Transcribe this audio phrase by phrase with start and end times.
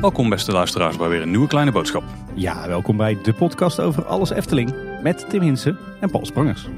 [0.00, 2.02] Welkom beste luisteraars bij weer een nieuwe kleine boodschap.
[2.34, 6.68] Ja, welkom bij de podcast over alles Efteling met Tim Hinsen en Paul Sprangers.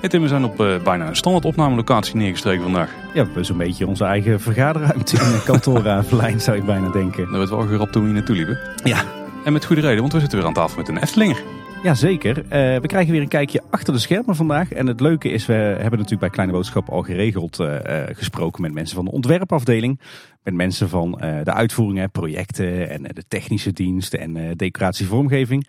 [0.00, 2.90] Hey Tim, we zijn op uh, bijna een standaard opnamelocatie neergestreken vandaag.
[2.90, 6.88] Ja, we hebben zo'n beetje onze eigen vergaderruimte in de kantoor Verlijn, zou ik bijna
[6.88, 7.24] denken.
[7.24, 8.58] Dat werd wel gerapt toen we hier naartoe liepen.
[8.84, 9.04] Ja.
[9.44, 11.59] En met goede reden, want we zitten weer aan tafel met een Eftelinger.
[11.82, 12.38] Jazeker.
[12.38, 12.50] Uh,
[12.80, 14.72] we krijgen weer een kijkje achter de schermen vandaag.
[14.72, 17.76] En het leuke is, we hebben natuurlijk bij Kleine Boodschap al geregeld uh,
[18.12, 20.00] gesproken met mensen van de ontwerpafdeling.
[20.42, 21.10] Met mensen van
[21.44, 25.66] de uitvoeringen, projecten en de technische dienst en decoratievormgeving.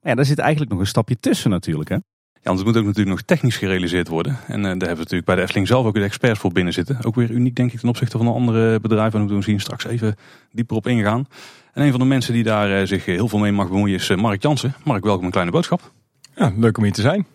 [0.00, 1.94] Maar ja, daar zit eigenlijk nog een stapje tussen natuurlijk hè.
[1.94, 4.38] Ja, want het moet ook natuurlijk nog technisch gerealiseerd worden.
[4.46, 7.04] En daar hebben we natuurlijk bij de Efteling zelf ook de experts voor binnen zitten.
[7.04, 9.20] Ook weer uniek denk ik ten opzichte van de andere bedrijven.
[9.20, 10.16] En we misschien straks even
[10.52, 11.26] dieper op ingaan.
[11.72, 14.08] En een van de mensen die daar uh, zich heel veel mee mag bemoeien is
[14.08, 14.74] uh, Mark Jansen.
[14.84, 15.92] Mark, welkom een kleine boodschap.
[16.34, 17.26] Ja, leuk om hier te zijn.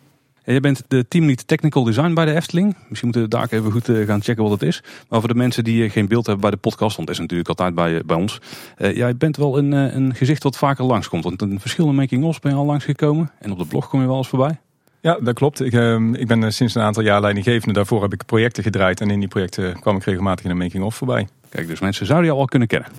[0.44, 2.76] En jij bent de teamlead Technical Design bij de Efteling.
[2.90, 4.84] Misschien moeten we daar even goed gaan checken wat het is.
[5.10, 7.49] Maar voor de mensen die geen beeld hebben bij de podcast, want dat is natuurlijk
[7.49, 8.40] altijd bij, bij ons.
[8.77, 11.24] jij bent wel een, een gezicht wat vaker langskomt.
[11.24, 13.32] Want een verschillende making-ofs ben je al langsgekomen.
[13.40, 14.60] En op de blog kom je wel eens voorbij.
[15.02, 15.62] Ja, dat klopt.
[15.62, 17.74] Ik, uh, ik ben sinds een aantal jaar leidinggevende.
[17.74, 19.02] Daarvoor heb ik projecten gedraaid.
[19.02, 21.27] En in die projecten kwam ik regelmatig in een making-of voorbij.
[21.49, 22.90] Kijk, dus mensen zouden je al kunnen kennen.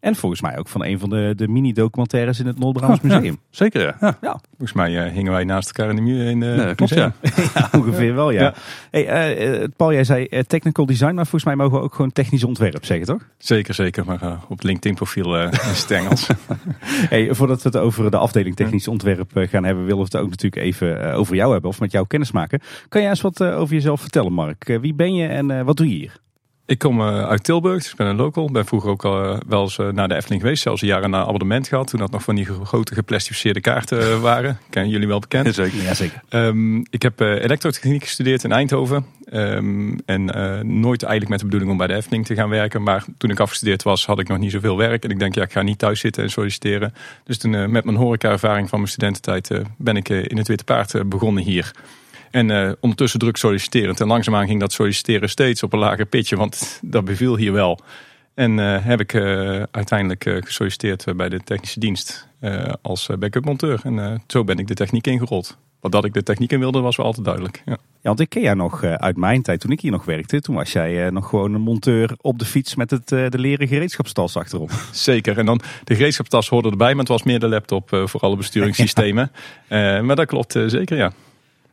[0.00, 3.24] En volgens mij ook van een van de, de mini-documentaires in het Noord-Brabants Museum.
[3.24, 4.18] Ja, zeker, ja.
[4.20, 4.40] ja.
[4.48, 7.12] Volgens mij uh, hingen wij naast elkaar in de, in de nee, klopt, ja.
[7.54, 7.68] ja.
[7.72, 8.54] ongeveer wel, ja.
[8.90, 12.44] Hey, uh, Paul, jij zei technical design, maar volgens mij mogen we ook gewoon technisch
[12.44, 13.28] ontwerp zeggen, toch?
[13.38, 14.04] Zeker, zeker.
[14.04, 16.26] Maar op LinkedIn-profiel uh, stengels.
[17.12, 20.30] hey, voordat we het over de afdeling technisch ontwerp gaan hebben, willen we het ook
[20.30, 22.60] natuurlijk even over jou hebben of met jou kennis maken.
[22.88, 24.78] Kan jij eens wat over jezelf vertellen, Mark?
[24.80, 26.20] wie ben je en wat doe je hier?
[26.68, 28.50] Ik kom uit Tilburg, dus ik ben een local.
[28.50, 30.62] Ben vroeger ook al wel eens naar de Efteling geweest.
[30.62, 31.86] Zelfs een jaar een abonnement gehad.
[31.86, 34.58] Toen dat nog van die grote geplastificeerde kaarten waren.
[34.70, 35.54] Kennen jullie wel bekend?
[35.54, 35.82] Zeker.
[35.82, 36.22] Ja, zeker.
[36.30, 39.06] Um, ik heb elektrotechniek gestudeerd in Eindhoven.
[39.32, 42.82] Um, en uh, nooit eigenlijk met de bedoeling om bij de Efteling te gaan werken.
[42.82, 45.04] Maar toen ik afgestudeerd was, had ik nog niet zoveel werk.
[45.04, 46.94] En ik denk, ja, ik ga niet thuis zitten en solliciteren.
[47.24, 50.64] Dus toen uh, met mijn horeca-ervaring van mijn studententijd uh, ben ik in het Witte
[50.64, 51.72] Paard begonnen hier.
[52.30, 54.00] En uh, ondertussen druk solliciterend.
[54.00, 57.80] En langzaamaan ging dat solliciteren steeds op een lager pitje, want dat beviel hier wel.
[58.34, 62.28] En uh, heb ik uh, uiteindelijk gesolliciteerd bij de technische dienst
[62.82, 63.80] als backup monteur.
[63.84, 65.58] En zo ben ik de techniek ingerold.
[65.80, 67.62] Wat dat ik de techniek in wilde was wel altijd duidelijk.
[67.66, 67.72] Ja.
[67.72, 70.40] ja, want ik ken jou nog uit mijn tijd toen ik hier nog werkte.
[70.40, 74.36] Toen was jij nog gewoon een monteur op de fiets met het, de leren gereedschapstas
[74.36, 74.70] achterop.
[74.92, 75.38] Zeker.
[75.38, 79.30] En dan de gereedschapstas hoorde erbij, maar het was meer de laptop voor alle besturingssystemen.
[79.68, 80.02] ja.
[80.06, 81.12] maar dat klopt zeker, ja.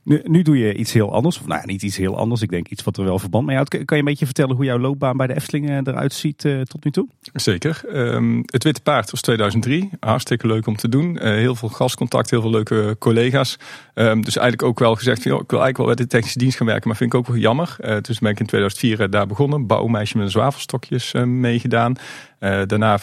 [0.05, 1.39] Nu, nu, doe je iets heel anders.
[1.39, 2.41] Of nou ja, niet iets heel anders.
[2.41, 3.69] Ik denk iets wat er wel verband mee houdt.
[3.69, 6.83] Kan je een beetje vertellen hoe jouw loopbaan bij de Efteling eruit ziet uh, tot
[6.83, 7.07] nu toe?
[7.33, 7.81] Zeker.
[7.93, 9.89] Um, het Witte Paard was 2003.
[9.99, 11.15] Hartstikke leuk om te doen.
[11.15, 13.57] Uh, heel veel gastcontact, heel veel leuke collega's.
[13.93, 16.67] Um, dus eigenlijk ook wel gezegd ik wil eigenlijk wel bij de technische dienst gaan
[16.67, 16.87] werken.
[16.87, 17.75] Maar vind ik ook wel jammer.
[17.79, 19.67] Uh, dus ben ik in 2004 daar begonnen.
[19.67, 21.95] Bouwmeisje met een zwavelstokjes meegedaan.
[22.39, 22.99] daarna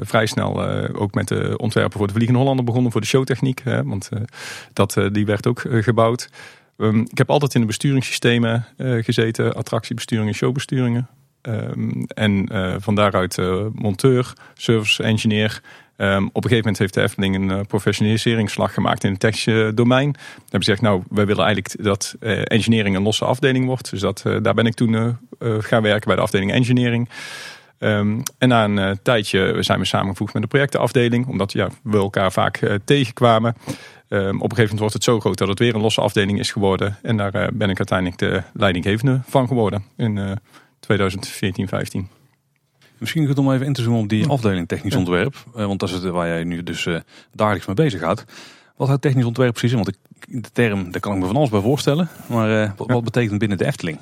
[0.00, 0.64] vrij snel
[0.94, 2.92] ook met de ontwerpen voor de Vliegende Hollander begonnen.
[2.92, 3.62] Voor de showtechniek.
[3.84, 4.08] want
[4.72, 6.28] dat, die werd ook gebouwd.
[6.76, 11.08] Um, ik heb altijd in de besturingssystemen gezeten, attractiebesturingen, showbesturingen.
[11.42, 12.48] Um, en
[12.80, 13.38] van daaruit
[13.72, 15.60] monteur, service engineer.
[15.96, 20.12] Um, op een gegeven moment heeft de Efteling een professionaliseringsslag gemaakt in het technische domein.
[20.12, 23.90] Dan hebben ze gezegd, nou, wij willen eigenlijk dat engineering een losse afdeling wordt.
[23.90, 27.08] Dus dat, daar ben ik toen gaan werken bij de afdeling engineering.
[27.84, 31.96] Um, en na een uh, tijdje zijn we samengevoegd met de projectenafdeling, omdat ja, we
[31.96, 33.56] elkaar vaak uh, tegenkwamen.
[34.08, 36.38] Um, op een gegeven moment wordt het zo groot dat het weer een losse afdeling
[36.38, 36.96] is geworden.
[37.02, 40.38] En daar uh, ben ik uiteindelijk de leidinggevende van geworden in
[40.80, 42.08] 2014, 15.
[42.98, 45.34] Misschien goed om even in te zoomen op die afdeling technisch ontwerp.
[45.52, 46.88] want dat is het waar jij nu dus
[47.32, 48.24] dagelijks mee bezig gaat.
[48.76, 49.84] Wat houdt technisch ontwerp precies in?
[49.84, 49.96] Want
[50.42, 52.08] de term, daar kan ik me van alles bij voorstellen.
[52.26, 53.98] Maar wat, wat betekent binnen de Efteling?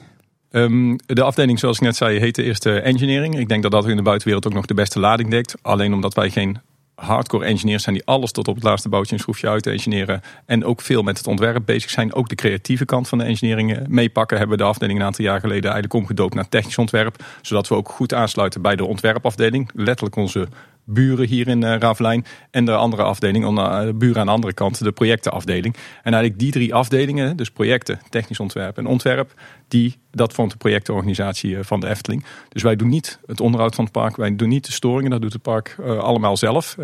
[0.53, 3.39] Um, de afdeling, zoals ik net zei, heet de eerste engineering.
[3.39, 5.55] Ik denk dat dat in de buitenwereld ook nog de beste lading dekt.
[5.63, 6.59] Alleen omdat wij geen
[6.95, 10.21] hardcore engineers zijn die alles tot op het laatste boutje en schroefje uit engineeren.
[10.47, 12.15] En ook veel met het ontwerp bezig zijn.
[12.15, 14.39] Ook de creatieve kant van de engineering eh, meepakken.
[14.39, 17.25] Hebben we de afdeling een aantal jaar geleden eigenlijk omgedoopt naar technisch ontwerp.
[17.43, 19.71] Zodat we ook goed aansluiten bij de ontwerpafdeling.
[19.75, 20.49] Letterlijk onze
[20.85, 22.25] buren hier in uh.
[22.51, 25.75] En de andere afdeling, uh, de buren aan de andere kant, de projectenafdeling.
[26.03, 29.33] En eigenlijk die drie afdelingen, dus projecten, technisch ontwerp en ontwerp,
[29.69, 32.25] die, dat vormt de projectorganisatie van de Efteling.
[32.49, 35.23] Dus wij doen niet het onderhoud van het park, wij doen niet de storingen, dat
[35.23, 36.75] doet het park allemaal zelf.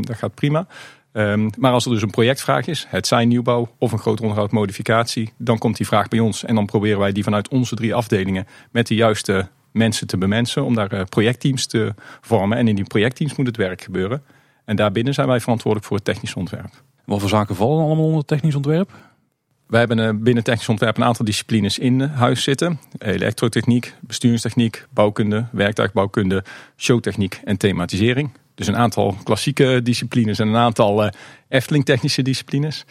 [0.00, 0.66] dat gaat prima.
[1.16, 4.50] Um, maar als er dus een projectvraag is, het zijn nieuwbouw of een groot onderhoud
[4.50, 6.44] modificatie, dan komt die vraag bij ons.
[6.44, 10.64] En dan proberen wij die vanuit onze drie afdelingen met de juiste mensen te bemensen,
[10.64, 12.58] om daar eh, projectteams te vormen.
[12.58, 14.22] En in die projectteams moet het werk gebeuren.
[14.64, 16.82] En daarbinnen zijn wij verantwoordelijk voor het technisch ontwerp.
[17.04, 18.90] Wat voor zaken vallen allemaal onder technisch ontwerp?
[19.66, 22.78] wij hebben eh, binnen technisch ontwerp een aantal disciplines in huis zitten.
[22.98, 26.44] Elektrotechniek, besturingstechniek, bouwkunde, werktuigbouwkunde,
[26.76, 28.30] showtechniek en thematisering.
[28.54, 31.10] Dus een aantal klassieke disciplines en een aantal uh,
[31.48, 32.84] Efteling technische disciplines.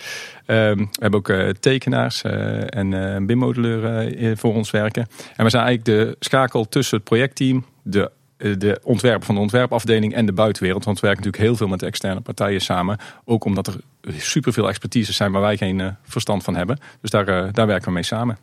[0.46, 5.08] Ehm, we hebben ook uh, tekenaars uh, en uh, BIM-modelleur voor ons werken.
[5.36, 10.14] En we zijn eigenlijk de schakel tussen het projectteam, de de ontwerper van de ontwerpafdeling
[10.14, 10.86] en de buitenwereld.
[10.86, 12.98] Want we werken natuurlijk heel veel met externe partijen samen.
[13.26, 13.76] Ook omdat er
[14.18, 16.80] superveel expertise zijn waar wij geen verstand van hebben.
[17.02, 18.38] Dus daar, daar werken we mee samen.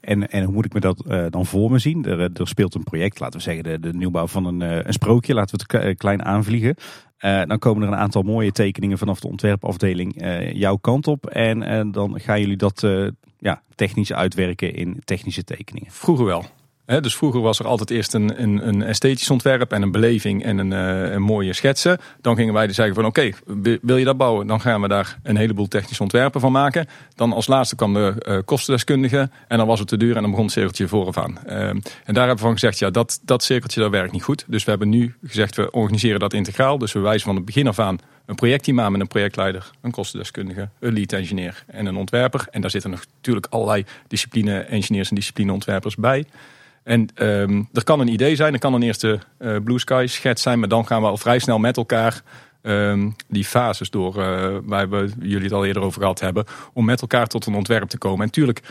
[0.00, 2.04] En, en hoe moet ik me dat uh, dan voor me zien?
[2.04, 4.92] Er, er, speelt een project, laten we zeggen de, de nieuwbouw van een, uh, een
[4.92, 5.34] sprookje.
[5.34, 6.74] Laten we het klein aanvliegen.
[7.18, 10.14] Dan komen er een aantal mooie tekeningen vanaf de ontwerpafdeling
[10.52, 11.26] jouw kant op.
[11.26, 12.86] En dan gaan jullie dat
[13.38, 15.90] ja, technisch uitwerken in technische tekeningen.
[15.90, 16.44] Vroeger wel
[16.86, 20.58] dus vroeger was er altijd eerst een, een, een esthetisch ontwerp en een beleving en
[20.58, 21.98] een, uh, een mooie schetsen.
[22.20, 23.30] Dan gingen wij dus zeggen van oké,
[23.82, 24.46] wil je dat bouwen?
[24.46, 26.86] Dan gaan we daar een heleboel technische ontwerpen van maken.
[27.14, 30.30] Dan als laatste kwam de uh, kostendeskundige en dan was het te duur en dan
[30.30, 33.80] begon het cirkeltje vooraf Uh, en daar hebben we van gezegd, ja dat, dat cirkeltje
[33.80, 34.44] dat werkt niet goed.
[34.48, 36.78] Dus we hebben nu gezegd, we organiseren dat integraal.
[36.78, 39.90] Dus we wijzen van het begin af aan een projectteam aan met een projectleider, een
[39.90, 42.46] kostendeskundige, een lead engineer en een ontwerper.
[42.50, 46.24] En daar zitten natuurlijk allerlei discipline engineers en discipline ontwerpers bij.
[46.86, 50.42] En um, er kan een idee zijn, er kan een eerste uh, blue sky schets
[50.42, 52.22] zijn, maar dan gaan we al vrij snel met elkaar
[52.62, 56.84] um, die fases door, uh, waar we jullie het al eerder over gehad hebben, om
[56.84, 58.18] met elkaar tot een ontwerp te komen.
[58.18, 58.62] En natuurlijk,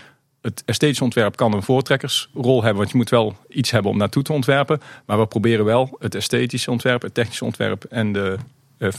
[0.42, 4.24] het esthetisch ontwerp kan een voortrekkersrol hebben, want je moet wel iets hebben om naartoe
[4.24, 4.80] te ontwerpen.
[5.06, 8.38] Maar we proberen wel het esthetische ontwerp, het technische ontwerp en de
[8.78, 8.92] uh,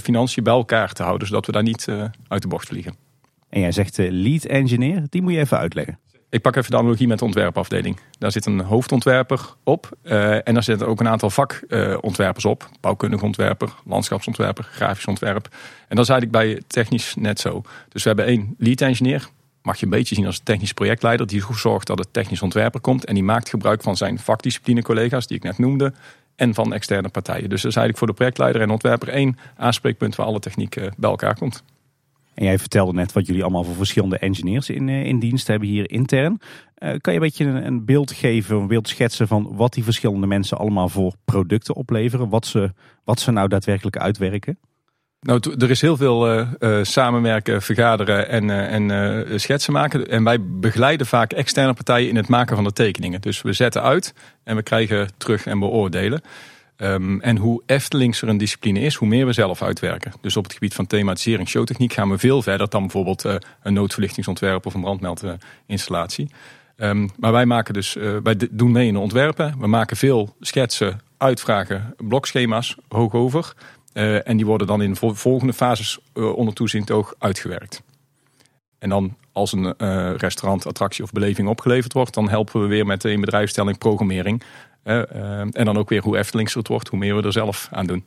[0.00, 1.86] financiën bij elkaar te houden, zodat we daar niet
[2.28, 2.94] uit de bocht vliegen.
[3.48, 5.98] En jij zegt lead engineer, die moet je even uitleggen.
[6.30, 8.00] Ik pak even de analogie met de ontwerpafdeling.
[8.18, 9.88] Daar zit een hoofdontwerper op.
[10.02, 12.68] Uh, en daar zitten ook een aantal vakontwerpers op.
[12.80, 15.48] Bouwkundig ontwerper, landschapsontwerper, grafisch ontwerp.
[15.88, 17.62] En dat is eigenlijk bij technisch net zo.
[17.88, 19.28] Dus we hebben één lead engineer.
[19.62, 21.26] Mag je een beetje zien als technisch projectleider.
[21.26, 23.04] Die zorgt dat het technisch ontwerper komt.
[23.04, 25.92] En die maakt gebruik van zijn vakdiscipline collega's die ik net noemde.
[26.36, 27.48] En van externe partijen.
[27.48, 30.86] Dus dat is eigenlijk voor de projectleider en ontwerper één aanspreekpunt waar alle techniek uh,
[30.96, 31.62] bij elkaar komt.
[32.38, 35.68] En jij vertelde net wat jullie allemaal voor verschillende engineers in, eh, in dienst hebben
[35.68, 36.40] hier intern.
[36.78, 40.26] Uh, kan je een beetje een, beeld geven, een beeld schetsen van wat die verschillende
[40.26, 42.28] mensen allemaal voor producten opleveren?
[42.28, 42.72] Wat ze,
[43.04, 44.58] wat ze nou daadwerkelijk uitwerken?
[45.20, 50.08] Nou, er is heel veel uh, samenwerken, vergaderen en, en schetsen maken.
[50.08, 53.20] En wij begeleiden vaak externe partijen in het maken van de tekeningen.
[53.20, 54.14] Dus we zetten uit
[54.44, 56.20] en we krijgen terug en beoordelen.
[56.80, 60.12] Um, en hoe Eftelings er een discipline is, hoe meer we zelf uitwerken.
[60.20, 63.72] Dus op het gebied van thematisering, showtechniek gaan we veel verder dan bijvoorbeeld uh, een
[63.72, 66.30] noodverlichtingsontwerp of een brandmeldinstallatie.
[66.76, 69.54] Um, maar wij maken dus, uh, wij doen mee in de ontwerpen.
[69.58, 73.54] We maken veel schetsen, uitvragen, blokschema's hoog over.
[73.94, 77.82] Uh, en die worden dan in de volgende fases onder toezicht ook uitgewerkt.
[78.78, 79.74] En dan als een
[80.16, 84.42] restaurant, attractie of beleving opgeleverd wordt, dan helpen we weer met de inbedrijfstelling programmering.
[84.88, 87.86] Uh, en dan ook weer hoe Eftelings het wordt, hoe meer we er zelf aan
[87.86, 88.04] doen.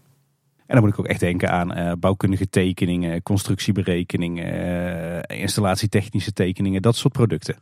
[0.66, 4.56] En dan moet ik ook echt denken aan uh, bouwkundige tekeningen, constructieberekeningen,
[5.30, 7.56] uh, installatietechnische tekeningen, dat soort producten.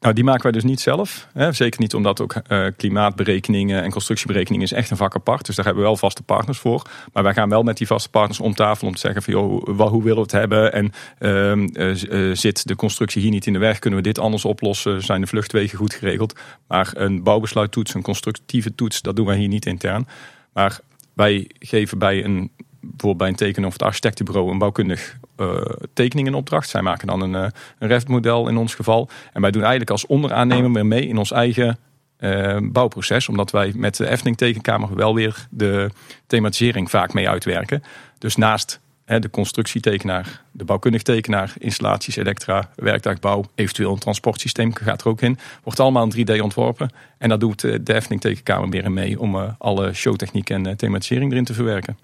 [0.00, 1.28] Nou, die maken wij dus niet zelf.
[1.32, 1.52] Hè.
[1.52, 5.46] Zeker niet omdat ook uh, klimaatberekeningen en constructieberekeningen is echt een vak apart.
[5.46, 6.82] Dus daar hebben we wel vaste partners voor.
[7.12, 9.64] Maar wij gaan wel met die vaste partners om tafel om te zeggen van joh,
[9.64, 10.72] hoe, hoe willen we het hebben?
[10.72, 13.78] En uh, zit de constructie hier niet in de weg?
[13.78, 15.02] Kunnen we dit anders oplossen?
[15.02, 16.38] Zijn de vluchtwegen goed geregeld?
[16.68, 20.08] Maar een bouwbesluittoets, een constructieve toets, dat doen wij hier niet intern.
[20.52, 20.80] Maar
[21.14, 22.50] wij geven bij een
[22.86, 25.60] bijvoorbeeld bij een tekening of het architectenbureau een bouwkundig uh,
[25.92, 26.68] tekening in opdracht.
[26.68, 27.46] Zij maken dan een, uh,
[27.78, 29.08] een REFT-model in ons geval.
[29.32, 31.78] En wij doen eigenlijk als onderaannemer weer mee in ons eigen
[32.18, 33.28] uh, bouwproces.
[33.28, 35.90] Omdat wij met de Efteling Tekenkamer wel weer de
[36.26, 37.82] thematisering vaak mee uitwerken.
[38.18, 45.00] Dus naast hè, de constructietekenaar, de bouwkundig tekenaar, installaties, elektra, werktuigbouw, eventueel een transportsysteem gaat
[45.00, 45.38] er ook in.
[45.62, 46.90] Wordt allemaal in 3D ontworpen.
[47.18, 51.54] En daar doet de Efteling Tekenkamer weer mee om alle showtechniek en thematisering erin te
[51.54, 51.98] verwerken.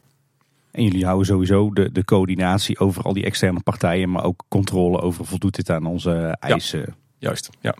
[0.72, 5.00] En jullie houden sowieso de, de coördinatie over al die externe partijen, maar ook controle
[5.00, 6.94] over voldoet dit aan onze eisen.
[7.18, 7.74] juist, ja.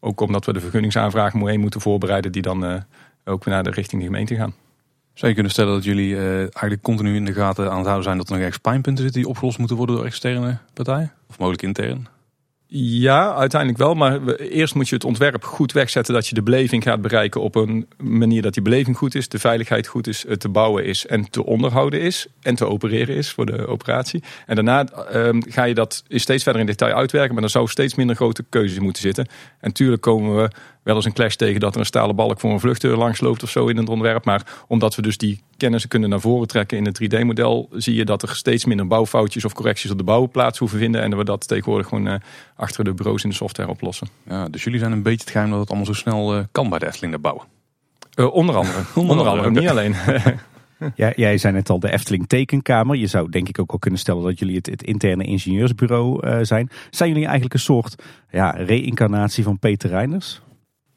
[0.00, 2.80] Ook omdat we de vergunningsaanvraag moeten voorbereiden die dan uh,
[3.24, 4.54] ook naar de richting de gemeente gaan.
[5.14, 8.04] Zou je kunnen stellen dat jullie uh, eigenlijk continu in de gaten aan het houden
[8.04, 11.12] zijn dat er nog ergens pijnpunten zitten die opgelost moeten worden door externe partijen?
[11.28, 12.08] Of mogelijk intern?
[12.70, 13.94] Ja, uiteindelijk wel.
[13.94, 17.54] Maar eerst moet je het ontwerp goed wegzetten dat je de beleving gaat bereiken op
[17.54, 21.30] een manier dat die beleving goed is, de veiligheid goed is, te bouwen is en
[21.30, 24.22] te onderhouden is en te opereren is voor de operatie.
[24.46, 27.94] En daarna um, ga je dat steeds verder in detail uitwerken, maar dan zou steeds
[27.94, 29.26] minder grote keuzes moeten zitten.
[29.26, 30.50] En natuurlijk komen we
[30.88, 33.42] wel eens een clash tegen dat er een stalen balk voor een vluchtdeur langs loopt
[33.42, 34.24] of zo in het ontwerp.
[34.24, 38.04] Maar omdat we dus die kennis kunnen naar voren trekken in het 3D-model, zie je
[38.04, 41.02] dat er steeds minder bouwfoutjes of correcties op de bouw plaats hoeven vinden.
[41.02, 42.20] En dat we dat tegenwoordig gewoon
[42.56, 44.08] achter de bureaus in de software oplossen.
[44.28, 46.78] Ja, dus jullie zijn een beetje het geheim dat het allemaal zo snel kan bij
[46.78, 47.44] de Efteling bouwen.
[48.32, 48.78] onder andere.
[48.94, 49.94] onder, andere, niet alleen.
[50.94, 52.96] Ja, jij zei net al de Efteling Tekenkamer.
[52.96, 56.38] Je zou denk ik ook al kunnen stellen dat jullie het, het interne ingenieursbureau uh,
[56.42, 56.70] zijn.
[56.90, 60.40] Zijn jullie eigenlijk een soort ja, reïncarnatie van Peter Reinders?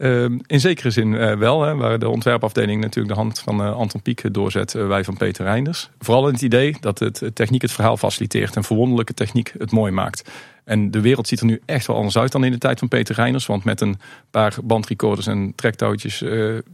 [0.02, 3.76] Uh, in zekere zin uh, wel, hè, waar de ontwerpafdeling natuurlijk de hand van uh,
[3.76, 5.90] Anton Pieck doorzet, wij van Peter Reinders.
[6.00, 9.92] Vooral in het idee dat het techniek het verhaal faciliteert en verwonderlijke techniek het mooi
[9.92, 10.30] maakt.
[10.64, 12.88] En de wereld ziet er nu echt wel anders uit dan in de tijd van
[12.88, 13.46] Peter Reinders.
[13.46, 14.00] Want met een
[14.32, 16.20] paar bandrecorders en trektouwtjes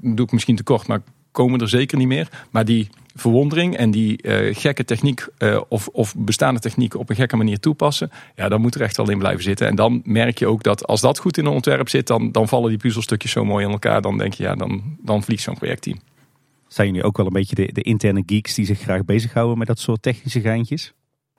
[0.02, 2.28] doe ik misschien tekort, maar komen er zeker niet meer.
[2.52, 7.16] Maar die verwondering en die uh, gekke techniek uh, of, of bestaande techniek op een
[7.16, 9.68] gekke manier toepassen, ja, dan moet er echt wel in blijven zitten.
[9.68, 12.48] En dan merk je ook dat als dat goed in een ontwerp zit, dan, dan
[12.48, 14.02] vallen die puzzelstukjes zo mooi in elkaar.
[14.02, 16.00] Dan denk je, ja, dan, dan vliegt zo'n projectteam.
[16.68, 19.68] Zijn jullie ook wel een beetje de, de interne geeks die zich graag bezighouden met
[19.68, 20.94] dat soort technische geintjes?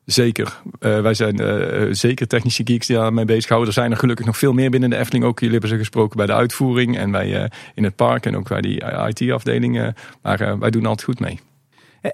[0.04, 0.60] Zeker.
[0.80, 3.68] Uh, wij zijn uh, zeker technische geeks die daarmee bezighouden.
[3.68, 5.24] Er zijn er gelukkig nog veel meer binnen de Efteling.
[5.24, 7.44] Ook jullie hebben ze gesproken bij de uitvoering en bij, uh,
[7.74, 9.94] in het park en ook bij die IT-afdeling.
[10.22, 11.40] maar wij doen altijd goed mee.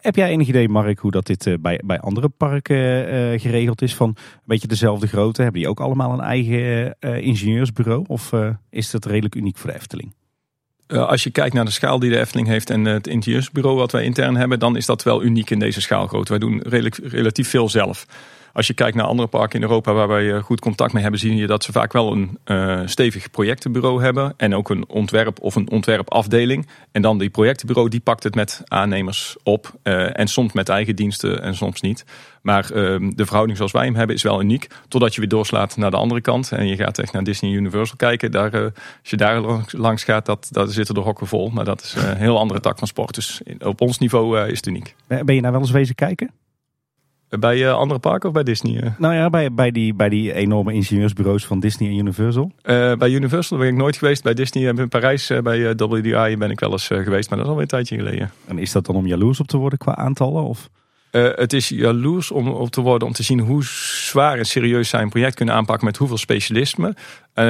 [0.01, 3.95] Heb jij enig idee, Mark, hoe dat dit bij, bij andere parken geregeld is?
[3.95, 5.43] Van een beetje dezelfde grootte?
[5.43, 8.05] Hebben die ook allemaal een eigen ingenieursbureau?
[8.07, 8.33] Of
[8.71, 10.15] is dat redelijk uniek voor de Efteling?
[10.87, 13.93] Eh, als je kijkt naar de schaal die de Efteling heeft en het ingenieursbureau wat
[13.93, 16.31] wij intern hebben, dan is dat wel uniek in deze schaalgrootte.
[16.31, 18.07] Wij doen redelijk, relatief veel zelf.
[18.55, 21.21] Als je kijkt naar andere parken in Europa waar wij eh, goed contact mee hebben,
[21.21, 24.35] zie je dat ze vaak wel een uh, stevig projectenbureau hebben.
[24.37, 26.67] En ook een ontwerp of een ontwerpafdeling.
[26.93, 29.73] En dan die projectenbureau die pakt het met aannemers op.
[29.83, 32.05] Uh, en soms met eigen diensten en soms niet.
[32.43, 34.67] Maar uh, de verhouding zoals wij hem hebben is wel uniek.
[34.89, 36.53] Totdat je weer doorslaat naar de andere kant.
[36.53, 38.31] En je gaat echt naar Disney Universal kijken.
[38.31, 38.73] Daar, als
[39.11, 41.51] je daar langs gaat, dat, dat zitten de hokken vol.
[41.51, 43.15] Maar dat is een heel andere tak van sport.
[43.15, 44.95] Dus op ons niveau is het uniek.
[45.07, 46.31] Ben je nou wel eens wezen kijken?
[47.29, 48.85] Bij uh, andere parken of bij Disney?
[48.85, 48.91] Uh?
[48.99, 52.53] Nou ja, bij, bij, die, bij die enorme ingenieursbureaus van Disney en Universal.
[52.63, 54.23] Uh, bij Universal ben ik nooit geweest.
[54.23, 57.29] Bij Disney in Parijs, bij WDI ben ik wel eens geweest.
[57.29, 58.31] Maar dat is alweer een tijdje geleden.
[58.47, 60.43] En is dat dan om jaloers op te worden qua aantallen?
[60.43, 60.69] Of?
[61.11, 65.03] het is jaloers om op te worden om te zien hoe zwaar en serieus zij
[65.03, 66.97] een project kunnen aanpakken met hoeveel specialisme.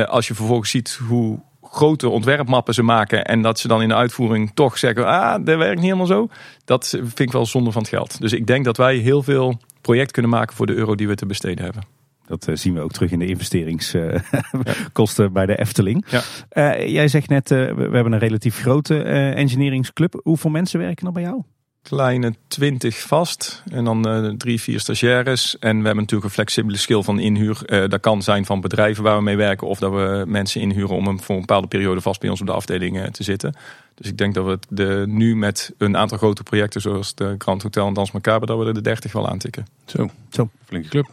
[0.07, 1.40] als je vervolgens ziet hoe
[1.75, 5.57] grote ontwerpmappen ze maken en dat ze dan in de uitvoering toch zeggen, ah, dat
[5.57, 6.28] werkt niet helemaal zo.
[6.64, 8.21] Dat vind ik wel zonde van het geld.
[8.21, 11.14] Dus ik denk dat wij heel veel project kunnen maken voor de euro die we
[11.14, 11.83] te besteden hebben.
[12.26, 16.04] Dat uh, zien we ook terug in de investeringskosten uh, bij de Efteling.
[16.09, 16.23] Ja.
[16.52, 19.02] Uh, jij zegt net, we hebben een relatief grote
[19.35, 20.21] engineeringsclub.
[20.23, 21.43] Hoeveel mensen werken er bij jou?
[21.85, 25.59] Kleine twintig vast en dan drie, vier stagiaires.
[25.59, 27.88] En we hebben natuurlijk een flexibele skill van inhuur.
[27.88, 31.21] dat kan zijn van bedrijven waar we mee werken of dat we mensen inhuren om
[31.21, 33.55] voor een bepaalde periode vast bij ons op de afdeling te zitten.
[33.95, 37.62] Dus ik denk dat we de, nu met een aantal grote projecten zoals de Grand
[37.62, 39.67] Hotel en Dans Macabre, dat we er de 30 wel aantikken.
[39.85, 40.49] Zo, Zo.
[40.64, 41.09] flinke club.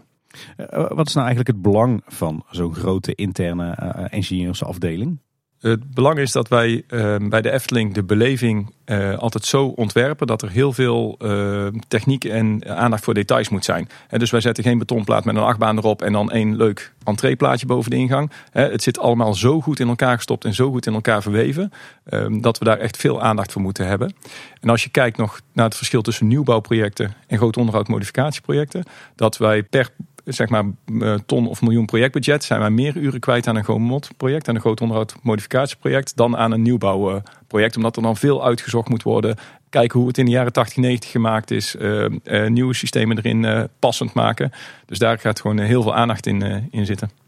[0.58, 5.20] Uh, wat is nou eigenlijk het belang van zo'n grote interne uh, ingenieursafdeling?
[5.62, 10.28] Het belang is dat wij uh, bij de Efteling de beleving uh, altijd zo ontwerpen
[10.28, 13.90] dat er heel veel uh, techniek en aandacht voor details moet zijn.
[14.08, 17.66] He, dus wij zetten geen betonplaat met een achtbaan erop en dan één leuk entreeplaatje
[17.66, 18.32] boven de ingang.
[18.52, 21.72] He, het zit allemaal zo goed in elkaar gestopt en zo goed in elkaar verweven
[22.04, 24.14] ehm, dat we daar echt veel aandacht voor moeten hebben.
[24.60, 28.84] En als je kijkt nog naar het verschil tussen nieuwbouwprojecten en groot onderhoud modificatieprojecten,
[29.16, 29.90] dat wij per
[30.26, 30.64] zeg maar
[31.00, 34.56] eh, ton of miljoen projectbudget zijn wij meer uren kwijt aan een GOMOD project, aan
[34.56, 37.76] een groot onderhoud modificatieproject, dan aan een nieuwbouwproject.
[37.76, 39.36] Omdat er dan veel uitgezocht moet worden.
[39.70, 41.76] Kijken hoe het in de jaren 80, 90 gemaakt is.
[41.76, 44.52] Uh, uh, nieuwe systemen erin passend maken.
[44.86, 47.21] Dus daar gaat gewoon heel veel aandacht in, in zitten.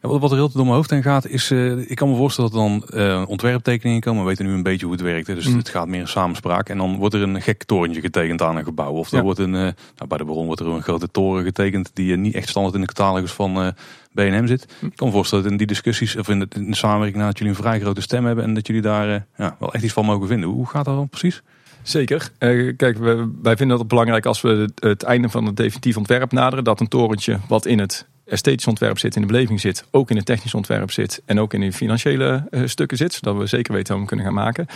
[0.00, 2.60] Wat er heel door mijn hoofd heen gaat is, uh, ik kan me voorstellen dat
[2.60, 4.22] er dan uh, ontwerptekeningen komen.
[4.22, 5.26] We weten nu een beetje hoe het werkt.
[5.26, 5.34] Hè.
[5.34, 5.56] Dus mm.
[5.56, 6.68] het gaat meer in samenspraak.
[6.68, 8.92] En dan wordt er een gek torentje getekend aan een gebouw.
[8.92, 9.74] Of er wordt een, uh, nou,
[10.08, 12.86] bij de bron wordt er een grote toren getekend die niet echt standaard in de
[12.86, 13.74] catalogus van
[14.12, 14.66] BNM zit.
[14.80, 14.88] Mm.
[14.88, 17.38] Ik kan me voorstellen dat in die discussies of in de, in de samenwerking dat
[17.38, 18.44] jullie een vrij grote stem hebben.
[18.44, 20.48] En dat jullie daar ja, wel echt iets van mogen vinden.
[20.48, 21.42] Hoe gaat dat dan precies?
[21.82, 22.30] Zeker.
[22.76, 22.98] kijk,
[23.42, 26.64] wij, vinden het belangrijk als we het, het einde van het definitief ontwerp naderen.
[26.64, 30.16] Dat een torentje wat in het esthetisch ontwerp zit, in de beleving zit, ook in
[30.16, 33.72] het technisch ontwerp zit en ook in de financiële uh, stukken zit, zodat we zeker
[33.72, 34.66] weten hoe we kunnen gaan maken.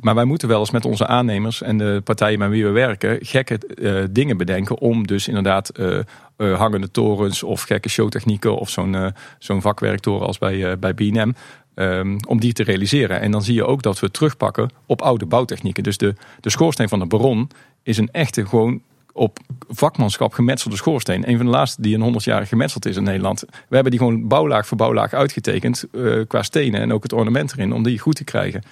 [0.00, 3.18] Maar wij moeten wel eens met onze aannemers en de partijen met wie we werken
[3.20, 5.98] gekke uh, dingen bedenken om dus inderdaad uh,
[6.36, 11.34] hangende torens of gekke showtechnieken of zo'n zo'n vakwerktoren als bij, bij BNM.
[11.74, 13.20] Um, om die te realiseren.
[13.20, 15.82] En dan zie je ook dat we terugpakken op oude bouwtechnieken.
[15.82, 17.50] Dus de, de schoorsteen van de baron
[17.82, 18.80] is een echte gewoon
[19.14, 21.28] op vakmanschap gemetselde schoorsteen.
[21.28, 23.40] Een van de laatste die een 100 jaar gemetseld is in Nederland.
[23.40, 27.52] We hebben die gewoon bouwlaag voor bouwlaag uitgetekend uh, qua stenen en ook het ornament
[27.52, 28.62] erin om die goed te krijgen.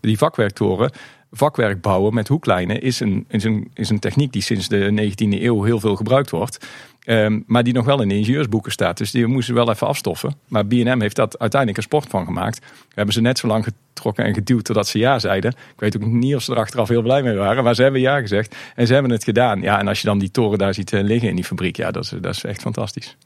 [0.00, 0.90] Die vakwerktoren,
[1.30, 5.42] vakwerk bouwen met hoeklijnen is een, is, een, is een techniek die sinds de 19e
[5.42, 6.66] eeuw heel veel gebruikt wordt.
[7.04, 8.96] Ehm, maar die nog wel in de ingenieursboeken staat.
[8.96, 10.34] Dus die moesten wel even afstoffen.
[10.48, 12.58] Maar BM heeft dat uiteindelijk een sport van gemaakt.
[12.58, 15.50] We hebben ze net zo lang getrokken en geduwd totdat ze ja zeiden.
[15.50, 17.64] Ik weet ook niet of ze er achteraf heel blij mee waren.
[17.64, 18.56] Maar ze hebben ja gezegd.
[18.74, 19.60] En ze hebben het gedaan.
[19.60, 21.76] Ja, en als je dan die toren daar ziet eh, liggen in die fabriek.
[21.76, 23.16] Ja, dat is, dat is echt fantastisch.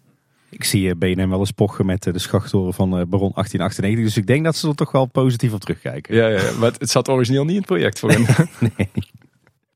[0.51, 4.05] Ik zie eh, BNM wel eens pochen met eh, de schachttoren van Baron 1898.
[4.05, 6.15] Dus ik denk dat ze er toch wel positief op terugkijken.
[6.15, 8.27] Ja, ja maar het zat origineel niet in het project voor hen.
[8.77, 8.89] nee.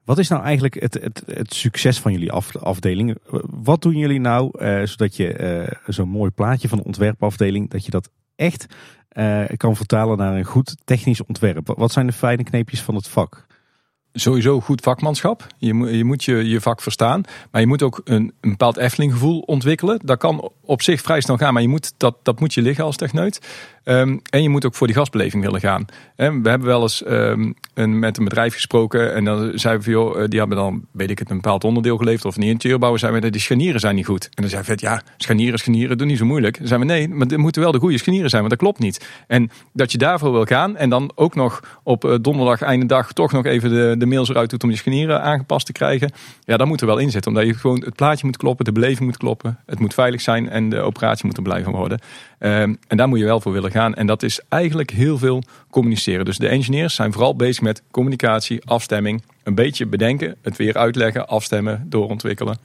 [0.04, 3.16] Wat is nou eigenlijk het, het, het succes van jullie afdeling?
[3.50, 5.38] Wat doen jullie nou uh, zodat je
[5.68, 8.66] uh, zo'n mooi plaatje van de ontwerpafdeling, dat je dat echt
[9.12, 11.72] uh, kan vertalen naar een goed technisch ontwerp?
[11.76, 13.46] Wat zijn de fijne kneepjes van het vak?
[14.12, 15.46] Sowieso goed vakmanschap.
[15.58, 17.22] Je moet je, moet je, je vak verstaan.
[17.50, 20.00] Maar je moet ook een, een bepaald Efteling gevoel ontwikkelen.
[20.04, 22.84] Dat kan op zich vrij snel gaan, maar je moet, dat, dat moet je liggen
[22.84, 23.40] als techneut.
[23.90, 25.84] Um, en je moet ook voor die gastbeleving willen gaan.
[26.16, 29.14] En we hebben wel eens um, een, met een bedrijf gesproken.
[29.14, 32.24] En dan zeiden we, joh, die hebben dan, weet ik het, een bepaald onderdeel geleverd.
[32.24, 33.00] Of een interieurbouwer.
[33.00, 34.24] Zeiden we, die scharnieren zijn niet goed.
[34.24, 36.58] En dan zei we, ja, scharnieren, scharnieren, doe niet zo moeilijk.
[36.58, 38.42] Dan zeiden we, nee, maar het moeten wel de goede scharnieren zijn.
[38.42, 39.08] Want dat klopt niet.
[39.26, 40.76] En dat je daarvoor wil gaan.
[40.76, 44.28] En dan ook nog op uh, donderdag, einde dag, toch nog even de, de mails
[44.28, 46.12] eruit doet om je scharnieren aangepast te krijgen.
[46.44, 47.32] Ja, dat moet er wel in zitten.
[47.32, 49.58] Omdat je gewoon, het plaatje moet kloppen, de beleving moet kloppen.
[49.66, 52.00] Het moet veilig zijn en de operatie moet er blijven worden.
[52.42, 53.94] Um, en daar moet je wel voor willen gaan.
[53.94, 56.24] En dat is eigenlijk heel veel communiceren.
[56.24, 59.22] Dus de engineers zijn vooral bezig met communicatie, afstemming.
[59.42, 62.58] Een beetje bedenken, het weer uitleggen, afstemmen, doorontwikkelen.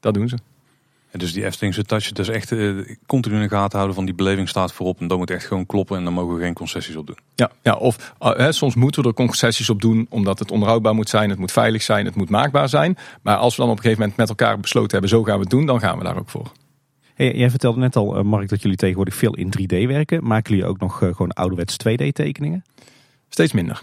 [0.00, 0.36] Dat doen ze.
[1.10, 4.14] En dus die Eftelingse touch, dus echt uh, continu in de gaten houden van die
[4.14, 5.00] beleving staat voorop.
[5.00, 7.18] En dan moet echt gewoon kloppen en dan mogen we geen concessies op doen.
[7.34, 11.08] Ja, ja of uh, soms moeten we er concessies op doen omdat het onderhoudbaar moet
[11.08, 12.98] zijn, het moet veilig zijn, het moet maakbaar zijn.
[13.22, 15.40] Maar als we dan op een gegeven moment met elkaar besloten hebben, zo gaan we
[15.40, 16.52] het doen, dan gaan we daar ook voor.
[17.22, 20.26] Hey, jij vertelde net al, uh, Mark, dat jullie tegenwoordig veel in 3D werken.
[20.26, 22.64] Maken jullie ook nog gewoon ouderwets 2D tekeningen?
[23.28, 23.82] Steeds minder.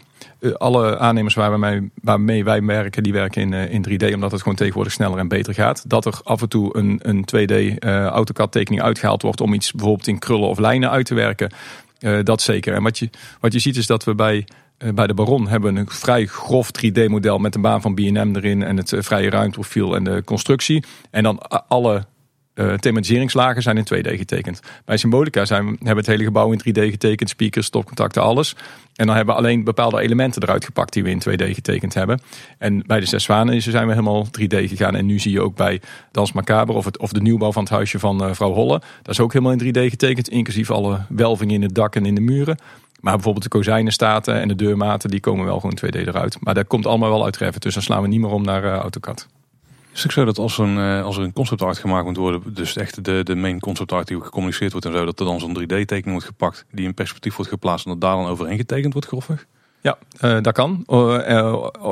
[0.53, 4.41] Alle aannemers waar we mee, waarmee wij werken, die werken in, in 3D, omdat het
[4.41, 5.89] gewoon tegenwoordig sneller en beter gaat.
[5.89, 9.71] Dat er af en toe een, een 2D uh, AutoCAD tekening uitgehaald wordt om iets
[9.71, 11.51] bijvoorbeeld in krullen of lijnen uit te werken.
[12.23, 12.73] dat zeker.
[12.73, 14.47] En wat je, wat je ziet is dat we bij
[14.93, 18.77] bij de Baron hebben een vrij grof 3D-model met een baan van BM erin en
[18.77, 20.83] het vrije ruimteprofiel en de constructie.
[21.11, 21.37] En dan
[21.67, 22.05] alle
[22.59, 24.61] uh, thematiseringslagen zijn in 2D getekend.
[24.85, 28.55] Bij Symbolica zijn we, het hele gebouw in 3D getekend, speakers, stopcontacten, alles.
[28.95, 32.21] En dan hebben we alleen bepaalde elementen eruit gepakt die we in 2D getekend hebben.
[32.57, 34.95] En bij de Zes Zwanen zijn we helemaal 3D gegaan.
[34.95, 37.71] En nu zie je ook bij Dans Macabre of, het, of de nieuwbouw van het
[37.71, 38.81] huisje van uh, vrouw Holle.
[39.01, 42.15] Dat is ook helemaal in 3D getekend, inclusief alle welvingen in het dak en in
[42.15, 42.57] de muren.
[42.99, 46.37] Maar bijvoorbeeld de kozijnenstaten en de deurmaten, die komen wel gewoon 2D eruit.
[46.39, 48.75] Maar dat komt allemaal wel uit dus dan slaan we niet meer om naar uh,
[48.75, 49.27] AutoCAD.
[49.99, 52.53] Is het zo dat als, een, uh, als er een concept art gemaakt moet worden,
[52.53, 55.39] dus echt de, de main concept art die gecommuniceerd wordt en zo, dat er dan
[55.39, 58.57] zo'n 3D tekening wordt gepakt, die in perspectief wordt geplaatst en dat daar dan overheen
[58.57, 59.47] getekend wordt grofweg?
[59.81, 60.83] Ja, uh, dat kan.
[60.87, 61.29] Uh,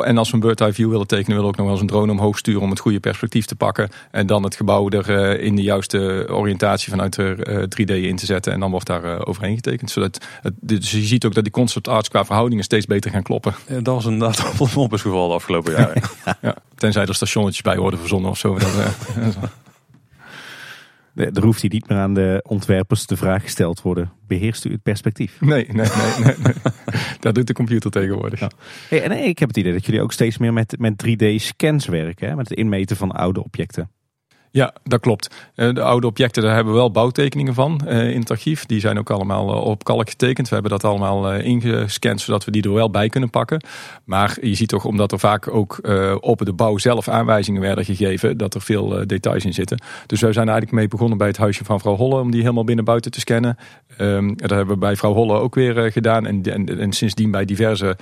[0.08, 1.82] en als we een bird eye view willen tekenen, willen we ook nog wel eens
[1.82, 3.90] een drone omhoog sturen om het goede perspectief te pakken.
[4.12, 8.54] En dan het gebouw er in de juiste oriëntatie vanuit de 3D in te zetten.
[8.54, 9.92] En dan wordt daar overheen getekend.
[9.92, 13.24] Zodat het, dus je ziet ook dat die concept arts qua verhoudingen steeds beter gaan
[13.24, 13.56] kloppen.
[13.68, 16.02] Ja, dat was inderdaad op het geval de afgelopen jaren.
[16.42, 18.58] ja, tenzij er stationnetjes bij worden verzonnen of zo.
[18.58, 18.70] Dat,
[21.18, 24.12] er hoeft hier niet meer aan de ontwerpers de vraag gesteld worden.
[24.28, 25.42] Beheerst u het perspectief?
[25.42, 26.26] Nee, nee, nee.
[26.26, 26.54] nee, nee.
[27.20, 28.40] dat doet de computer tegenwoordig.
[28.40, 28.52] Ja.
[28.90, 32.30] Hey, en ik heb het idee dat jullie ook steeds meer met, met 3D-scans werken.
[32.30, 32.36] Hè?
[32.36, 33.90] Met het inmeten van oude objecten.
[34.58, 35.36] Ja, dat klopt.
[35.56, 38.66] Eh, de oude objecten, daar hebben we wel bouwtekeningen van eh, in het archief.
[38.66, 40.48] Die zijn ook allemaal eh, op kalk getekend.
[40.48, 43.64] We hebben dat allemaal ingescand, zodat we die er wel bij kunnen pakken.
[44.04, 45.80] Maar je ziet toch, omdat er vaak ook
[46.20, 49.82] op de bouw zelf aanwijzingen werden gegeven, dat er veel details in zitten.
[50.06, 52.64] Dus wij zijn eigenlijk mee begonnen bij het huisje van vrouw Holle, om die helemaal
[52.64, 53.58] binnen buiten te scannen.
[53.98, 56.26] Um, dat hebben we bij vrouw Holle ook weer gedaan.
[56.26, 57.98] En, en, en, sindsdien bij diverse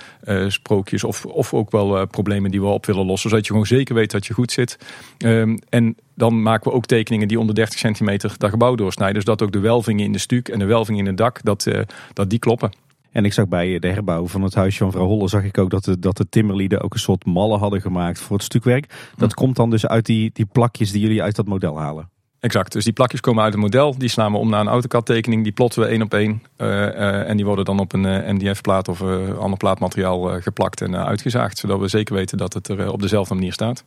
[0.47, 3.29] sprookjes of, of ook wel problemen die we op willen lossen.
[3.29, 4.77] Zodat je gewoon zeker weet dat je goed zit.
[5.17, 9.15] Um, en dan maken we ook tekeningen die onder 30 centimeter dat gebouw doorsnijden.
[9.15, 11.65] Dus dat ook de welvingen in de stuk en de welvingen in het dak, dat,
[11.65, 11.79] uh,
[12.13, 12.71] dat die kloppen.
[13.11, 15.69] En ik zag bij de herbouw van het huisje van mevrouw Holle, zag ik ook
[15.69, 18.93] dat de, dat de timmerlieden ook een soort mallen hadden gemaakt voor het stukwerk.
[19.17, 19.37] Dat hm.
[19.37, 22.09] komt dan dus uit die, die plakjes die jullie uit dat model halen.
[22.39, 25.05] Exact, dus die plakjes komen uit het model, die slaan we om naar een AutoCAD
[25.05, 26.43] tekening, die plotten we één op één.
[26.57, 29.01] Uh, uh, en die worden dan op een MDF plaat of
[29.37, 31.57] ander plaatmateriaal geplakt en uitgezaagd.
[31.57, 33.83] Zodat we zeker weten dat het er op dezelfde manier staat.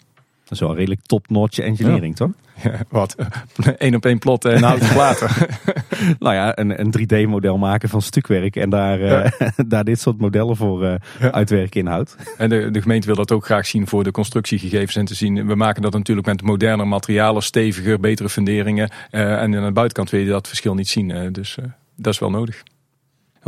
[0.49, 2.31] Dat is wel redelijk top-notch engineering, toch?
[2.63, 3.17] Ja, wat?
[3.77, 5.29] Eén op één plot en houten platen.
[6.19, 9.25] nou ja, een, een 3D-model maken van stukwerk en daar, ja.
[9.25, 10.95] uh, daar dit soort modellen voor uh,
[11.31, 12.17] uitwerken inhoudt.
[12.39, 15.47] En de, de gemeente wil dat ook graag zien voor de constructiegegevens en te zien.
[15.47, 18.91] We maken dat natuurlijk met moderne materialen, steviger, betere funderingen.
[19.11, 21.33] Uh, en aan de buitenkant wil je dat verschil niet zien.
[21.33, 21.59] dus
[21.97, 22.63] dat is wel nodig.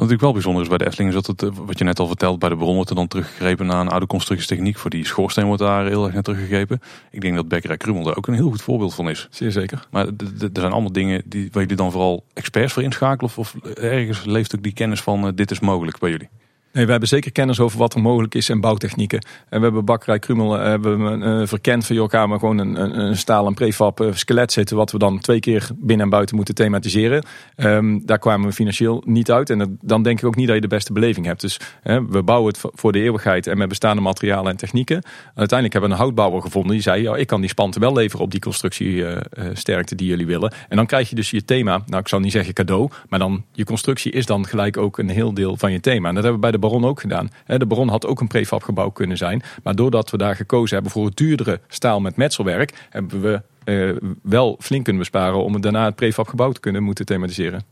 [0.01, 2.39] Natuurlijk wel bijzonder is bij de Efteling is dat het, wat je net al vertelt,
[2.39, 4.79] bij de bron wordt er dan teruggegrepen naar een oude constructietechniek.
[4.79, 6.81] Voor die schoorsteen wordt daar heel erg naar teruggegrepen.
[7.11, 9.29] Ik denk dat Bekkerij Krummel daar ook een heel goed voorbeeld van is.
[9.31, 9.87] Zeer zeker.
[9.91, 13.31] Maar er zijn allemaal dingen die, waar jullie dan vooral experts voor inschakelen?
[13.31, 16.29] Of, of ergens leeft ook die kennis van uh, dit is mogelijk bij jullie?
[16.73, 19.25] Nee, we hebben zeker kennis over wat er mogelijk is en bouwtechnieken.
[19.49, 22.99] En we hebben bakkerij Krummel uh, hebben uh, verkend van, joh, we gewoon een, een,
[22.99, 26.55] een stalen prefab uh, skelet zetten, wat we dan twee keer binnen en buiten moeten
[26.55, 27.25] thematiseren.
[27.57, 29.51] Um, daar kwamen we financieel niet uit.
[29.51, 31.41] En dat, dan denk ik ook niet dat je de beste beleving hebt.
[31.41, 35.03] Dus we bouwen het voor de eeuwigheid en met bestaande materialen en technieken.
[35.35, 38.25] Uiteindelijk hebben we een houtbouwer gevonden die zei, ja, ik kan die spanten wel leveren
[38.25, 40.53] op die constructiesterkte die jullie willen.
[40.69, 43.45] En dan krijg je dus je thema, nou ik zal niet zeggen cadeau, maar dan
[43.53, 46.09] je constructie is dan gelijk ook een heel deel van je thema.
[46.09, 47.31] En dat hebben we bij de Baron ook gedaan.
[47.47, 49.43] De Baron had ook een prefab gebouw kunnen zijn.
[49.63, 53.97] Maar doordat we daar gekozen hebben voor het duurdere staal met metselwerk, hebben we uh,
[54.23, 57.65] wel flink kunnen besparen om het daarna het prefab gebouw te kunnen moeten thematiseren.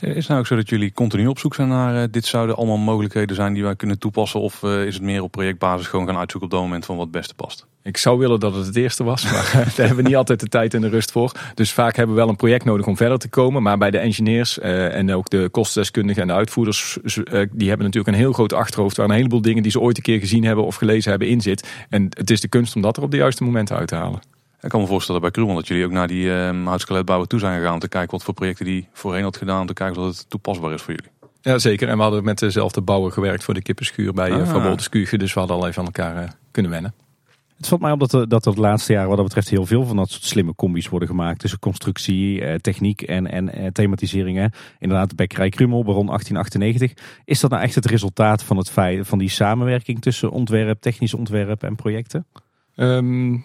[0.00, 2.56] Is het nou ook zo dat jullie continu op zoek zijn naar uh, dit zouden
[2.56, 4.40] allemaal mogelijkheden zijn die wij kunnen toepassen?
[4.40, 7.14] Of is het meer op projectbasis gewoon gaan uitzoeken op dat moment van wat het
[7.14, 7.66] beste past?
[7.86, 10.48] Ik zou willen dat het het eerste was, maar daar hebben we niet altijd de
[10.48, 11.32] tijd en de rust voor.
[11.54, 13.62] Dus vaak hebben we wel een project nodig om verder te komen.
[13.62, 16.98] Maar bij de engineers uh, en ook de kostendeskundigen en de uitvoerders,
[17.52, 20.02] die hebben natuurlijk een heel groot achterhoofd waar een heleboel dingen die ze ooit een
[20.02, 21.68] keer gezien hebben of gelezen hebben in zit.
[21.88, 24.20] En het is de kunst om dat er op de juiste momenten uit te halen.
[24.60, 27.74] Ik kan me voorstellen bij Krummel dat jullie ook naar die uh, toe zijn gegaan.
[27.74, 29.60] Om te kijken wat voor projecten die voorheen had gedaan.
[29.60, 31.10] Om te kijken of het toepasbaar is voor jullie.
[31.40, 31.88] Ja, zeker.
[31.88, 34.48] En we hadden met dezelfde bouwer gewerkt voor de kippenschuur bij ah.
[34.48, 34.76] Van.
[34.76, 36.94] Dus we hadden al even aan elkaar uh, kunnen wennen.
[37.56, 39.66] Het valt mij op dat er, dat er de laatste jaren wat dat betreft heel
[39.66, 41.38] veel van dat soort slimme combi's worden gemaakt.
[41.38, 44.52] Tussen constructie, eh, techniek en, en eh, thematiseringen.
[44.78, 47.20] Inderdaad, Bekkerij Krummel, Baron 1898.
[47.24, 51.14] Is dat nou echt het resultaat van, het feit, van die samenwerking tussen ontwerp, technisch
[51.14, 52.26] ontwerp en projecten?
[52.76, 53.44] Um,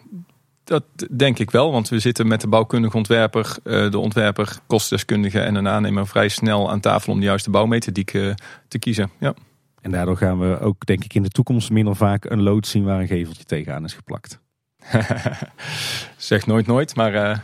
[0.64, 0.84] dat
[1.18, 5.68] denk ik wel, want we zitten met de bouwkundige ontwerper, de ontwerper, kostdeskundige en een
[5.68, 8.12] aannemer vrij snel aan tafel om de juiste bouwmethodiek
[8.68, 9.10] te kiezen.
[9.20, 9.34] Ja.
[9.82, 12.84] En daardoor gaan we ook, denk ik, in de toekomst minder vaak een lood zien
[12.84, 14.40] waar een geveltje tegenaan is geplakt.
[16.18, 17.38] zeg nooit nooit, maar uh,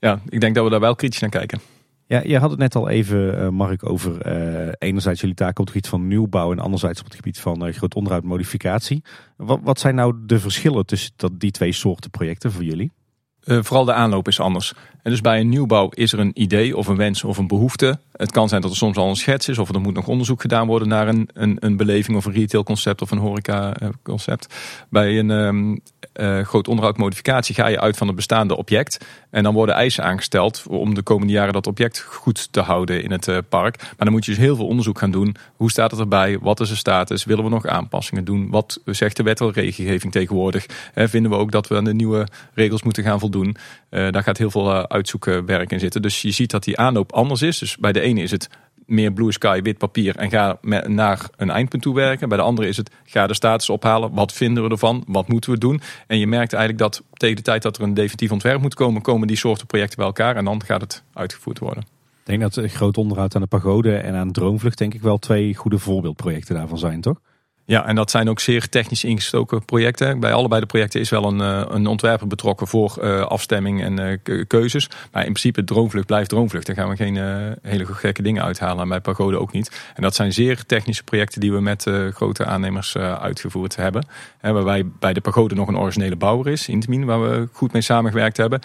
[0.00, 1.60] ja, ik denk dat we daar wel kritisch naar kijken.
[2.06, 5.66] Ja, je had het net al even, uh, Mark, over uh, enerzijds jullie taken op
[5.66, 9.02] het gebied van nieuwbouw en anderzijds op het gebied van groot onderhoud modificatie.
[9.36, 12.92] Wat, wat zijn nou de verschillen tussen dat, die twee soorten projecten voor jullie?
[13.40, 14.74] Vooral de aanloop is anders.
[15.04, 17.98] En dus bij een nieuwbouw is er een idee of een wens of een behoefte.
[18.12, 20.40] Het kan zijn dat er soms al een schets is of er moet nog onderzoek
[20.40, 24.54] gedaan worden naar een, een, een beleving of een retailconcept of een horeca-concept.
[24.88, 25.80] Bij een um,
[26.14, 29.04] uh, groot onderhoudmodificatie ga je uit van het bestaande object.
[29.30, 33.10] En dan worden eisen aangesteld om de komende jaren dat object goed te houden in
[33.10, 33.76] het uh, park.
[33.82, 35.36] Maar dan moet je dus heel veel onderzoek gaan doen.
[35.56, 36.38] Hoe staat het erbij?
[36.38, 37.24] Wat is de status?
[37.24, 38.50] Willen we nog aanpassingen doen?
[38.50, 40.66] Wat zegt de wet al regelgeving tegenwoordig?
[40.94, 43.56] vinden we ook dat we aan de nieuwe regels moeten gaan voldoen?
[43.88, 46.02] daar gaat heel veel uitzoeken werk in zitten.
[46.02, 47.58] Dus je ziet dat die aanloop anders is.
[47.58, 48.48] Dus bij de ene is het
[48.86, 52.28] meer blue sky, wit papier en ga naar een eindpunt toe werken.
[52.28, 54.14] Bij de andere is het ga de status ophalen.
[54.14, 55.04] Wat vinden we ervan?
[55.06, 55.80] Wat moeten we doen?
[56.06, 59.02] En je merkt eigenlijk dat tegen de tijd dat er een definitief ontwerp moet komen,
[59.02, 61.84] komen die soorten projecten bij elkaar en dan gaat het uitgevoerd worden.
[62.24, 65.54] Ik denk dat groot onderhoud aan de pagode en aan Droomvlucht denk ik wel twee
[65.54, 67.20] goede voorbeeldprojecten daarvan zijn, toch?
[67.66, 70.20] Ja, en dat zijn ook zeer technisch ingestoken projecten.
[70.20, 74.00] Bij allebei de projecten is wel een, eh, een ontwerper betrokken voor uh, afstemming en
[74.00, 74.88] uh, keuzes.
[75.12, 76.66] Maar in principe, droomvlucht blijft droomvlucht.
[76.66, 77.16] Daar gaan we geen
[77.62, 78.82] hele gekke dingen uithalen.
[78.82, 79.92] En bij Pagode ook niet.
[79.94, 84.06] En dat zijn zeer technische projecten die we met grote aannemers uitgevoerd hebben.
[84.40, 87.82] En waarbij bij de Pagode nog een originele bouwer is, Intamin, waar we goed mee
[87.82, 88.60] samengewerkt hebben.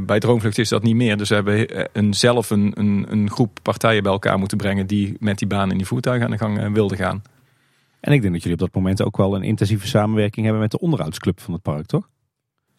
[0.00, 1.16] bij Droomvlucht is dat niet meer.
[1.16, 5.16] Dus we hebben een, zelf een, een, een groep partijen bij elkaar moeten brengen die
[5.18, 7.22] met die baan en die voertuigen aan de gang wilden gaan.
[8.00, 10.70] En ik denk dat jullie op dat moment ook wel een intensieve samenwerking hebben met
[10.70, 12.08] de onderhoudsclub van het park, toch?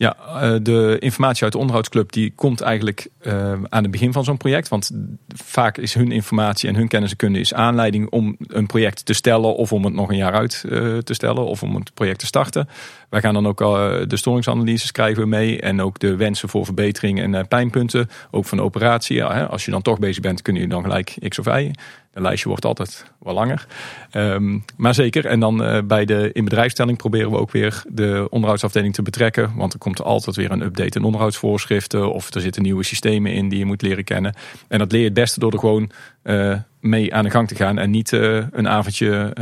[0.02, 4.24] Ja, eh, de informatie uit de onderhoudsclub die komt eigenlijk uh, aan het begin van
[4.24, 4.68] zo'n project.
[4.68, 4.92] Want
[5.36, 9.14] vaak is hun informatie en hun kennis en kunde is aanleiding om een project te
[9.14, 12.20] stellen of om het nog een jaar uit uh, te stellen of om het project
[12.20, 12.70] te starten.
[13.10, 17.48] Wij gaan dan ook de storingsanalyses krijgen mee en ook de wensen voor verbetering en
[17.48, 18.10] pijnpunten.
[18.32, 19.24] Ook van de operatie.
[19.24, 21.72] Als je dan toch bezig bent kun je dan gelijk X of Y.
[22.14, 23.68] De lijstje wordt altijd wel langer.
[24.16, 25.26] Um, maar zeker.
[25.26, 29.52] En dan uh, bij de inbedrijfstelling proberen we ook weer de onderhoudsafdeling te betrekken.
[29.56, 32.14] Want er komt altijd weer een update in onderhoudsvoorschriften.
[32.14, 34.34] Of er zitten nieuwe systemen in die je moet leren kennen.
[34.68, 35.92] En dat leer je het beste door er gewoon
[36.24, 37.78] uh, mee aan de gang te gaan.
[37.78, 39.34] En niet uh, een avondje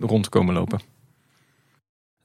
[0.00, 0.80] rond te komen lopen.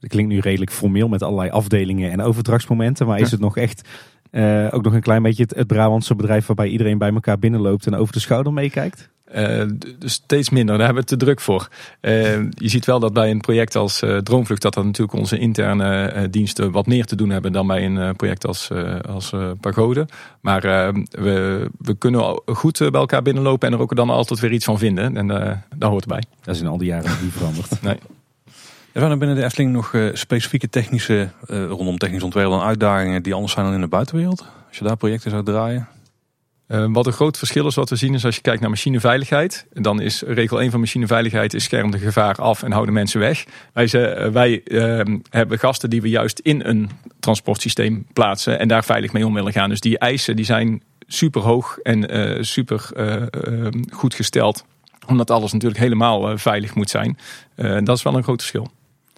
[0.00, 3.06] Dat klinkt nu redelijk formeel met allerlei afdelingen en overdrachtsmomenten.
[3.06, 3.88] Maar is het nog echt
[4.30, 7.86] uh, ook nog een klein beetje het, het Brabantse bedrijf waarbij iedereen bij elkaar binnenloopt
[7.86, 9.14] en over de schouder meekijkt?
[9.34, 9.62] Uh,
[9.98, 11.68] dus steeds minder, daar hebben we te druk voor.
[12.00, 12.12] Uh,
[12.50, 16.28] je ziet wel dat bij een project als uh, Droomvlucht dat dat natuurlijk onze interne
[16.30, 18.70] diensten wat meer te doen hebben dan bij een project als,
[19.08, 20.06] als Pagode.
[20.40, 20.60] Maar
[21.10, 24.78] we, we kunnen goed bij elkaar binnenlopen en er ook dan altijd weer iets van
[24.78, 25.16] vinden.
[25.16, 25.26] En
[25.76, 26.22] daar hoort bij.
[26.42, 27.82] Dat is in al die jaren niet veranderd.
[27.82, 27.98] nee.
[28.92, 33.34] Er zijn er binnen de Efteling nog specifieke technische, rondom technisch ontwerp en uitdagingen die
[33.34, 34.44] anders zijn dan in de buitenwereld?
[34.68, 35.88] Als je daar projecten zou draaien?
[36.68, 39.66] Uh, wat een groot verschil is wat we zien is als je kijkt naar machineveiligheid.
[39.72, 43.44] Dan is regel 1 van machineveiligheid is scherm de gevaar af en houden mensen weg.
[43.72, 48.84] Wij, uh, wij uh, hebben gasten die we juist in een transportsysteem plaatsen en daar
[48.84, 49.68] veilig mee om willen gaan.
[49.68, 54.64] Dus die eisen die zijn super hoog en eh, super ehm, goed gesteld.
[55.06, 57.18] Omdat alles natuurlijk helemaal veilig moet zijn.
[57.56, 58.70] dat is wel een groot verschil.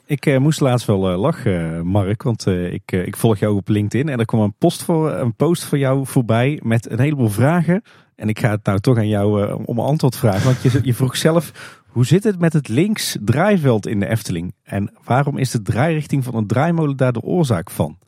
[0.09, 4.09] Ik uh, moest laatst wel uh, lachen, Mark, want ik, ik volg jou op LinkedIn
[4.09, 7.83] en er kwam een post, voor, een post voor jou voorbij met een heleboel vragen.
[8.15, 11.17] En ik ga het nou toch aan jou om antwoord vragen, want je, je vroeg
[11.17, 11.53] zelf,
[11.87, 14.55] hoe zit het met het links draaiveld in de Efteling?
[14.63, 17.99] En waarom is de draairichting van een draaimolen daar de oorzaak van?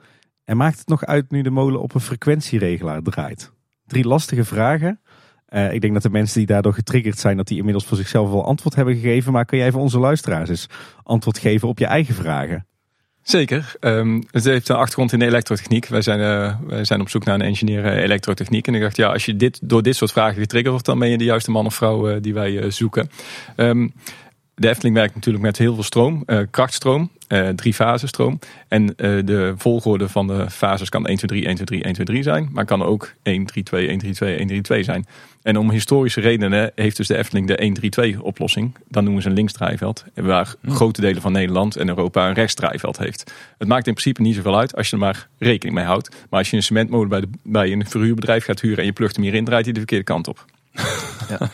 [0.45, 3.53] En maakt het nog uit nu de molen op een frequentieregelaar draait?
[3.87, 5.01] Drie lastige vragen.
[5.51, 8.31] Uh, ik denk dat de mensen die daardoor getriggerd zijn, dat die inmiddels voor zichzelf
[8.31, 9.33] wel antwoord hebben gegeven.
[9.33, 10.67] Maar kun jij voor onze luisteraars eens
[11.03, 12.67] antwoord geven op je eigen vragen?
[13.23, 13.75] Zeker.
[13.81, 15.87] Um, het heeft een achtergrond in de elektrotechniek.
[15.87, 18.67] Wij zijn, uh, wij zijn op zoek naar een engineer uh, elektrotechniek.
[18.67, 21.09] En ik dacht, ja, als je dit, door dit soort vragen getriggerd wordt, dan ben
[21.09, 23.11] je de juiste man of vrouw die wij zoeken.
[23.57, 23.93] Um,
[24.61, 28.39] de Efteling werkt natuurlijk met heel veel stroom, krachtstroom uh, drie fasen stroom.
[28.69, 31.93] En uh, de volgorde van de fases kan 1, 2, 3, 1, 2, 3, 1,
[31.93, 32.49] 2, 3 zijn.
[32.53, 35.07] Maar kan ook 1, 3, 2, 1, 3, 2, 1, 3, 2 zijn.
[35.43, 38.75] En om historische redenen heeft dus de Efteling de 1, 3, 2 oplossing.
[38.89, 40.05] Dan noemen ze een linksdraaiveld.
[40.15, 40.75] Waar hmm.
[40.75, 43.33] grote delen van Nederland en Europa een rechtsdraaiveld heeft.
[43.59, 46.11] Het maakt in principe niet zoveel uit als je er maar rekening mee houdt.
[46.31, 49.15] Maar als je een cementmolen bij, de, bij een verhuurbedrijf gaat huren en je plugt
[49.15, 50.45] hem hierin, draait hij de verkeerde kant op.
[51.29, 51.51] ja.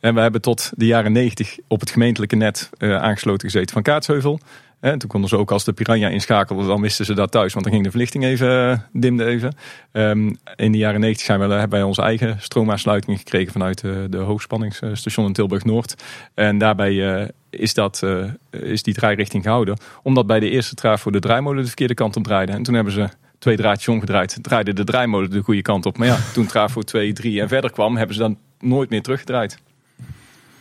[0.00, 3.82] En we hebben tot de jaren 90 op het gemeentelijke net uh, aangesloten gezeten van
[3.82, 4.40] Kaatsheuvel.
[4.80, 7.64] En toen konden ze ook als de Piranha inschakelde, dan wisten ze dat thuis, want
[7.64, 9.54] dan ging de verlichting even, uh, dimde even.
[9.92, 14.16] Um, in de jaren 90 zijn hebben wij onze eigen stroomaansluiting gekregen vanuit de, de
[14.16, 15.94] hoogspanningsstation in Tilburg-Noord.
[16.34, 18.02] En daarbij is, dat,
[18.50, 22.24] is die draairichting gehouden, omdat bij de eerste trafo de draaimolen de verkeerde kant op
[22.24, 22.52] draaide.
[22.52, 23.08] En toen hebben ze
[23.38, 25.98] twee draadjes omgedraaid, draaide de draaimolen de goede kant op.
[25.98, 29.58] Maar ja, toen trafo 2, 3 en verder kwam, hebben ze dan nooit meer teruggedraaid.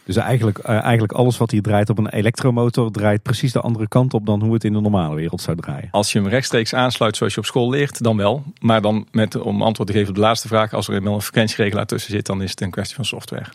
[0.07, 3.87] Dus eigenlijk, uh, eigenlijk alles wat hier draait op een elektromotor draait precies de andere
[3.87, 5.87] kant op dan hoe het in de normale wereld zou draaien.
[5.91, 8.43] Als je hem rechtstreeks aansluit zoals je op school leert, dan wel.
[8.59, 11.21] Maar dan met, om antwoord te geven op de laatste vraag, als er wel een
[11.21, 13.45] frequentieregelaar tussen zit, dan is het een kwestie van software.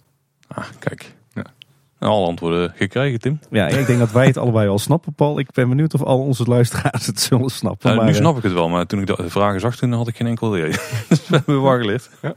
[0.49, 1.15] Ah, kijk.
[1.35, 1.45] Ja.
[1.99, 3.41] Alle antwoorden gekregen, Tim.
[3.51, 5.38] Ja, ik denk dat wij het allebei al snappen, Paul.
[5.38, 7.87] Ik ben benieuwd of al onze luisteraars het zullen snappen.
[7.87, 10.09] Nou, maar, nu snap ik het wel, maar toen ik de vragen zag, toen had
[10.09, 10.71] ik geen enkel idee.
[11.09, 12.11] dus we hebben waar geleerd.
[12.23, 12.35] Ja.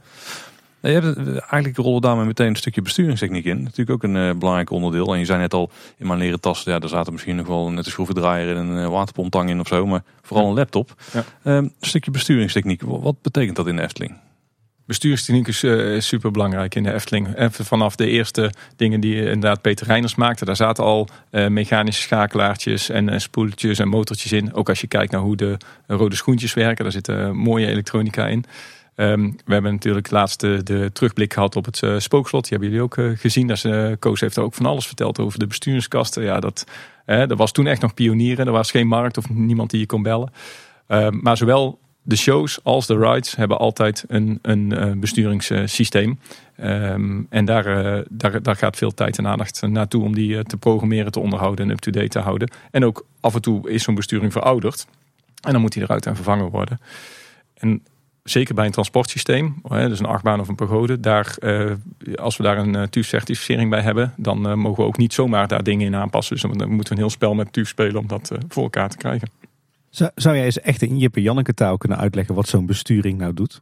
[0.80, 3.62] Je hebt, eigenlijk rollen daarmee meteen een stukje besturingstechniek in.
[3.62, 5.12] Natuurlijk ook een uh, belangrijk onderdeel.
[5.12, 7.70] En je zei net al, in mijn leren tas, ja, daar zaten misschien nog wel
[7.70, 9.86] net een schroevendraaier en een uh, waterpomptang in of zo.
[9.86, 10.94] Maar vooral een laptop.
[11.12, 11.18] Ja.
[11.18, 12.82] Uh, een stukje besturingstechniek.
[12.82, 14.14] Wat betekent dat in de Efteling?
[14.86, 17.36] Bestuurstechniek is uh, super belangrijk in de Efteling.
[17.36, 20.44] Even vanaf de eerste dingen die inderdaad Peter Reiners maakte.
[20.44, 24.54] Daar zaten al uh, mechanische schakelaartjes en uh, spoeltjes en motortjes in.
[24.54, 26.84] Ook als je kijkt naar hoe de rode schoentjes werken.
[26.84, 28.44] Daar zit mooie elektronica in.
[28.96, 32.42] Um, we hebben natuurlijk laatst de, terugblik gehad op het uh, spookslot.
[32.42, 33.46] Die hebben jullie ook uh, gezien.
[33.46, 36.22] Dat uh, Koos heeft ook van alles verteld over de besturingskasten.
[36.22, 36.66] Ja, dat,
[37.06, 38.46] dat was toen echt nog pionieren.
[38.46, 40.32] Er was geen markt of niemand die je kon bellen.
[40.88, 46.18] Um, maar zowel de shows als de rides hebben altijd een, een besturingssysteem.
[46.60, 51.12] Um, en daar, daar, daar gaat veel tijd en aandacht naartoe om die te programmeren,
[51.12, 52.50] te onderhouden en up-to-date te houden.
[52.70, 54.86] En ook af en toe is zo'n besturing verouderd.
[55.40, 56.80] En dan moet die eruit en vervangen worden.
[57.54, 57.82] En
[58.30, 61.72] zeker bij een transportsysteem, dus een achtbaan of een pagode, daar, uh,
[62.14, 65.48] als we daar een uh, TÜV-certificering bij hebben, dan uh, mogen we ook niet zomaar
[65.48, 66.34] daar dingen in aanpassen.
[66.34, 68.96] Dus dan moeten we een heel spel met TÜV spelen om dat voor elkaar te
[68.96, 69.30] krijgen.
[69.90, 73.34] Zou, zou jij eens echt in Jippe Janneke taal kunnen uitleggen wat zo'n besturing nou
[73.34, 73.60] doet?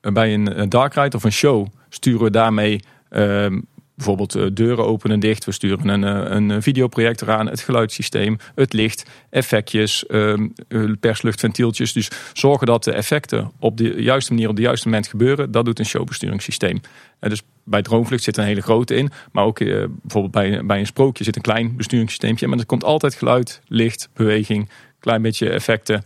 [0.00, 3.60] Bij een dark ride of een show sturen we daarmee ehm,
[4.02, 5.44] bijvoorbeeld eh, deuren openen en dicht.
[5.44, 11.92] We sturen een, eh, een videoprojector aan, het geluidssysteem, het licht, effectjes, ehm, eh, persluchtventieltjes.
[11.92, 15.50] Dus zorgen dat de effecten op de juiste manier op de juiste moment gebeuren.
[15.50, 16.80] Dat doet een showbesturingssysteem.
[17.18, 19.10] dus bij Droomvlucht zit een hele grote in.
[19.32, 22.46] Maar ook bijvoorbeeld bij, bij een sprookje zit een klein besturingssysteempje.
[22.46, 24.68] Maar er komt altijd geluid, licht, beweging,
[25.00, 26.04] klein beetje effecten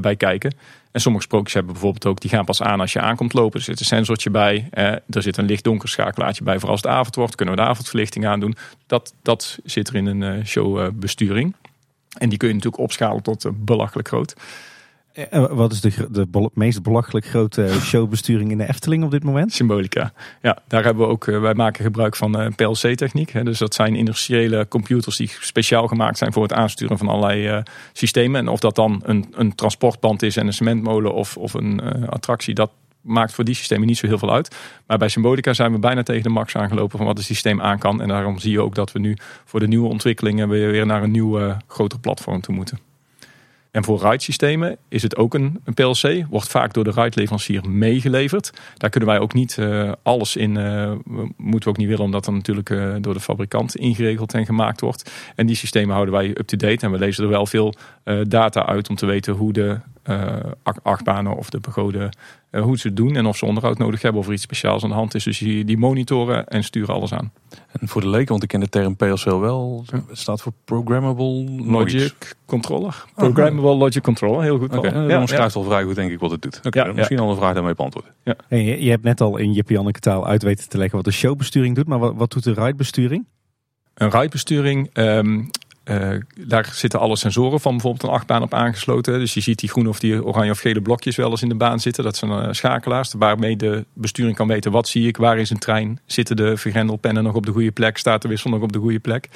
[0.00, 0.54] bij kijken.
[0.90, 3.58] En sommige sprookjes hebben bijvoorbeeld ook, die gaan pas aan als je aankomt lopen.
[3.58, 6.90] Er zit een sensortje bij, eh, er zit een licht-donker schakelaartje bij voor als het
[6.90, 7.34] avond wordt.
[7.34, 8.56] Kunnen we de avondverlichting aandoen.
[8.86, 11.54] Dat, dat zit er in een uh, showbesturing.
[12.18, 14.34] En die kun je natuurlijk opschalen tot uh, belachelijk groot.
[15.30, 19.52] Wat is de, de meest belachelijk grote showbesturing in de Efteling op dit moment?
[19.52, 20.12] Symbolica.
[20.42, 23.44] Ja, daar hebben we ook, wij maken gebruik van PLC-techniek.
[23.44, 28.40] Dus dat zijn industriële computers die speciaal gemaakt zijn voor het aansturen van allerlei systemen.
[28.40, 32.54] En of dat dan een, een transportband is en een cementmolen of, of een attractie,
[32.54, 34.56] dat maakt voor die systemen niet zo heel veel uit.
[34.86, 37.78] Maar bij Symbolica zijn we bijna tegen de max aangelopen van wat het systeem aan
[37.78, 38.02] kan.
[38.02, 41.10] En daarom zie je ook dat we nu voor de nieuwe ontwikkelingen weer naar een
[41.10, 42.89] nieuw uh, groter platform toe moeten.
[43.70, 46.24] En voor ride-systemen is het ook een, een, PLC.
[46.30, 48.52] Wordt vaak door de ride-leverancier meegeleverd.
[48.76, 50.56] Daar kunnen wij ook niet uh, alles in.
[50.56, 50.92] Uh,
[51.36, 54.80] moeten we ook niet willen, omdat dat natuurlijk uh, door de fabrikant ingeregeld en gemaakt
[54.80, 55.10] wordt.
[55.34, 56.86] En die systemen houden wij up-to-date.
[56.86, 57.74] En we lezen er wel veel
[58.22, 59.80] data uit om te weten hoe de
[60.82, 62.10] achtbanen of de pagoden
[62.50, 64.82] uh, hoe ze het doen en of ze onderhoud nodig hebben of er iets speciaals
[64.82, 65.24] aan de hand is.
[65.24, 67.32] Dus die, die monitoren en sturen alles aan.
[67.80, 71.44] En voor de leken, want ik ken de term PLC wel, het staat voor Programmable
[71.64, 73.04] Logic Controller.
[73.08, 74.76] Oh, programmable Logic Controller, heel goed.
[74.76, 76.60] Okay, dan schrijft al vrij goed denk ik wat het doet.
[76.66, 78.12] Okay, misschien al een vraag daarmee beantwoorden.
[78.22, 78.34] Ja.
[78.48, 81.12] je, je, hebt net al in je Janneke taal uit weten te leggen wat de
[81.12, 83.26] showbesturing doet, maar wat, wat doet de ridebesturing?
[83.94, 85.50] Een ridebesturing um,
[85.84, 89.18] uh, daar zitten alle sensoren van bijvoorbeeld een achtbaan op aangesloten.
[89.18, 91.54] Dus je ziet die groene of die oranje of gele blokjes wel eens in de
[91.54, 92.04] baan zitten.
[92.04, 95.58] Dat zijn uh, schakelaars waarmee de besturing kan weten wat zie ik, waar is een
[95.58, 96.00] trein.
[96.06, 98.98] Zitten de vergrendelpennen nog op de goede plek, staat de wissel nog op de goede
[98.98, 99.28] plek.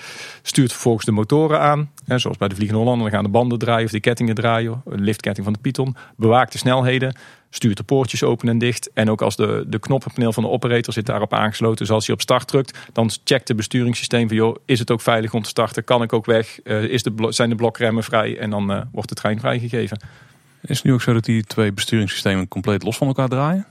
[0.43, 1.91] Stuurt vervolgens de motoren aan.
[2.05, 4.83] Hè, zoals bij de Vliegende Hollander, dan gaan de banden draaien of de kettingen draaien.
[4.85, 5.97] De liftketting van de Python.
[6.17, 7.15] Bewaakt de snelheden
[7.55, 8.91] stuurt de poortjes open en dicht.
[8.93, 11.79] En ook als de, de knoppenpaneel van de operator zit daarop aangesloten.
[11.79, 14.37] Dus als hij op start drukt, dan checkt het besturingssysteem van...
[14.37, 15.85] joh, is het ook veilig om te starten?
[15.85, 16.59] Kan ik ook weg?
[16.65, 18.39] Uh, is de, zijn de blokremmen vrij?
[18.39, 19.99] En dan uh, wordt de trein vrijgegeven.
[20.61, 23.67] Is het nu ook zo dat die twee besturingssystemen compleet los van elkaar draaien?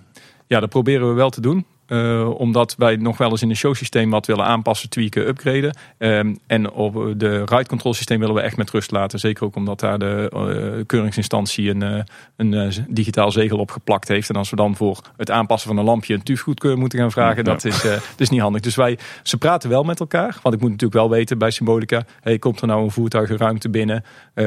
[0.48, 1.65] Ja, dat proberen we wel te doen.
[1.88, 5.78] Uh, omdat wij nog wel eens in een showsysteem wat willen aanpassen, tweaken, upgraden.
[5.98, 9.19] Um, en op de ride control systeem willen we echt met rust laten.
[9.19, 12.02] Zeker ook omdat daar de uh, keuringsinstantie een, uh,
[12.36, 14.30] een digitaal zegel op geplakt heeft.
[14.30, 17.38] En als we dan voor het aanpassen van een lampje een TÜV moeten gaan vragen,
[17.38, 17.43] ja.
[17.43, 18.62] dat, is, dat is niet handig.
[18.62, 20.39] Dus wij, ze praten wel met elkaar.
[20.41, 24.04] Want ik moet natuurlijk wel weten bij Symbolica, hey, komt er nou een voertuigenruimte binnen?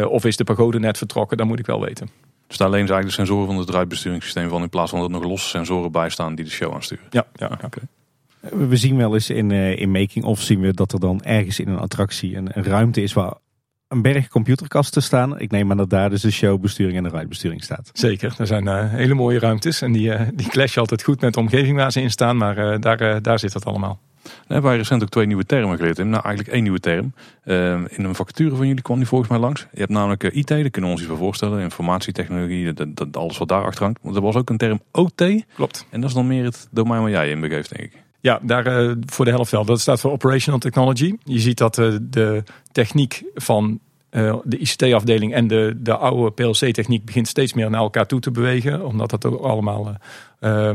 [0.09, 1.37] of is de pagode net vertrokken?
[1.37, 2.26] Dat moet ik wel weten.
[2.47, 5.09] Dus daar alleen ze eigenlijk de sensoren van het draaibesturingssysteem van in plaats van dat
[5.09, 7.05] er nog losse sensoren bij staan die de show aansturen.
[7.11, 7.81] Ja, ja oké.
[8.41, 11.61] We zien wel eens in, uh, in making of zien we dat er dan ergens
[11.61, 13.35] in een attractie een, een, ruimte is waar
[13.89, 15.39] een berg computerkasten staan.
[15.39, 17.91] Ik neem aan dat daar dus de showbesturing en de ridebesturing staat.
[17.93, 21.35] Zeker, er zijn uh, hele mooie ruimtes en die, uh, die clashen altijd goed met
[21.35, 24.01] de omgeving waar ze in staan, maar daar, daar zit het allemaal.
[24.27, 25.97] We hebben wij recent ook twee nieuwe termen geleerd.
[25.97, 27.15] Nou, eigenlijk één nieuwe term.
[27.45, 29.67] Ehm, in een vacature van jullie kwam die volgens mij langs.
[29.73, 31.61] Je hebt namelijk eh, IT, daar kunnen we ons iets voor voorstellen.
[31.61, 33.99] Informatietechnologie, dat, dat, alles wat daar achter hangt.
[34.03, 35.45] Want er was ook een term OT.
[35.55, 35.87] Klopt.
[35.91, 38.05] En dat is dan meer het domein waar jij in begeeft, denk ik.
[38.21, 39.65] Ja, daar uh, voor de helft wel.
[39.65, 41.17] Dat staat voor Operational Technology.
[41.25, 47.05] Je ziet dat uh, de techniek van uh, de ICT-afdeling en de, de oude PLC-techniek
[47.05, 48.87] begint steeds meer naar elkaar toe te bewegen.
[48.87, 49.97] Omdat dat ook allemaal
[50.41, 50.71] uh,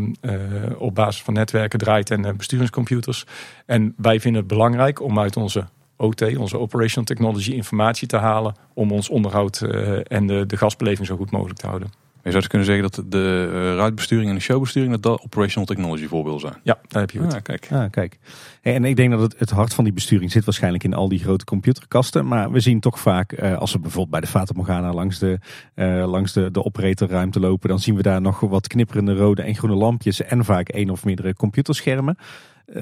[0.77, 3.25] op basis van netwerken draait en besturingscomputers.
[3.65, 8.56] En wij vinden het belangrijk om uit onze OT, onze Operational Technology, informatie te halen.
[8.73, 9.62] Om ons onderhoud
[10.04, 12.00] en de, de gasbeleving zo goed mogelijk te houden.
[12.23, 15.67] Je zou dus kunnen zeggen dat de uh, ruitbesturing en de showbesturing dat, dat operational
[15.67, 16.53] technology voorbeelden zijn.
[16.63, 17.34] Ja, daar heb je het.
[17.34, 17.67] Ah, kijk.
[17.71, 18.19] Ah, kijk.
[18.62, 21.19] En ik denk dat het, het hart van die besturing zit waarschijnlijk in al die
[21.19, 22.27] grote computerkasten.
[22.27, 25.39] Maar we zien toch vaak, uh, als we bijvoorbeeld bij de Fata Morgana langs de,
[25.75, 29.55] uh, langs de, de operatorruimte lopen, dan zien we daar nog wat knipperende rode en
[29.55, 32.17] groene lampjes en vaak één of meerdere computerschermen.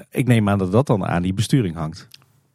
[0.10, 2.08] ik neem aan dat dat dan aan die besturing hangt.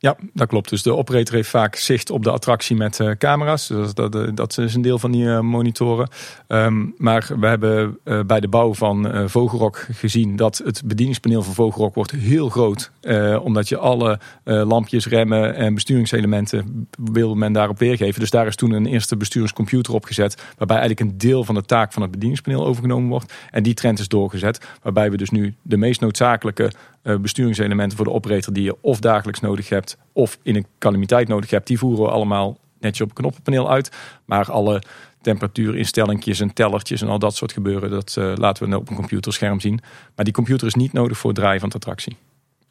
[0.04, 0.70] Ja, dat klopt.
[0.70, 3.66] Dus de operator heeft vaak zicht op de attractie met uh, camera's.
[3.66, 6.08] Dus dat, dat, dat, is een deel van die uh, monitoren.
[6.48, 11.94] Um, maar we hebben bij de bouw van Vogelrok gezien dat het bedieningspaneel van Vogelrok
[11.94, 12.90] wordt heel groot.
[13.42, 18.20] omdat je alle lampjes, remmen en besturingselementen wil men daarop weergeven.
[18.20, 20.42] Dus daar is toen een eerste besturingscomputer op gezet.
[20.56, 23.32] Waarbij eigenlijk een deel van de taak van het bedieningspaneel overgenomen wordt.
[23.50, 24.66] En die trend is doorgezet.
[24.82, 26.72] Waarbij we dus nu de meest noodzakelijke
[27.20, 31.50] besturingselementen voor de operator die je of dagelijks nodig hebt of in een calamiteit nodig
[31.50, 33.90] hebt, die voeren we allemaal netjes op het knoppenpaneel uit.
[34.24, 34.82] Maar alle
[35.20, 39.60] temperatuurinstellingjes en tellertjes en al dat soort gebeuren, dat uh, laten we op een computerscherm
[39.60, 39.80] zien.
[40.16, 42.16] Maar die computer is niet nodig voor het draaien van de attractie.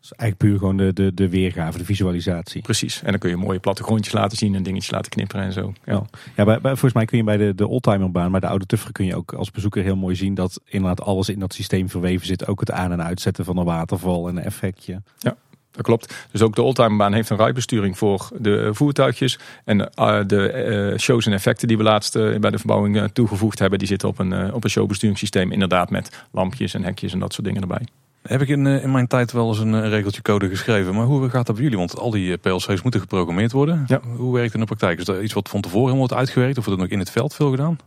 [0.04, 2.62] Dus eigenlijk puur gewoon de, de, de weergave, de visualisatie.
[2.62, 3.02] Precies.
[3.04, 5.74] En dan kun je mooie plattegrondjes laten zien en dingetjes laten knipperen en zo.
[5.86, 6.04] Ja,
[6.36, 8.92] ja bij, bij, volgens mij kun je bij de, de oldtimerbaan, bij de oude Tuffer,
[8.92, 12.28] kun je ook als bezoeker heel mooi zien dat inderdaad alles in dat systeem verweven
[12.28, 12.48] zit.
[12.48, 15.02] Ook het aan- en uitzetten van een waterval en een effectje.
[15.18, 15.36] Ja.
[15.72, 16.28] Dat klopt.
[16.32, 19.40] Dus ook de oldtimerbaan heeft een rijbesturing voor de voertuigjes.
[19.66, 23.80] En uh, de uh, shows en effecten die we laatst bij de verbouwing toegevoegd hebben,
[23.80, 25.52] die zitten op een, op een showbesturingssysteem.
[25.52, 27.82] Inderdaad met lampjes en hekjes en dat soort dingen erbij.
[28.24, 30.96] Heb ik in, in mijn tijd wel eens een regeltje code geschreven.
[30.96, 31.80] Maar hoe gaat dat bij jullie?
[31.80, 33.84] Want al die PLC's moeten geprogrammeerd worden.
[33.88, 34.02] Ja.
[34.16, 35.00] Hoe werkt het in de praktijk?
[35.00, 36.58] Is dat iets wat van tevoren helemaal wordt uitgewerkt?
[36.58, 37.78] Of wordt het nog in het veld veel gedaan?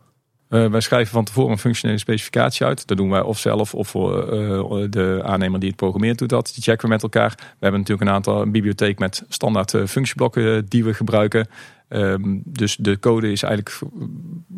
[0.50, 2.86] Uh, wij schrijven van tevoren een functionele specificatie uit.
[2.86, 6.52] Dat doen wij of zelf of voor uh, de aannemer die het programmeert doet dat.
[6.54, 7.34] Die checken we met elkaar.
[7.36, 11.48] We hebben natuurlijk een aantal een bibliotheek met standaard functieblokken die we gebruiken.
[11.88, 13.78] Um, dus de code is eigenlijk,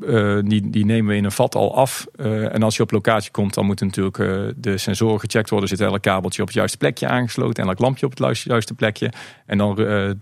[0.00, 2.06] uh, die, die nemen we in een vat al af.
[2.16, 5.68] Uh, en als je op locatie komt, dan moeten natuurlijk uh, de sensoren gecheckt worden.
[5.68, 9.12] Zit elk kabeltje op het juiste plekje aangesloten en elk lampje op het juiste plekje.
[9.46, 9.76] En dan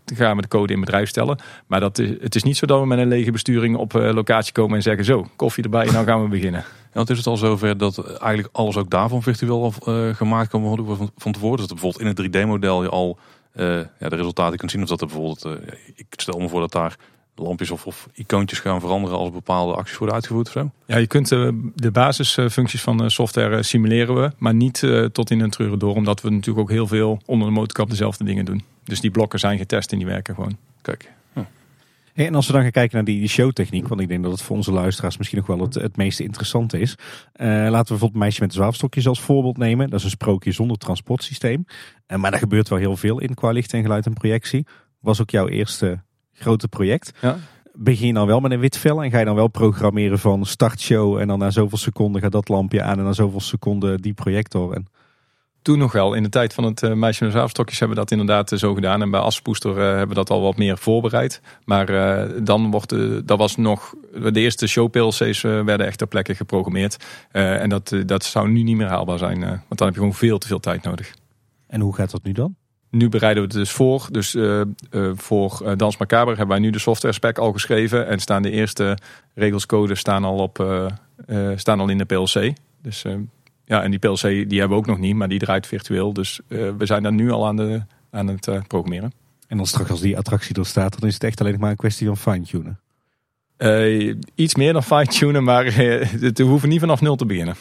[0.04, 1.38] gaan we de code in bedrijf stellen.
[1.66, 4.52] Maar dat is, het is niet zo dat we met een lege besturing op locatie
[4.52, 6.64] komen en zeggen zo, koffie erbij en dan gaan we beginnen.
[6.86, 9.72] Ja, want is het al zover dat eigenlijk alles ook daarvan virtueel
[10.12, 11.58] gemaakt kan worden van, van tevoren?
[11.58, 13.18] Dat bijvoorbeeld in het 3D-model je al
[13.56, 14.82] uh, ja, de resultaten kunt zien.
[14.82, 15.52] Of dat er bijvoorbeeld, uh,
[15.94, 16.96] ik stel me voor dat daar
[17.34, 20.70] lampjes of, of icoontjes gaan veranderen als bepaalde acties worden uitgevoerd of zo.
[20.86, 24.82] Ja, je kunt uh, de basisfuncties van de software simuleren we, maar niet
[25.12, 25.94] tot in een treuren door.
[25.94, 28.62] Omdat we natuurlijk ook heel veel onder de motorkap dezelfde dingen doen.
[28.84, 30.56] Dus die blokken zijn getest en die werken gewoon.
[30.82, 31.14] Kijk.
[32.24, 34.42] En als we dan gaan kijken naar die, die showtechniek, want ik denk dat het
[34.42, 36.90] voor onze luisteraars misschien nog wel het, het meest interessante is.
[37.36, 39.90] Uh, laten we bijvoorbeeld Meisje met de zwavelstokjes als voorbeeld nemen.
[39.90, 41.64] Dat is een sprookje zonder transportsysteem.
[42.08, 44.66] Uh, maar daar gebeurt wel heel veel in qua licht en geluid en projectie.
[45.00, 46.02] Was ook jouw eerste
[46.32, 47.12] grote project.
[47.20, 47.36] Ja.
[47.72, 50.46] Begin je dan wel met een wit vel en ga je dan wel programmeren van
[50.46, 54.14] startshow en dan na zoveel seconden gaat dat lampje aan en na zoveel seconden die
[54.14, 54.72] projector.
[54.72, 54.86] En
[55.66, 56.14] toen nog wel.
[56.14, 58.74] In de tijd van het uh, Meisje met Zavelstokjes hebben we dat inderdaad uh, zo
[58.74, 59.02] gedaan.
[59.02, 61.40] En bij Aspoester uh, hebben we dat al wat meer voorbereid.
[61.64, 61.86] Maar
[62.44, 63.94] dan wordt de, dat was nog...
[64.32, 67.04] De eerste show-PLC's werden echt ter plekke geprogrammeerd.
[67.30, 69.40] en dat, dat zou nu niet meer haalbaar zijn.
[69.40, 71.14] want dan heb je gewoon veel te veel tijd nodig.
[71.66, 72.56] En hoe gaat dat nu dan?
[72.90, 74.08] Nu bereiden we het dus voor.
[74.10, 74.36] Dus
[75.14, 78.06] voor Dans Macabre hebben wij nu de software spec al geschreven.
[78.06, 78.98] En staan de eerste
[79.34, 80.86] regels, codes staan al, op,
[81.56, 82.52] staan al in de PLC.
[82.82, 83.04] Dus
[83.66, 86.12] ja, en die PLC die hebben we ook nog niet, maar die draait virtueel.
[86.12, 89.12] Dus uh, we zijn daar nu al aan, de, aan het uh, programmeren.
[89.46, 91.76] En dan straks als die attractie er staat, dan is het echt alleen maar een
[91.76, 92.80] kwestie van fine-tunen.
[93.58, 97.54] Uh, iets meer dan fine-tunen, maar we hoeven niet vanaf nul te beginnen.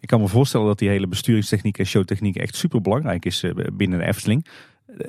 [0.00, 3.98] Ik kan me voorstellen dat die hele besturingstechniek en showtechniek echt super belangrijk is binnen
[3.98, 4.46] de Efteling.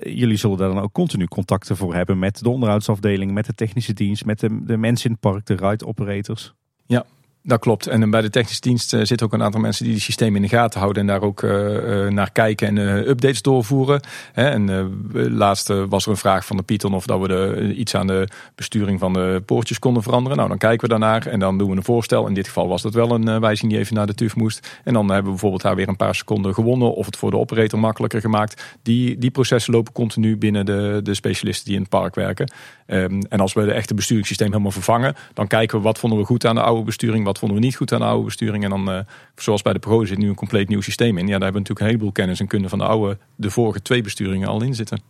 [0.01, 3.93] Jullie zullen daar dan ook continu contacten voor hebben met de onderhoudsafdeling, met de technische
[3.93, 6.53] dienst, met de, de mensen in het park, de ride operators.
[6.86, 7.05] Ja,
[7.44, 7.88] dat klopt.
[7.88, 10.41] En bij de technische dienst uh, zitten ook een aantal mensen die die systeem in
[10.41, 14.02] de gaten houden en daar ook uh, naar kijken en uh, updates doorvoeren.
[14.34, 17.96] Hè, en laatst was er een vraag van de Python of dat we de, iets
[17.96, 20.38] aan de besturing van de poortjes konden veranderen.
[20.38, 22.28] Nou, dan kijken we daarnaar en dan doen we een voorstel.
[22.28, 24.68] In dit geval was dat wel een wijziging die even naar de TUF moest.
[24.84, 27.38] En dan hebben we bijvoorbeeld daar weer een paar seconden gewonnen of het voor de
[27.38, 28.78] operator makkelijker gemaakt.
[28.82, 32.52] Die, die processen lopen continu binnen de, de specialisten die in het park werken.
[32.88, 36.26] Um, en als we de echte besturingssysteem helemaal vervangen, dan kijken we wat vonden we
[36.26, 38.63] goed aan de oude besturing, wat vonden we niet goed aan de oude besturing.
[38.63, 38.99] En dan, uh,
[39.36, 41.27] zoals bij de Pro zit nu een compleet nieuw systeem in.
[41.27, 43.81] Ja, daar hebben we natuurlijk een heleboel kennis en kunde van de oude, de vorige
[43.81, 45.01] twee besturingen al in zitten.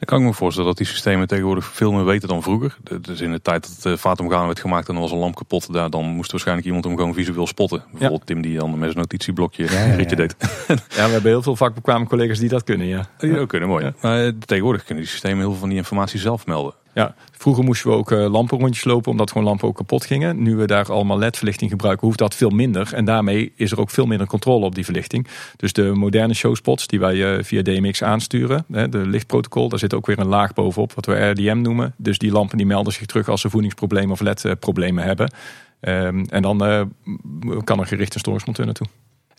[0.00, 2.76] Dan kan ik me voorstellen dat die systemen tegenwoordig veel meer weten dan vroeger.
[3.00, 5.72] Dus in de tijd dat het Fatumgaan werd gemaakt en er was een lamp kapot,
[5.72, 7.84] daar, dan moest waarschijnlijk iemand hem gewoon visueel spotten.
[7.90, 10.36] Bijvoorbeeld Tim die dan met zijn notitieblokje ja, een ritje deed.
[10.68, 13.08] Ja, we hebben heel veel vakbekwame collega's die dat kunnen, ja.
[13.18, 13.92] Die ook kunnen, mooi.
[14.00, 16.74] Maar eh, tegenwoordig kunnen die systemen heel veel van die informatie zelf melden.
[16.94, 20.42] Ja, vroeger moesten we ook uh, lampenrondjes lopen omdat gewoon lampen ook kapot gingen.
[20.42, 22.94] Nu we daar allemaal LED-verlichting gebruiken, hoeft dat veel minder.
[22.94, 25.26] En daarmee is er ook veel minder controle op die verlichting.
[25.56, 30.06] Dus de moderne showspots die wij uh, via DMX aansturen, de lichtprotocol, daar zit ook
[30.06, 31.94] weer een laag bovenop, wat we RDM noemen.
[31.96, 35.32] Dus die lampen die melden zich terug als ze voedingsproblemen of LED-problemen hebben.
[35.80, 36.58] Um, en dan
[37.64, 38.86] kan er gericht een storingsmonteur naartoe.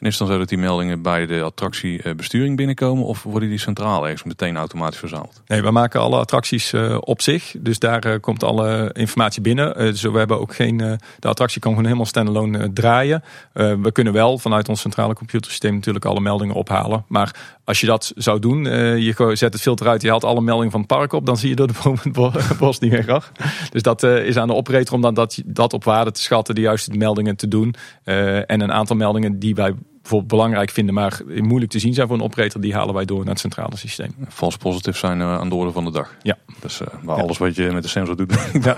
[0.02, 4.04] En is dan zo dat die meldingen bij de attractiebesturing binnenkomen of worden die centraal
[4.04, 5.42] ergens meteen automatisch verzameld?
[5.48, 7.56] Nee, we maken alle attracties uh, op zich.
[7.60, 9.78] Dus daar uh, komt alle informatie binnen.
[9.78, 10.78] Dus we hebben ook geen.
[11.20, 13.24] de attractie kan gewoon helemaal standalone draaien.
[13.54, 17.06] we kunnen wel vanuit ons centrale computersysteem natuurlijk alle meldingen ophalen.
[17.08, 18.64] Maar als je dat zou doen,
[19.00, 21.50] je zet het filter uit, je haalt alle meldingen van het park op, dan zie
[21.50, 21.98] je door de boom
[22.34, 23.32] het bos niet meer graag.
[23.70, 26.62] Dus dat is aan de operator om dan dat, dat op waarde te schatten, de
[26.62, 27.76] juiste meldingen te doen.
[28.04, 29.74] en een aantal meldingen die wij
[30.12, 33.20] bijvoorbeeld belangrijk vinden, maar moeilijk te zien zijn voor een operator, die halen wij door
[33.20, 34.16] naar het centrale systeem.
[34.30, 36.16] False positives zijn uh, aan de orde van de dag.
[36.22, 36.38] Ja.
[36.60, 38.34] Dus uh, maar alles wat je met de sensor doet.
[38.64, 38.76] ja.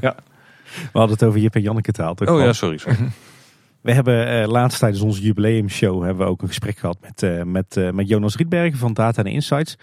[0.00, 0.14] ja.
[0.92, 2.14] We hadden het over Jip en Janneke taal.
[2.24, 2.78] Oh ja, sorry.
[2.78, 2.96] sorry.
[3.80, 7.42] We hebben uh, laatst tijdens onze jubileumshow hebben we ook een gesprek gehad met, uh,
[7.42, 9.76] met, uh, met Jonas Rietbergen van Data Insights.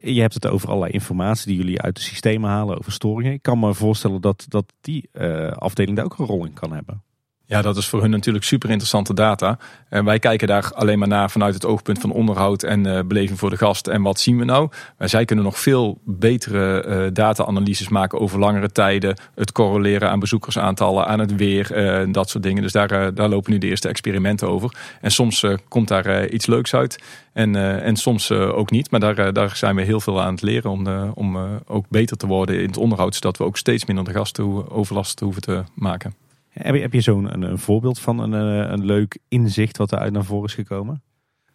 [0.00, 3.32] Je hebt het over allerlei informatie die jullie uit de systemen halen over storingen.
[3.32, 5.10] Ik kan me voorstellen dat, dat die
[5.52, 7.02] afdeling daar ook een rol in kan hebben.
[7.48, 9.58] Ja, dat is voor hun natuurlijk super interessante data.
[9.88, 13.38] En wij kijken daar alleen maar naar vanuit het oogpunt van onderhoud en uh, beleving
[13.38, 13.86] voor de gast.
[13.86, 14.68] En wat zien we nou?
[14.98, 19.16] Maar zij kunnen nog veel betere uh, data-analyses maken over langere tijden.
[19.34, 21.76] Het correleren aan bezoekersaantallen, aan het weer,
[22.06, 22.62] uh, dat soort dingen.
[22.62, 24.76] Dus daar, daar lopen nu de eerste experimenten over.
[25.00, 27.02] En soms komt daar iets leuks uit.
[27.32, 28.90] En, en soms ook niet.
[28.90, 32.26] Maar daar, daar zijn we heel veel aan het leren om, om ook beter te
[32.26, 33.14] worden in het onderhoud.
[33.14, 36.27] Zodat we ook steeds minder de gasten overlast hoeven te maken.
[36.58, 39.92] Heb je, heb je zo'n een, een, voorbeeld van een, eh, een leuk inzicht wat
[39.92, 41.02] eruit naar voren is gekomen?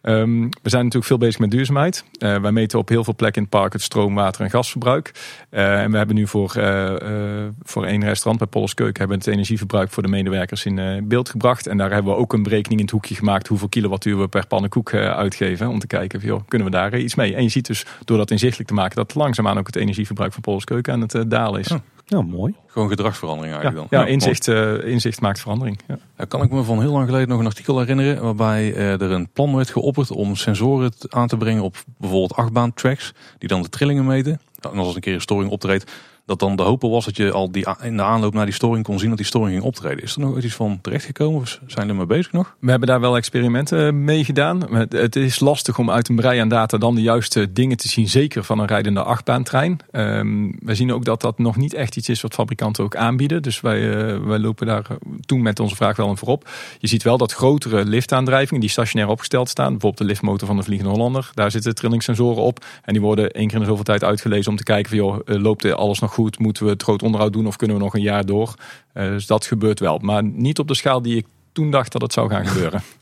[0.06, 2.04] Um, we zijn natuurlijk veel bezig met duurzaamheid.
[2.18, 5.10] Uh, wij meten op heel veel plekken in het park het stroom, water en gasverbruik.
[5.50, 9.26] Uh, en we hebben nu voor, uh, voor één restaurant bij Polles Keuken hebben het
[9.26, 11.66] energieverbruik voor de medewerkers in beeld gebracht.
[11.66, 14.46] En daar hebben we ook een berekening in het hoekje gemaakt hoeveel kilowattuur we per
[14.46, 15.68] pannenkoek uitgeven.
[15.68, 17.34] Om te kijken, joh, kunnen we daar iets mee?
[17.34, 20.42] En je ziet dus door dat inzichtelijk te maken dat langzaamaan ook het energieverbruik van
[20.42, 21.70] Polles Keuken aan het dalen is.
[21.70, 21.78] Oh.
[22.06, 22.54] Ja, mooi.
[22.66, 24.00] Gewoon gedragsverandering eigenlijk dan.
[24.00, 25.80] Ja, inzicht, uh, inzicht maakt verandering.
[26.16, 26.24] Ja.
[26.24, 29.28] kan ik me van heel lang geleden nog een artikel herinneren waarbij uh, er een
[29.32, 34.04] plan werd geopperd om sensoren aan te brengen op bijvoorbeeld achtbaantracks die dan de trillingen
[34.04, 34.40] meten.
[34.60, 35.92] En als er een keer een storing optreedt,
[36.26, 38.84] dat dan de hoop was dat je al die, in de aanloop naar die storing
[38.84, 40.02] kon zien dat die storing ging optreden.
[40.02, 42.56] Is er nog iets van terechtgekomen of zijn er mee bezig nog?
[42.60, 44.86] We hebben daar wel experimenten mee gedaan.
[44.88, 48.08] Het is lastig om uit een brei aan data dan de juiste dingen te zien,
[48.08, 49.78] zeker van een rijdende achtbaantrein.
[49.92, 53.42] Um, wij zien ook dat dat nog niet echt iets is wat fabrikanten ook aanbieden.
[53.42, 54.86] Dus wij, uh, wij lopen daar
[55.26, 56.48] toen met onze vraag wel een voorop.
[56.78, 60.62] Je ziet wel dat grotere liftaandrijvingen die stationair opgesteld staan, bijvoorbeeld de liftmotor van de
[60.62, 62.64] Vliegende Hollander, daar zitten trillingsensoren op.
[62.82, 65.20] En die worden één keer in de zoveel tijd uitgelezen om te kijken van joh,
[65.24, 66.38] eh, loopt alles nog goed?
[66.38, 68.54] Moeten we het groot onderhoud doen of kunnen we nog een jaar door?
[68.94, 69.98] Uh, dus dat gebeurt wel.
[69.98, 72.82] Maar niet op de schaal die ik toen dacht dat het zou gaan gebeuren.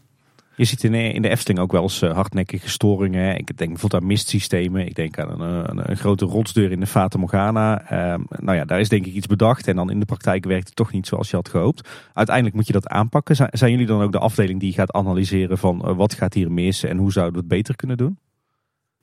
[0.56, 3.38] Je ziet in, in de Efteling ook wel eens uh, hardnekkige storingen.
[3.38, 4.86] Ik denk bijvoorbeeld aan mistsystemen.
[4.86, 7.82] Ik denk aan een, een, een grote rotsdeur in de Fata Morgana.
[7.82, 9.68] Uh, nou ja, daar is denk ik iets bedacht.
[9.68, 11.88] En dan in de praktijk werkt het toch niet zoals je had gehoopt.
[12.12, 13.36] Uiteindelijk moet je dat aanpakken.
[13.36, 16.52] Zijn, zijn jullie dan ook de afdeling die gaat analyseren van uh, wat gaat hier
[16.52, 18.18] mis en hoe zouden we het beter kunnen doen?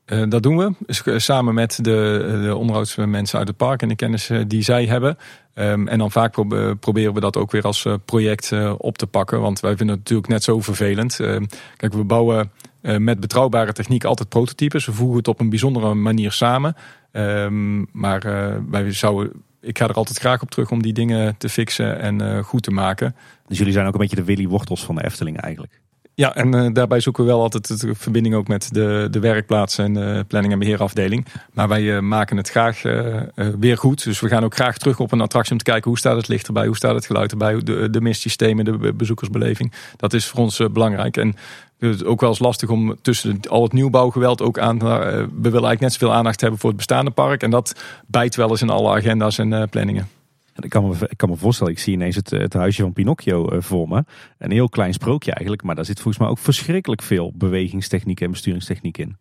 [0.10, 4.32] Uh, dat doen we samen met de, de onderhoudsmensen uit het park en de kennis
[4.48, 5.18] die zij hebben.
[5.54, 9.42] Um, en dan vaak pro proberen we dat ook weer als project op te pakken.
[9.42, 11.20] Want wij vinden het natuurlijk net zo vervelend.
[11.20, 11.46] Ehm,
[11.78, 12.52] kijk, we bouwen
[12.82, 14.86] met betrouwbare techniek altijd prototypes.
[14.86, 16.76] We voegen het op een bijzondere manier samen.
[17.12, 18.22] Um, maar
[18.70, 22.44] wij zouden ik ga er altijd graag op terug om die dingen te fixen en
[22.44, 23.16] goed te maken.
[23.48, 25.82] Dus jullie zijn ook een beetje de Willy Wortels van de Efteling eigenlijk?
[26.20, 29.78] Ja, en uh, daarbij zoeken we wel altijd de verbinding ook met de, de werkplaats
[29.78, 31.26] en de planning- en beheerafdeling.
[31.54, 33.22] Maar wij uh, maken het graag uh,
[33.60, 34.04] weer goed.
[34.04, 36.28] Dus we gaan ook graag terug op een attractie om te kijken hoe staat het
[36.28, 39.74] licht erbij, hoe staat het geluid erbij, de, de mistsystemen, de bezoekersbeleving.
[39.96, 41.18] Dat is voor ons belangrijk.
[41.18, 41.36] En
[41.78, 44.80] het is ook wel eens lastig om tussen al het nieuwbouwgeweld ook aan.
[44.80, 47.44] we willen eigenlijk net zoveel aandacht hebben voor het bestaande park.
[47.44, 50.19] En dat bijt wel eens in alle agenda's en planningen.
[50.64, 53.62] Ik kan, me, kan me voorstellen, ik zie ineens het, het huisje van Pinocchio uh,
[53.62, 54.04] voor me.
[54.38, 58.32] Een heel klein sprookje eigenlijk, maar daar zit volgens mij ook verschrikkelijk veel bewegingstechniek en
[58.32, 59.18] besturingstechniek in.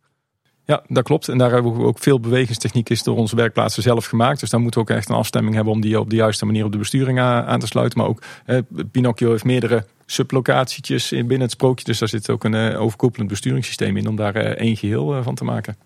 [0.64, 1.28] Ja, dat klopt.
[1.28, 4.40] En daar hebben we ook veel bewegingstechniek is door onze werkplaatsen zelf gemaakt.
[4.40, 6.64] Dus daar moeten we ook echt een afstemming hebben om die op de juiste manier
[6.64, 7.98] op de besturing aan te sluiten.
[7.98, 8.58] Maar ook eh,
[8.90, 11.84] Pinocchio heeft meerdere sublocatietjes binnen het sprookje.
[11.84, 15.44] Dus daar zit ook een uh, overkoepelend besturingssysteem in om daar één geheel van te
[15.44, 15.76] maken.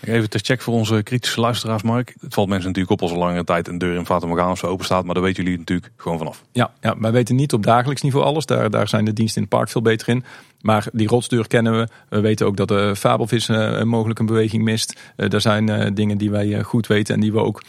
[0.00, 2.14] Even te check voor onze kritische luisteraars, Mark.
[2.20, 4.64] Het valt mensen natuurlijk op als er langere tijd een deur in Fata Morgana of
[4.64, 5.04] open staat.
[5.04, 6.44] Maar daar weten jullie natuurlijk gewoon vanaf.
[6.52, 8.46] Ja, ja, wij weten niet op dagelijks niveau alles.
[8.46, 10.24] Daar, daar zijn de diensten in het park veel beter in.
[10.60, 11.88] Maar die rotsdeur kennen we.
[12.08, 15.00] We weten ook dat de fabelvis uh, mogelijk een beweging mist.
[15.16, 17.62] Uh, er zijn uh, dingen die wij goed weten en die we ook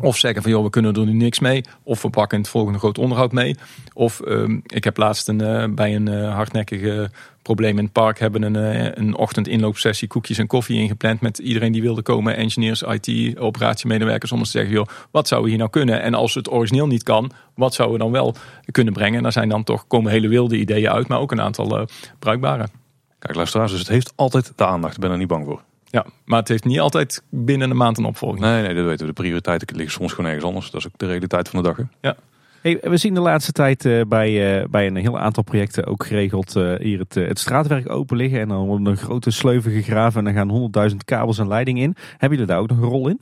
[0.00, 1.64] of zeggen van joh, we kunnen er nu niks mee.
[1.82, 3.56] Of we pakken het volgende groot onderhoud mee.
[3.92, 7.10] Of um, ik heb laatst een, uh, bij een uh, hardnekkige
[7.42, 11.38] probleem in het park hebben een, uh, een ochtend inloopsessie koekjes en koffie ingepland met
[11.38, 12.36] iedereen die wilde komen.
[12.36, 14.32] Engineers, IT, operatiemedewerkers.
[14.32, 16.02] Om te zeggen joh, wat zou we hier nou kunnen?
[16.02, 18.34] En als het origineel niet kan, wat zouden we dan wel
[18.70, 19.16] kunnen brengen?
[19.16, 21.88] En daar zijn dan toch komen hele wilde ideeën uit, maar ook een aantal
[22.18, 22.68] bruikbare.
[23.18, 24.94] Kijk luisteraars, dus het heeft altijd de aandacht.
[24.94, 25.62] Ik ben er niet bang voor.
[25.90, 28.40] Ja, maar het heeft niet altijd binnen een maand een opvolging.
[28.40, 29.12] Nee, nee, dat weten we.
[29.12, 30.70] De prioriteiten liggen soms gewoon ergens anders.
[30.70, 31.76] Dat is ook de realiteit van de dag.
[31.76, 31.82] Hè?
[32.00, 32.16] Ja.
[32.60, 36.06] Hey, we zien de laatste tijd uh, bij, uh, bij een heel aantal projecten ook
[36.06, 38.40] geregeld uh, hier het, het straatwerk open liggen.
[38.40, 41.96] En dan worden er grote sleuven gegraven en dan gaan honderdduizend kabels en leidingen in.
[42.10, 43.20] Hebben jullie daar ook nog een rol in?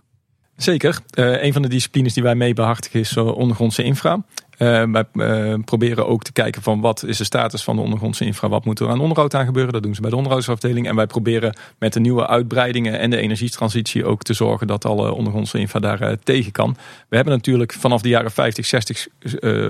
[0.57, 1.01] Zeker.
[1.11, 4.25] een van de disciplines die wij mee behartigen is ondergrondse infra.
[4.59, 8.25] Uh, wij uh, proberen ook te kijken van wat is de status van de ondergrondse
[8.25, 9.73] infra, wat moet er aan onderhoud aan gebeuren.
[9.73, 10.89] Dat doen ze bij de onderhoudsafdeling.
[10.89, 15.13] En wij proberen met de nieuwe uitbreidingen en de energietransitie ook te zorgen dat alle
[15.13, 16.77] ondergrondse infra daar uh, tegen kan.
[17.09, 19.07] We hebben natuurlijk vanaf de jaren 50, 60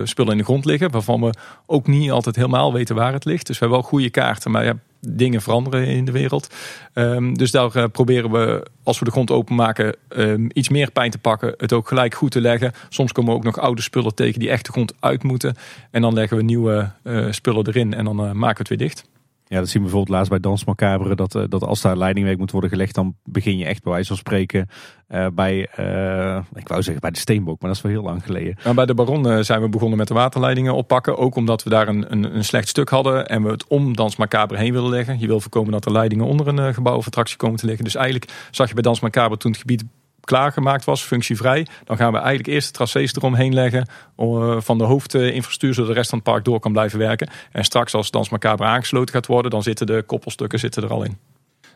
[0.05, 1.34] spullen in de grond liggen, waarvan we
[1.66, 3.47] ook niet altijd helemaal weten waar het ligt.
[3.47, 6.55] Dus we hebben wel goede kaarten, maar ja, dingen veranderen in de wereld.
[6.92, 11.18] Ehm, dus daar proberen we, als we de grond openmaken, um, iets meer pijn te
[11.18, 11.55] pakken.
[11.57, 12.72] Het ook gelijk goed te leggen.
[12.88, 15.57] Soms komen we ook nog oude spullen tegen die echt de grond uit moeten.
[15.90, 16.90] En dan leggen we nieuwe
[17.30, 19.05] spullen erin en dan maken we het weer dicht.
[19.49, 21.14] Ja, dat zien we bijvoorbeeld laatst bij Dans Macabre.
[21.14, 24.09] Dat, eh, dat als daar leidingwerk moet worden gelegd, dan begin je echt bij wijze
[24.09, 24.68] van spreken
[25.09, 28.24] uh, bij, uh, ik wou zeggen bij de Steenbok, maar dat is wel heel lang
[28.24, 28.57] geleden.
[28.62, 31.18] Nou, bij de Baron zijn we begonnen met de waterleidingen oppakken.
[31.18, 34.16] Ook omdat we daar een, een, een, slecht stuk hadden en we het om Dans
[34.16, 35.18] Macabre heen willen leggen.
[35.18, 37.84] Je wil voorkomen dat er leidingen onder een gebouw of attractie komen te liggen.
[37.84, 39.84] Dus eigenlijk zag je bij Dans Macabre toen het gebied
[40.29, 41.66] klaargemaakt was, functievrij.
[41.85, 45.97] Dan gaan we eigenlijk eerst de tracés eromheen leggen uh, van de hoofdinfrastructuur, zodat de
[45.97, 47.29] rest van het park door kan blijven werken.
[47.53, 51.03] En straks als Dans Macabre aangesloten gaat worden, dan zitten de koppelstukken zitten er al
[51.03, 51.18] in.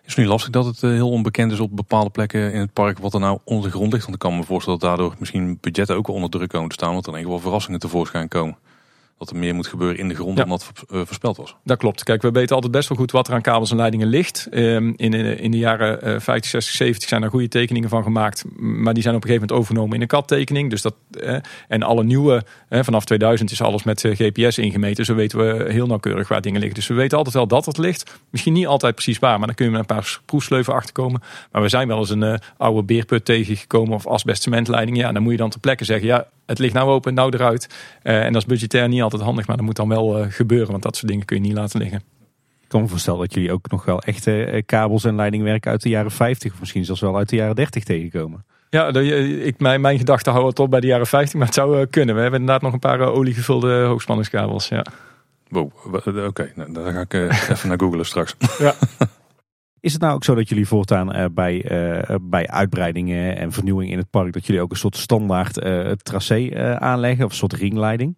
[0.04, 2.98] Is niet lastig dat het eh, heel onbekend is op bepaalde plekken in het park
[2.98, 4.04] wat er nou onder de grond ligt?
[4.04, 6.92] Want ik kan me voorstellen dat daardoor misschien budgetten ook onder druk komen te staan,
[6.92, 8.56] want er in ieder geval verrassingen tevoorschijn komen
[9.18, 11.56] dat er meer moet gebeuren in de grond dan wat uh, voorspeld was.
[11.64, 12.02] Dat klopt.
[12.02, 14.48] Kijk, we weten altijd best wel goed wat er aan kabels en leidingen ligt.
[14.50, 18.44] Um, in, in de jaren uh, 50, 60, 70 zijn er goede tekeningen van gemaakt.
[18.56, 20.70] Maar die zijn op een gegeven moment overgenomen in een CAD-tekening.
[20.70, 21.36] Dus dat, uh,
[21.68, 25.04] en alle nieuwe, vanaf 2000 is alles met eh, GPS ingemeten.
[25.04, 26.78] Zo weten we heel nauwkeurig waar dingen liggen.
[26.78, 28.20] Dus we weten altijd wel dat het ligt.
[28.30, 31.22] Misschien niet altijd precies waar, maar dan kun je met een paar proefsleuven achterkomen.
[31.52, 34.96] Maar we zijn wel eens een oude beerput tegengekomen of asbestcementleiding.
[34.96, 37.66] Ja, dan moet je dan ter plekke zeggen, ja, het ligt nou open, nou eruit.
[38.02, 40.70] Uh, en dat is budgetair niet altijd handig, maar dat moet dan wel uh, gebeuren.
[40.70, 42.02] Want dat soort dingen kun je niet laten liggen.
[42.60, 45.82] Ik kan me voorstellen dat jullie ook nog wel echte uh, kabels en leidingwerk uit
[45.82, 48.44] de jaren 50 of misschien zelfs wel uit de jaren 30 tegenkomen.
[48.70, 52.14] Ja, ik, mijn, mijn gedachten houden tot bij de jaren 50, maar het zou kunnen.
[52.14, 54.68] We hebben inderdaad nog een paar oliegevulde hoogspanningskabels.
[54.68, 54.84] Ja.
[55.48, 55.72] Wow,
[56.26, 56.52] oké.
[56.54, 57.12] Nou, dan ga ik
[57.52, 58.36] even naar googlen straks.
[58.58, 58.74] Ja.
[59.82, 63.90] Is het nou ook zo dat jullie voortaan uh, bij, uh, bij uitbreidingen en vernieuwing
[63.90, 67.52] in het park, dat jullie ook een soort standaard uh, tracé aanleggen of een soort
[67.52, 68.16] ringleiding?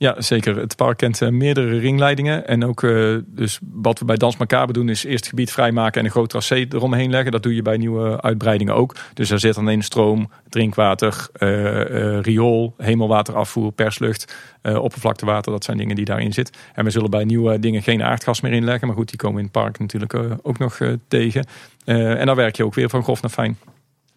[0.00, 0.56] Ja, zeker.
[0.56, 2.46] Het park kent meerdere ringleidingen.
[2.46, 2.80] En ook
[3.26, 6.30] dus wat we bij Dans Macabre doen, is eerst het gebied vrijmaken en een groot
[6.30, 7.32] tracé eromheen leggen.
[7.32, 8.96] Dat doe je bij nieuwe uitbreidingen ook.
[9.14, 11.28] Dus er zit alleen stroom, drinkwater,
[12.22, 15.52] riool, hemelwaterafvoer, perslucht, oppervlaktewater.
[15.52, 16.54] Dat zijn dingen die daarin zitten.
[16.74, 18.86] En we zullen bij nieuwe dingen geen aardgas meer inleggen.
[18.86, 20.78] Maar goed, die komen in het park natuurlijk ook nog
[21.08, 21.46] tegen.
[21.84, 23.58] en dan werk je ook weer van grof naar fijn.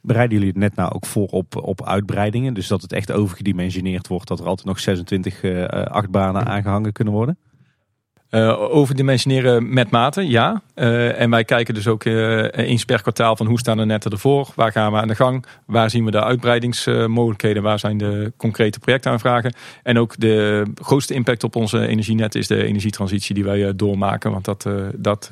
[0.01, 2.53] Bereiden jullie het net nou ook voor op, op uitbreidingen?
[2.53, 7.13] Dus dat het echt overgedimensioneerd wordt, dat er altijd nog 26 uh, achtbanen aangehangen kunnen
[7.13, 7.37] worden?
[8.29, 10.61] Uh, overdimensioneren met mate, ja.
[10.73, 14.51] En wij kijken dus ook eens per kwartaal van hoe staan de netten ervoor?
[14.55, 15.45] Waar gaan we aan de gang?
[15.65, 17.63] Waar zien we de uitbreidingsmogelijkheden?
[17.63, 19.53] Waar zijn de concrete projectaanvragen?
[19.83, 24.31] En ook de grootste impact op onze energienet is de energietransitie die wij doormaken.
[24.31, 25.29] Want dat, dat,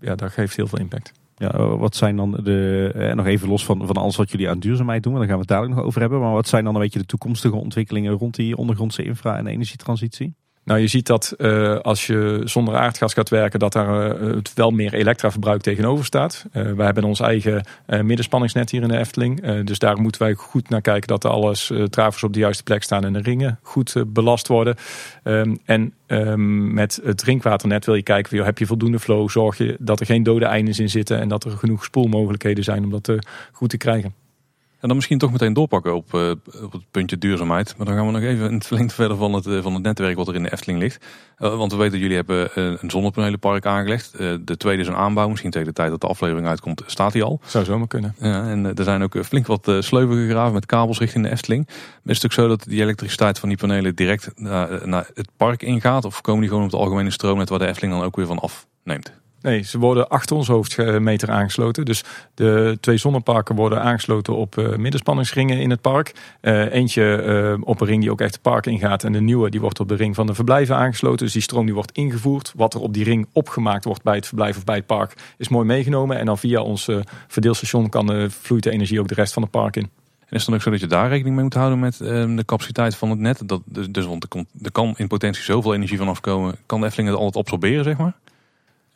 [0.00, 1.12] ja, dat geeft heel veel impact.
[1.52, 4.58] Ja, wat zijn dan de, eh, nog even los van, van alles wat jullie aan
[4.58, 6.20] duurzaamheid doen, want daar gaan we het dadelijk nog over hebben.
[6.20, 10.34] Maar wat zijn dan een beetje de toekomstige ontwikkelingen rond die ondergrondse infra en energietransitie?
[10.64, 14.70] Nou, je ziet dat uh, als je zonder aardgas gaat werken, dat daar uh, wel
[14.70, 16.44] meer elektraverbruik tegenover staat.
[16.52, 19.62] Uh, wij hebben ons eigen middenspanningsnet hier in de Efteling.
[19.64, 23.04] dus daar moeten wij goed naar kijken dat alles travers op de juiste plek staan
[23.04, 24.76] en de ringen goed belast worden.
[25.24, 29.28] Um, en um, met het drinkwaternet wil je kijken, joh, heb je voldoende flow?
[29.28, 32.84] Zorg je dat er geen dode eindes in zitten en dat er genoeg spoelmogelijkheden zijn
[32.84, 33.12] om dat
[33.52, 34.23] goed te krijgen.
[34.84, 36.30] En dan misschien toch meteen doorpakken op, uh,
[36.62, 37.74] op het puntje duurzaamheid.
[37.76, 39.82] Maar dan gaan we nog even in het verlengde verder van het, uh, van het
[39.82, 41.04] netwerk wat er in de Efteling ligt.
[41.38, 42.50] Uh, want we weten dat jullie hebben
[42.82, 44.18] een zonnepanelenpark aangelegd.
[44.18, 45.28] de tweede is een aanbouw.
[45.28, 47.40] Misschien tegen de tijd dat de aflevering uitkomt staat hij al.
[47.44, 48.14] Zou zomaar kunnen.
[48.18, 51.66] Ja, en er zijn ook flink wat sleuven gegraven met kabels richting de Efteling.
[51.66, 55.28] Maar is het ook zo dat die elektriciteit van die panelen direct naar, naar het
[55.36, 56.04] park ingaat?
[56.04, 58.38] Of komen die gewoon op het algemene stroomnet waar de Efteling dan ook weer van
[58.38, 59.12] afneemt?
[59.44, 61.84] Nee, ze worden achter ons hoofdmeter aangesloten.
[61.84, 66.12] Dus de twee zonneparken worden aangesloten op uh, middenspanningsringen in het park.
[66.42, 69.04] Uh, eentje op een ring die ook echt het park ingaat.
[69.04, 71.24] En de nieuwe die wordt op de ring van de verblijven aangesloten.
[71.24, 72.52] Dus die stroom die wordt ingevoerd.
[72.56, 75.48] Wat er op die ring opgemaakt wordt bij het verblijf of bij het park is
[75.48, 76.18] mooi meegenomen.
[76.18, 76.88] En dan via ons
[77.28, 79.82] verdeelstation kan vloeit de energie ook de rest van het park in.
[79.82, 79.90] En
[80.28, 82.96] is het dan ook zo dat je daar rekening mee moet houden met de capaciteit
[82.96, 83.42] van het net?
[83.48, 86.56] Dat, dus, want er, er kan in potentie zoveel energie vanaf komen.
[86.66, 88.14] Kan de Efteling het altijd absorberen, zeg maar?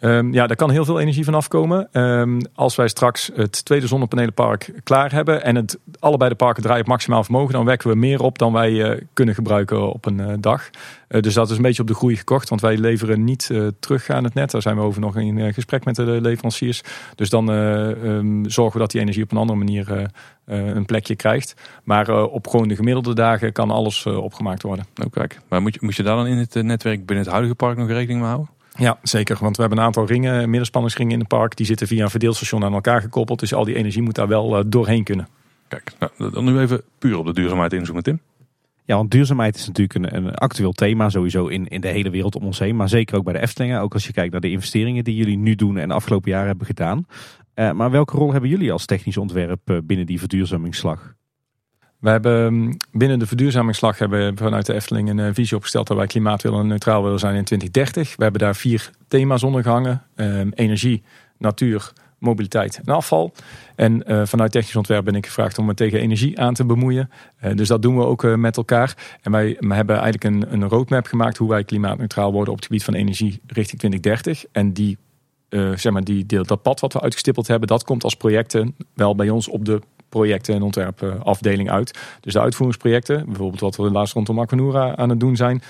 [0.01, 1.88] Um, ja, daar kan heel veel energie van afkomen.
[1.92, 6.82] Um, als wij straks het tweede zonnepanelenpark klaar hebben en het, allebei de parken draaien
[6.82, 10.18] op maximaal vermogen, dan wekken we meer op dan wij uh, kunnen gebruiken op een
[10.18, 10.70] uh, dag.
[11.09, 14.11] Uh, dus dat is een beetje op de groei gekocht, want wij leveren niet terug
[14.11, 14.51] aan het net.
[14.51, 16.82] Daar zijn we over nog in gesprek met de leveranciers.
[17.14, 20.11] Dus dan um, zorgen we dat die energie op een andere manier
[20.44, 21.55] een plekje krijgt.
[21.84, 24.86] Maar op gewoon de gemiddelde dagen kan alles opgemaakt worden.
[24.94, 27.55] Nou kijk, maar moet je, moet je daar dan in het netwerk binnen het huidige
[27.55, 28.57] park nog rekening mee houden?
[28.79, 29.37] Ja, zeker.
[29.41, 31.57] Want we hebben een aantal ringen, middenspanningsringen in het park.
[31.57, 33.41] Die zitten via een verdeelstation aan elkaar gekoppeld.
[33.41, 35.29] Dus al die energie moet daar wel uh, doorheen kunnen.
[35.68, 38.20] Kijk, nou, dan nu even puur op de duurzaamheid inzoomen, Tim.
[38.85, 42.37] Ja, want duurzaamheid is natuurlijk een, een actueel thema sowieso in, in de hele wereld
[42.37, 42.76] om ons heen.
[42.76, 43.81] Maar zeker ook bij de Eftelingen.
[43.81, 46.47] Ook als je kijkt naar de investeringen die jullie nu doen en de afgelopen jaren
[46.47, 47.07] hebben gedaan.
[47.55, 51.14] Uh, maar welke rol hebben jullie als technisch ontwerp uh, binnen die verduurzamingsslag?
[51.99, 56.07] We hebben mm, binnen de verduurzamingsslag hebben vanuit de Efteling een visie opgesteld dat wij
[56.07, 58.16] klimaat willen neutraal willen zijn in 2030.
[58.16, 60.03] We hebben daar vier thema's onder gehangen.
[60.16, 61.03] Uh, energie,
[61.38, 63.32] natuur, mobiliteit en afval.
[63.74, 67.11] En uh, vanuit technisch ontwerp ben ik gevraagd om me tegen energie aan te bemoeien.
[67.44, 69.18] Uh, dus dat doen we ook met elkaar.
[69.22, 72.84] En wij hebben eigenlijk een, een roadmap gemaakt hoe wij klimaatneutraal worden op het gebied
[72.84, 74.44] van energie richting 2030.
[74.53, 74.99] En die,
[75.74, 79.30] zeg maar die, dat pad wat we uitgestippeld hebben, dat komt als projecten wel bij
[79.30, 81.98] ons op de projecten- en ontwerpafdeling uit.
[82.20, 85.62] Dus de uitvoeringsprojecten, bijvoorbeeld wat we laatst rondom Aquanura aan het doen zijn,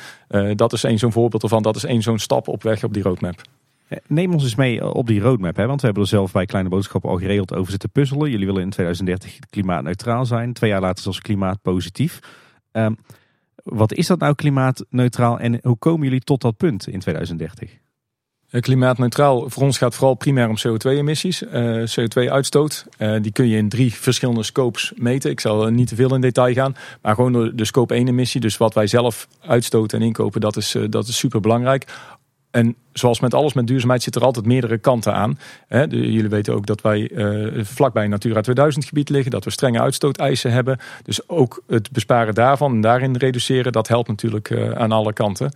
[0.54, 1.62] dat is één zo'n voorbeeld ervan.
[1.62, 3.40] Dat is één zo'n stap op weg op die roadmap.
[3.88, 5.66] Eh, neem ons eens mee op die roadmap, hè?
[5.66, 8.30] want we hebben er zelf bij Kleine Boodschappen al geregeld over zitten puzzelen.
[8.30, 12.18] Jullie willen in 2030 klimaatneutraal zijn, twee jaar later zelfs klimaatpositief.
[12.72, 12.96] Um,
[13.62, 17.78] wat is dat nou klimaatneutraal en hoe komen jullie tot dat punt in 2030?
[18.48, 22.86] Eh, klimaatneutraal, voor ons gaat vooral primair om CO2-emissies, uh, eh, CO2-uitstoot.
[22.98, 25.30] Uh, die kun je in drie verschillende scopes meten.
[25.30, 28.40] Ik zal niet te veel in detail gaan, maar gewoon de scope 1-emissie.
[28.40, 31.86] Dus wat wij zelf uitstoten en inkopen, dat is, dat is super belangrijk.
[32.50, 35.38] En zoals met alles met duurzaamheid zit er altijd meerdere kanten aan.
[35.88, 39.30] jullie weten ook dat wij uh, vlakbij een Natura 2000 gebied liggen.
[39.30, 40.78] Dat we strenge uitstooteisen hebben.
[41.02, 43.72] Dus ook het besparen daarvan en daarin reduceren.
[43.72, 45.52] Dat helpt natuurlijk uh, aan alle kanten.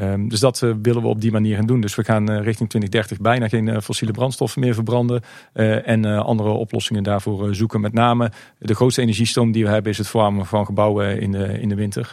[0.00, 1.80] Um, dus dat uh, willen we op die manier gaan doen.
[1.80, 5.22] Dus we gaan uh, richting 2030 bijna geen uh, fossiele brandstoffen meer verbranden.
[5.84, 7.80] en andere oplossingen daarvoor zoeken.
[7.80, 11.60] Met name de grootste energiestroom die we hebben is het verwarmen van gebouwen in de,
[11.60, 12.12] in de winter.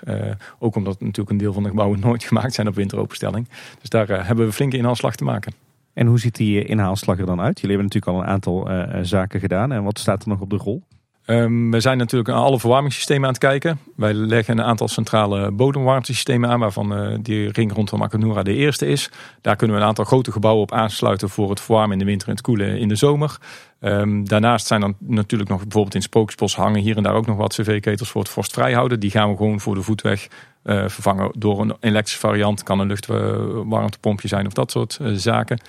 [0.60, 3.48] ook omdat natuurlijk een deel van de gebouwen nooit gemaakt zijn op winteropenstelling.
[3.80, 5.54] Dus daar hebben we flinke inhaalslag te maken.
[5.94, 7.60] En hoe ziet die inhaalslag er dan uit?
[7.60, 8.70] Jullie hebben natuurlijk al een aantal
[9.06, 9.72] zaken gedaan.
[9.72, 10.84] En wat staat er nog op de rol?
[11.30, 13.80] Um, we zijn natuurlijk naar alle verwarmingssystemen aan het kijken.
[13.96, 18.88] Wij leggen een aantal centrale bodemwarmtesystemen aan, waarvan uh, die ring rondom Makanura de eerste
[18.88, 19.12] is.
[19.42, 22.28] Daar kunnen we een aantal grote gebouwen op aansluiten voor het verwarmen in de winter
[22.28, 23.38] en het koelen in de zomer.
[23.82, 27.38] Um, daarnaast zijn er natuurlijk nog bijvoorbeeld in Sprookjesbos hangen hier en daar ook nog
[27.38, 29.00] wat cv-ketels voor het vorst houden.
[29.00, 30.28] Die gaan we gewoon voor de voetweg
[30.70, 32.64] vervangen door een elektrische variant.
[32.64, 35.60] Kan een luchtwarmtepompje zijn of dat soort uh, zaken.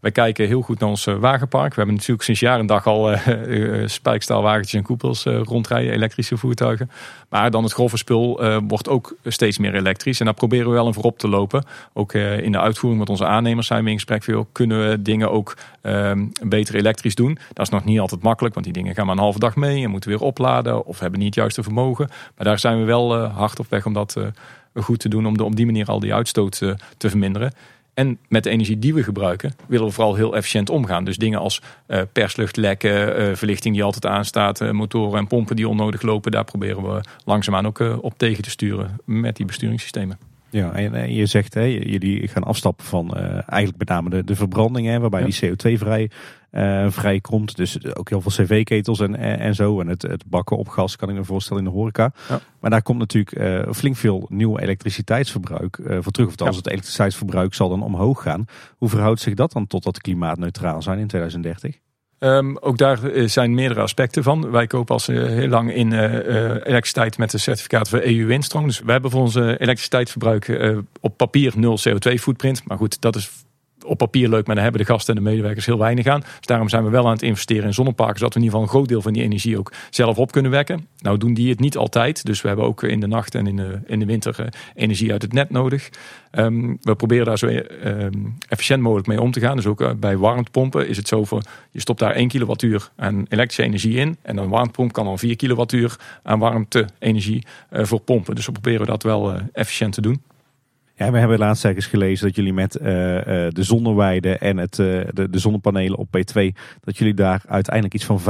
[0.00, 1.68] Wij kijken heel goed naar ons eh, wagenpark.
[1.68, 3.16] We hebben natuurlijk sinds jaar en dag al
[3.84, 6.90] spijkstaalwagentjes en koepels rondrijden, elektrische voertuigen.
[7.28, 10.18] Maar dan het grove spul wordt ook steeds meer elektrisch.
[10.18, 11.64] En daar proberen we wel een voorop te lopen.
[11.92, 14.22] Ook in de uitvoering met onze aannemers zijn we in gesprek.
[14.22, 17.38] Veel kunnen we dingen ook ehm, beter elektrisch doen.
[17.52, 19.84] Dat is nog niet altijd makkelijk, want die dingen gaan maar een halve dag mee
[19.84, 22.08] en moeten weer opladen of hebben niet het juiste vermogen.
[22.36, 24.16] Maar daar zijn we wel hard op weg om dat
[24.82, 26.58] goed te doen, om op die manier al die uitstoot
[26.96, 27.52] te verminderen.
[27.96, 31.04] En met de energie die we gebruiken, willen we vooral heel efficiënt omgaan.
[31.04, 35.68] Dus dingen als uh, persluchtlekken, uh, verlichting die altijd aanstaat, uh, motoren en pompen die
[35.68, 40.18] onnodig lopen, daar proberen we langzaamaan ook op tegen te sturen met die besturingssystemen.
[40.50, 44.86] Ja, en je zegt, hè, jullie gaan afstappen van eigenlijk met name de, de verbranding,
[44.86, 46.10] hè, waarbij die CO2 vrij
[46.88, 47.56] vrijkomt.
[47.56, 49.80] Dus ook heel veel cv-ketels en, en, zo.
[49.80, 52.12] En het, het, bakken op gas kan ik me voorstellen in de horeca.
[52.28, 52.40] Ja.
[52.60, 56.28] Maar daar komt natuurlijk uh, flink veel nieuw elektriciteitsverbruik uh, voor terug.
[56.28, 58.44] Of als het elektriciteitsverbruik zal dan omhoog gaan.
[58.76, 61.76] Hoe verhoudt zich dat dan tot dat klimaatneutraal zijn in 2030?
[62.18, 64.50] Um, ook daar zijn meerdere aspecten van.
[64.50, 66.02] Wij kopen al heel lang in uh,
[66.48, 68.66] elektriciteit met een certificaat voor EU-windstroom.
[68.66, 72.64] Dus we hebben voor onze elektriciteitsverbruik op papier nul CO2-footprint.
[72.64, 73.30] Maar goed, dat is
[73.86, 76.20] op papier leuk, maar daar hebben de gasten en de medewerkers heel weinig aan.
[76.20, 78.74] Dus daarom zijn we wel aan het investeren in zonneparken, zodat we in ieder geval
[78.74, 80.86] een groot deel van die energie ook zelf op kunnen wekken.
[80.98, 83.56] Nou doen die het niet altijd, dus we hebben ook in de nacht en in
[83.56, 85.90] de, in de winter uh, energie uit het net nodig.
[86.32, 89.56] Um, we proberen daar zo um, efficiënt mogelijk mee om te gaan.
[89.56, 93.26] Dus ook uh, bij warmtepompen is het zo voor, je stopt daar 1 kilowattuur aan
[93.28, 98.34] elektrische energie in en een warmtepomp kan dan 4 kilowattuur aan warmte-energie uh, voor pompen.
[98.34, 100.22] Dus we proberen dat wel efficiënt te doen.
[100.98, 104.78] Ja, we hebben laatst ergens gelezen dat jullie met uh, uh, de zonneweide en het,
[104.78, 106.42] uh, de, de, zonnepanelen op P2,
[106.80, 108.22] dat jullie daar uiteindelijk iets van 35%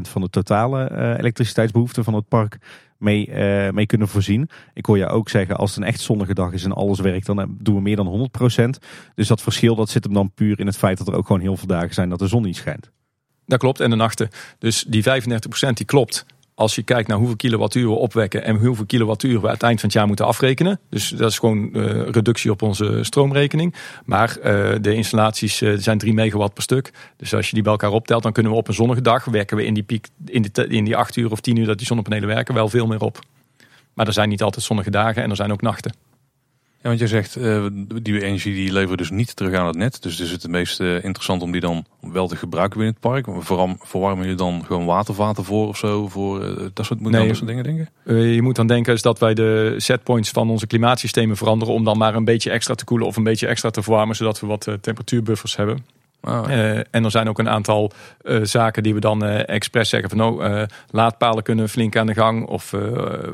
[0.00, 2.58] van de totale elektriciteitsbehoefte van het park
[2.98, 3.30] mee,
[3.72, 4.48] mee kunnen voorzien.
[4.74, 7.26] Ik hoor je ook zeggen, als het een echt zonnige dag is en alles werkt,
[7.26, 8.64] dan doen we meer dan 100%.
[9.14, 11.42] Dus dat verschil dat zit hem dan puur in het feit dat er ook gewoon
[11.42, 12.90] heel veel dagen zijn dat de zon niet schijnt.
[13.46, 14.28] Dat klopt, en de nachten.
[14.58, 15.08] Dus die 35%
[15.72, 16.26] die klopt
[16.56, 19.80] als je kijkt naar hoeveel kilowattuur we opwekken en hoeveel kilowattuur we aan het eind
[19.80, 20.80] van het jaar moeten afrekenen.
[20.90, 23.74] Dus dat is gewoon uh, reductie op onze stroomrekening.
[24.04, 24.44] Maar uh,
[24.80, 26.92] de installaties uh, zijn 3 megawatt per stuk.
[27.16, 29.56] Dus als je die bij elkaar optelt, dan kunnen we op een zonnige dag werken
[29.56, 31.86] we in die piek, in, de, in die 8 uur of 10 uur dat die
[31.86, 33.18] zonnepanelen werken, wel veel meer op.
[33.94, 36.05] Maar er zijn niet altijd zonnige dagen en er zijn ook nachten.
[36.86, 37.66] Want je zegt, uh,
[38.02, 40.02] die energie die leveren dus niet terug aan het net.
[40.02, 43.10] Dus is het het meest uh, interessant om die dan wel te gebruiken binnen het
[43.10, 43.26] park.
[43.44, 46.08] Vooral verwarmen je dan gewoon watervaten voor of zo?
[46.08, 47.88] Voor, uh, dat, soort, moet nee, dat soort dingen denken?
[48.34, 51.74] je moet dan denken is dat wij de setpoints van onze klimaatsystemen veranderen.
[51.74, 54.16] Om dan maar een beetje extra te koelen of een beetje extra te verwarmen.
[54.16, 55.84] Zodat we wat temperatuurbuffers hebben.
[56.22, 56.50] Oh.
[56.90, 57.92] en er zijn ook een aantal
[58.42, 62.74] zaken die we dan expres zeggen van oh, laadpalen kunnen flink aan de gang of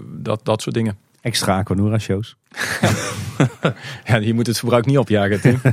[0.05, 0.96] dat, dat soort dingen.
[1.23, 2.37] Extra Aquanura shows.
[4.05, 5.61] ja, je moet het verbruik niet opjagen, Tim.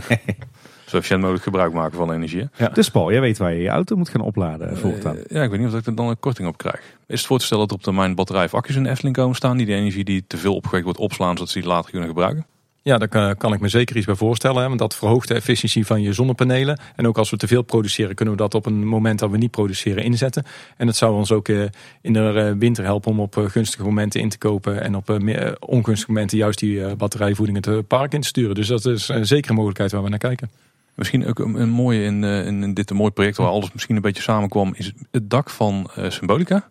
[0.85, 2.49] Zo efficiënt mogelijk gebruik maken van energie.
[2.57, 2.67] Ja.
[2.67, 5.15] Dus Paul, jij weet waar je je auto moet gaan opladen voortaan.
[5.15, 6.81] Uh, ja, ik weet niet of ik er dan een korting op krijg.
[7.07, 9.35] Is het voor te stellen dat op termijn batterij of accu's in de Efteling komen
[9.35, 9.57] staan...
[9.57, 11.33] die de energie die te veel opgewekt wordt opslaan...
[11.33, 12.45] zodat ze die later kunnen gebruiken?
[12.81, 14.61] Ja, daar kan, kan, ik me zeker iets bij voorstellen.
[14.61, 16.79] Hè, want dat verhoogt de efficiëntie van je zonnepanelen.
[16.95, 19.37] En ook als we te veel produceren, kunnen we dat op een moment dat we
[19.37, 20.45] niet produceren inzetten.
[20.77, 21.63] En dat zou ons ook eh,
[22.01, 24.81] in de eh, winter helpen om op eh, gunstige momenten in te kopen.
[24.81, 25.19] En op
[25.59, 28.55] ongunstige momenten juist die batterijvoeding het park in te sturen.
[28.55, 30.49] Dus dat is zeker een mogelijkheid waar we naar kijken.
[30.95, 34.23] Misschien ook een, mooie in, in dit een mooi project waar alles misschien een beetje
[34.23, 36.69] samenkwam, is het dak van Symbolica.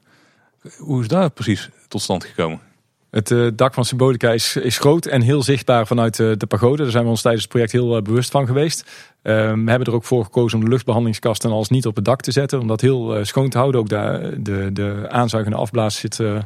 [0.79, 2.61] Hoe is daar precies tot stand gekomen?
[3.11, 6.83] Het uh, dak van Symbolica is, is groot en heel zichtbaar vanuit uh, de pagode.
[6.83, 8.85] Daar zijn we ons tijdens het project heel uh, bewust van geweest.
[9.29, 12.05] Ehm, we hebben er ook voor gekozen om de luchtbehandelingskast en alles niet op het
[12.05, 12.61] dak te zetten.
[12.61, 13.81] Om dat heel uh, schoon te houden.
[13.81, 16.39] Ook de, de, de aanzuigende afblaas zit, uh,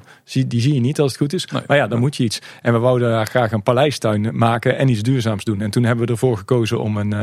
[0.47, 1.49] die zie je niet als het goed is.
[1.67, 2.39] maar ja, dan moet je iets.
[2.63, 5.61] En we wouden daar graag een paleistuin maken en iets duurzaams doen.
[5.61, 7.15] En toen hebben we ervoor gekozen om, een,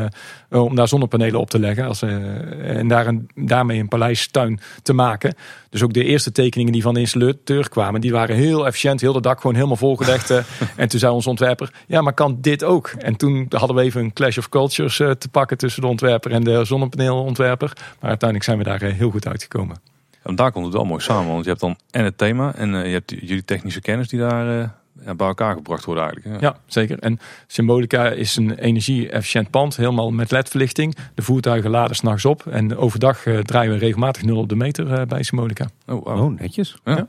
[0.49, 1.85] uh, om daar zonnepanelen op te leggen.
[1.85, 5.33] Als, en daar een, daarmee een paleistuin te maken.
[5.69, 9.01] Dus ook de eerste tekeningen die van de installateur kwamen, die waren heel efficiënt.
[9.01, 10.29] Heel de dak gewoon helemaal volgelegd.
[10.75, 12.87] en toen zei onze ontwerper, ja maar kan dit ook?
[12.97, 16.43] En toen hadden we even een clash of cultures te pakken tussen de ontwerper en
[16.43, 17.71] de zonnepaneelontwerper.
[17.99, 19.77] Maar uiteindelijk zijn we daar eh, heel goed uitgekomen.
[20.23, 22.75] En daar komt het wel mooi samen, want je hebt dan en het thema en
[22.75, 24.69] eh, je hebt jullie technische kennis die daar uh,
[25.15, 26.41] bij elkaar gebracht worden eigenlijk.
[26.41, 26.57] Ja.
[26.65, 26.99] zeker.
[26.99, 30.95] En Symbolica is een energie-efficiënt pand, helemaal met ledverlichting.
[31.13, 35.23] De voertuigen laden s'nachts op en overdag draaien we regelmatig nul op de meter bij
[35.23, 35.69] Symbolica.
[35.87, 36.77] Oh, oh netjes.
[36.83, 37.07] Ja.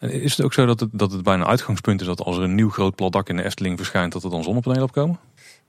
[0.00, 2.42] Is het ook zo dat het, dat het bijna een uitgangspunt is dat als er
[2.42, 5.18] een nieuw groot plat dak in de Efteling verschijnt, dat er dan zonnepanelen opkomen?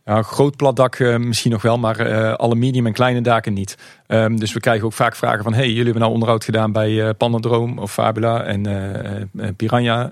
[0.06, 3.54] Ja, groot plat dak uh, misschien nog wel, maar uh, alle medium en kleine daken
[3.54, 3.78] niet.
[4.08, 5.54] Um, dus we krijgen ook vaak vragen van...
[5.54, 10.12] hey, jullie hebben nou onderhoud gedaan bij uh, Pandadroom of Fabula en Piranha.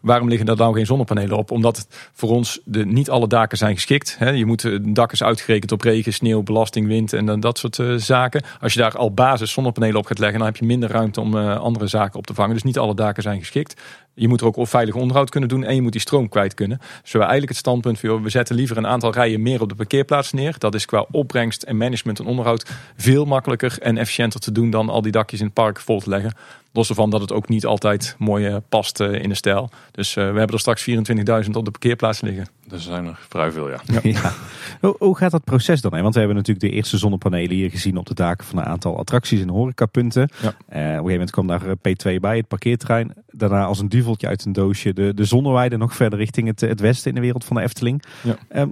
[0.00, 1.50] waarom liggen daar nou geen zonnepanelen op?
[1.50, 4.16] Omdat voor ons de, niet alle daken zijn geschikt.
[4.18, 4.30] Hè?
[4.30, 7.80] Je moet, een dak is uitgerekend op regen, sneeuw, belasting, wind en dan dat soort
[7.96, 8.42] zaken.
[8.60, 10.38] Als je daar al basis zonnepanelen op gaat leggen...
[10.38, 12.54] dan heb je minder ruimte om andere zaken op te vangen.
[12.54, 13.80] Dus niet alle daken zijn geschikt.
[14.18, 16.78] Je moet er ook veilig onderhoud kunnen doen en je moet die stroom kwijt kunnen.
[17.02, 19.74] Dus we eigenlijk het standpunt voor we zetten liever een aantal rijen meer op de
[19.74, 20.54] parkeerplaats neer.
[20.58, 24.88] Dat is qua opbrengst en management en onderhoud veel makkelijker en efficiënter te doen dan
[24.88, 26.32] al die dakjes in het park vol te leggen.
[26.72, 29.70] Los ervan dat het ook niet altijd mooi eh, past eh, in de stijl.
[29.90, 32.48] Dus eh, we hebben er straks 24.000 op de parkeerplaats liggen.
[32.70, 33.80] Er zijn er vrij veel, ja.
[34.02, 34.32] ja.
[34.80, 35.94] Hoe, hoe, gaat dat proces dan?
[35.94, 36.02] Hè?
[36.02, 38.98] Want we hebben natuurlijk de eerste zonnepanelen hier gezien op de daken van een aantal
[38.98, 40.28] attracties en horecapunten.
[40.42, 40.48] Ja.
[40.48, 43.12] Uh, op een gegeven moment kwam daar P2 bij, het parkeerterrein.
[43.26, 46.80] Daarna als een duveltje uit een doosje de, de zonneweide nog verder richting het, het
[46.80, 48.02] westen in de wereld van de Efteling.
[48.22, 48.36] Ja.
[48.48, 48.68] Ehm,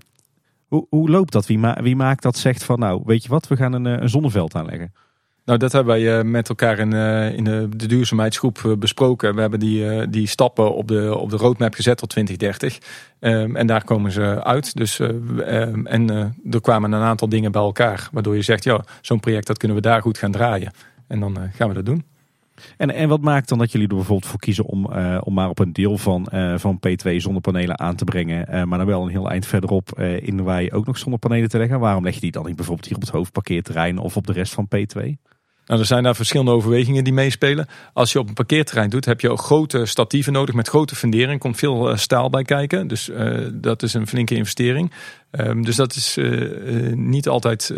[0.66, 1.47] hoe, hoe loopt dat?
[1.47, 4.09] Wie, ma wie maakt dat zegt van nou, weet je wat, we gaan een, een
[4.09, 4.92] zonneveld aanleggen?
[5.47, 9.34] Nou, dat hebben wij eh, met elkaar in, eh, in de, duurzaamheidsgroep eh, besproken.
[9.34, 12.78] We hebben die, die stappen op de, op de roadmap gezet tot 2030.
[13.20, 14.76] Um, en daar komen ze uit.
[14.76, 16.11] Dus, um, en
[16.51, 18.09] er kwamen een aantal dingen bij elkaar.
[18.12, 20.72] Waardoor je zegt, ja, zo'n project dat kunnen we daar goed gaan draaien.
[21.07, 22.05] En dan gaan we dat doen.
[22.76, 24.86] En, en wat maakt dan dat jullie er bijvoorbeeld voor kiezen om,
[25.20, 29.03] om maar op een deel van, van P2 zonnepanelen aan te brengen, maar dan wel
[29.03, 31.80] een heel eind verderop in waar je ook nog zonnepanelen te leggen?
[31.80, 34.55] Waarom leg je die dan niet bijvoorbeeld hier op het hoofdparkeerterrein of op de rest
[34.55, 35.26] van P2?
[35.67, 37.67] Nou, er zijn daar verschillende overwegingen die meespelen.
[37.93, 41.41] Als je op een parkeerterrein doet, heb je ook grote statieven nodig met grote fundering.
[41.41, 42.89] Komt veel uh, staal bij kijken.
[42.89, 44.93] Dus uh, dat is een flinke investering.
[45.31, 47.73] Um, dus dat is uh, niet altijd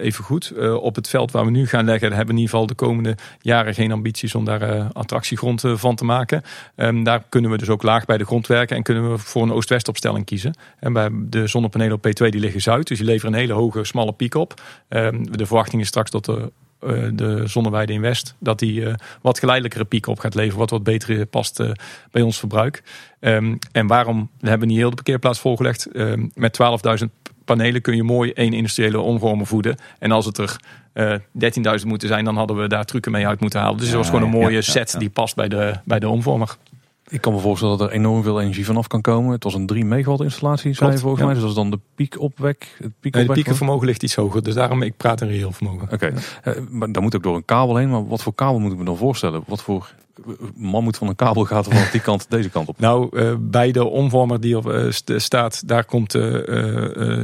[0.00, 0.52] even goed.
[0.80, 3.16] op het veld waar we nu gaan leggen, hebben we in ieder geval de komende
[3.40, 6.42] jaren geen ambities om daar attractiegrond van te maken.
[6.76, 9.42] Um, daar kunnen we dus ook laag bij de grond werken en kunnen we voor
[9.42, 10.54] een oost-west opstelling kiezen.
[10.78, 13.84] En bij de zonnepanelen op P2 die liggen zuid, dus die leveren een hele hoge
[13.84, 14.60] smalle piek op.
[14.88, 18.94] Um, de verwachting is straks dat de eh, de zonneweide in West, dat die uh,
[19.22, 21.70] wat geleidelijkere piek op gaat leveren, wat wat beter past uh,
[22.10, 22.82] bij ons verbruik.
[23.20, 25.88] Um, en waarom we hebben niet heel de parkeerplaats volgelegd?
[25.96, 26.58] Um, met
[27.02, 27.06] 12.000
[27.44, 29.76] panelen kun je mooi één industriële omvormer voeden.
[29.98, 30.56] En als het er
[30.94, 33.78] uh, 13.000 moeten zijn, dan hadden we daar trucken mee uit moeten halen.
[33.78, 36.56] Dus het was gewoon een mooie set die past bij de, bij de omvormer.
[37.10, 39.32] Ik kan me voorstellen dat er enorm veel energie vanaf kan komen.
[39.32, 41.32] Het was een 3 megawatt installatie, zei volgens mij.
[41.32, 42.76] Dus dat is dan de piekopwek.
[42.78, 44.42] Het piek nee, de piekenvermogen ligt iets hoger.
[44.42, 45.82] Dus daarom, ik praat een reëel vermogen.
[45.82, 46.12] Oké, okay.
[46.44, 47.90] uh, maar daar moet ook door een kabel heen.
[47.90, 49.42] Maar wat voor kabel moet ik me dan voorstellen?
[49.46, 49.94] Wat voor
[50.54, 52.80] man moet van een kabel gaat van die kant deze kant op.
[52.80, 56.22] Nou, uh, bij de omvormer die op uh, staat, daar komt uh,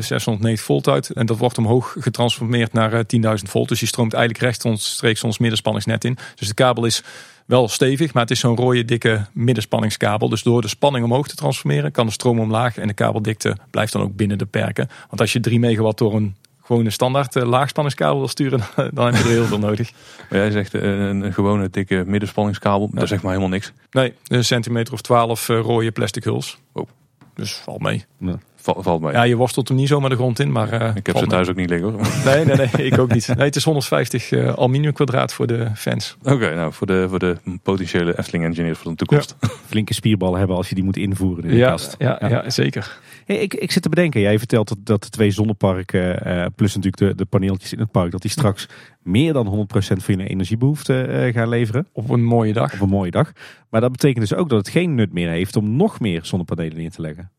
[0.01, 1.11] 690 volt uit.
[1.11, 3.69] En dat wordt omhoog getransformeerd naar 10.000 volt.
[3.69, 6.19] Dus die stroomt eigenlijk rechtstreeks ons middenspanningsnet in.
[6.35, 7.03] Dus de kabel is
[7.47, 10.29] wel stevig, maar het is zo'n rode dikke middenspanningskabel.
[10.29, 13.93] Dus door de spanning omhoog te transformeren kan de stroom omlaag en de kabeldikte blijft
[13.93, 14.89] dan ook binnen de perken.
[15.09, 16.37] Want als je 3 megawatt door een
[16.67, 18.61] gewone standaard uh, laagspanningskabel wil sturen,
[18.95, 19.91] dan heb je er heel veel nodig.
[20.31, 22.99] Maar jij zegt uh, een gewone dikke middenspanningskabel, ja.
[22.99, 23.73] dat zegt maar helemaal niks.
[23.91, 26.59] Nee, een centimeter of 12 uh, rode plastic huls.
[26.73, 26.89] Oh.
[27.35, 28.05] Dus valt mee.
[28.19, 28.39] Ja.
[28.77, 29.13] Valt mee.
[29.13, 30.97] Ja, je worstelt hem niet zomaar de grond in, maar...
[30.97, 32.01] ik heb ze thuis ook niet liggen hoor.
[32.25, 33.27] Nee, nee, nee, ik ook niet.
[33.27, 36.17] Nee, het is 150 aluminium kwadraat voor de fans.
[36.23, 39.37] Oké, nou voor de, voor de potentiële Efteling engineers voor de toekomst.
[39.41, 39.49] Ja.
[39.71, 41.95] Flinke spierballen hebben als je die moet invoeren in de ja, kast.
[41.99, 42.29] Ja, ja.
[42.29, 42.99] ja zeker.
[43.25, 46.75] Hey, ik, ik zit te bedenken, jij vertelt dat, dat de twee zonneparken, uh, plus
[46.75, 48.69] natuurlijk de, de paneeltjes in het park, dat die straks
[49.03, 51.87] meer dan 100% van je energiebehoefte uh, gaan leveren.
[51.93, 52.75] Op een mooie dag.
[52.75, 53.33] Op een mooie dag.
[53.71, 56.77] Maar dat betekent dus ook dat het geen nut meer heeft om nog meer zonnepanelen
[56.77, 57.31] neer te leggen.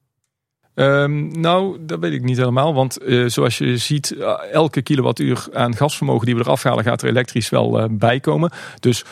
[0.80, 2.74] Um, nou, dat weet ik niet helemaal.
[2.74, 4.16] Want uh, zoals je ziet,
[4.52, 8.52] elke kilowattuur aan gasvermogen die we eraf halen, gaat er elektrisch wel uh, bij komen.
[8.80, 9.06] Dus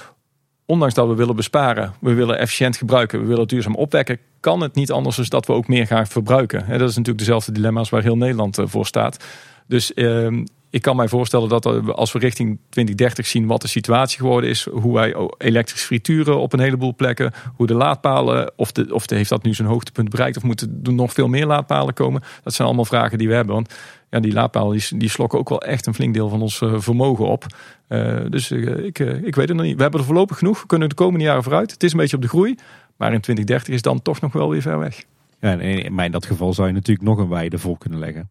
[0.66, 4.76] ondanks dat we willen besparen, we willen efficiënt gebruiken, we willen duurzaam opwekken, kan het
[4.76, 6.60] niet anders dan dat we ook meer gaan verbruiken.
[6.68, 9.26] dat is natuurlijk dezelfde dilemma's waar heel Nederland eh, voor staat.
[9.68, 10.46] Dus ehm,
[10.76, 11.66] ik kan mij voorstellen dat
[11.96, 16.54] als we richting 2030 zien wat de situatie geworden is, hoe wij elektrisch frituren op
[16.54, 20.10] een heleboel plekken, hoe de laadpalen, of, de, of de, heeft dat nu zijn hoogtepunt
[20.10, 22.22] bereikt, of moeten er nog veel meer laadpalen komen?
[22.44, 23.56] Dat zijn allemaal vragen die we hebben.
[23.56, 23.74] Want
[24.10, 26.74] ja, die laadpalen die, die slokken ook wel echt een flink deel van ons uh,
[26.78, 27.46] vermogen op.
[27.90, 29.76] Uh, dus uh, ik, ik weet het nog niet.
[29.76, 30.62] We hebben er voorlopig genoeg.
[30.62, 31.72] We kunnen de komende jaren vooruit.
[31.72, 32.56] Het is een beetje op de groei.
[32.98, 35.04] Maar in 2030 is dan toch nog wel weer ver weg.
[35.40, 38.30] Ja, in dat geval zou je natuurlijk nog een weide vol kunnen leggen.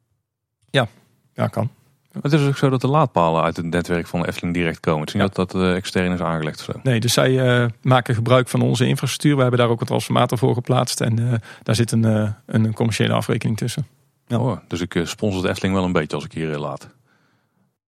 [0.70, 0.88] Ja,
[1.34, 1.70] ja kan.
[2.22, 5.00] Het is ook zo dat de laadpalen uit het netwerk van de Efteling direct komen.
[5.00, 6.80] Het is niet dat dat uh, extern is aangelegd of zo.
[6.82, 9.36] Nee, dus zij uh, maken gebruik van onze infrastructuur.
[9.36, 11.00] We hebben daar ook een transformator voor geplaatst.
[11.00, 13.86] En uh, daar zit een, een commerciële afrekening tussen.
[14.26, 14.38] Ja.
[14.38, 16.88] Oh, dus ik sponsor de Efteling wel een beetje als ik hier laat.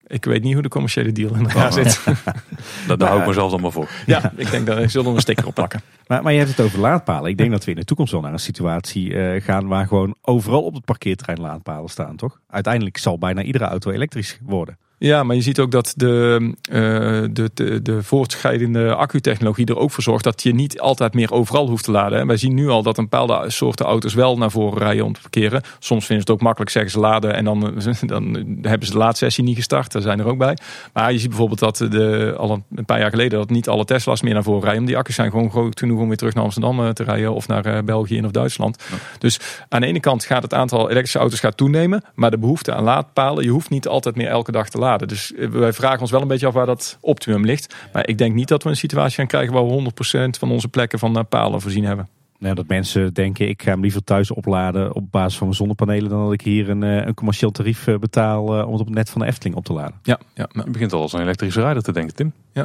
[0.06, 2.04] Ik weet niet hoe de commerciële deal in elkaar zit.
[2.86, 3.88] dat, daar hou ik mezelf dan maar voor.
[4.06, 5.80] Ja, ik denk dat we zullen een sticker op plakken.
[6.06, 7.30] Maar, maar je hebt het over laadpalen.
[7.30, 10.14] Ik denk dat we in de toekomst wel naar een situatie uh, gaan waar gewoon
[10.22, 12.40] overal op het parkeerterrein laadpalen staan, toch?
[12.48, 14.78] Uiteindelijk zal bijna iedere auto elektrisch worden.
[14.98, 16.40] Ja, maar je ziet ook dat de,
[16.72, 21.32] uh, de, de, de voortschrijdende accutechnologie er ook voor zorgt dat je niet altijd meer
[21.32, 22.18] overal hoeft te laden.
[22.18, 25.12] En wij zien nu al dat een bepaalde soorten auto's wel naar voren rijden om
[25.12, 25.62] te parkeren.
[25.78, 27.60] Soms vinden ze het ook makkelijk, zeggen ze laden en dan,
[28.00, 28.24] dan
[28.62, 29.92] hebben ze de laadsessie niet gestart.
[29.92, 30.56] Daar zijn er ook bij.
[30.92, 34.22] Maar je ziet bijvoorbeeld dat de, al een paar jaar geleden dat niet alle Tesla's
[34.22, 34.84] meer naar voren rijden.
[34.84, 37.48] Die accu's zijn gewoon groot genoeg om weer terug naar Amsterdam eh, te rijden of
[37.48, 38.84] naar uh, België of Duitsland.
[39.18, 42.74] Dus aan de ene kant gaat het aantal elektrische auto's gaat toenemen, maar de behoefte
[42.74, 44.85] aan laadpalen, je hoeft niet altijd meer elke dag te laden.
[44.94, 47.74] Dus eh, wij vragen ons wel een beetje af waar dat optimum ligt.
[47.92, 49.90] Maar ik denk niet dat we een situatie gaan krijgen waar we
[50.26, 52.08] 100% van onze plekken van eh, palen voorzien hebben.
[52.38, 56.10] Nou, dat mensen denken, ik ga hem liever thuis opladen op basis van mijn zonnepanelen
[56.10, 59.20] dan dat ik hier een, een commercieel tarief betaal om het op het net van
[59.20, 59.94] de Efteling op te laden.
[60.02, 60.48] Ja, ja.
[60.52, 62.32] Je begint al als een elektrische rijder te denken, Tim.
[62.52, 62.62] Ja.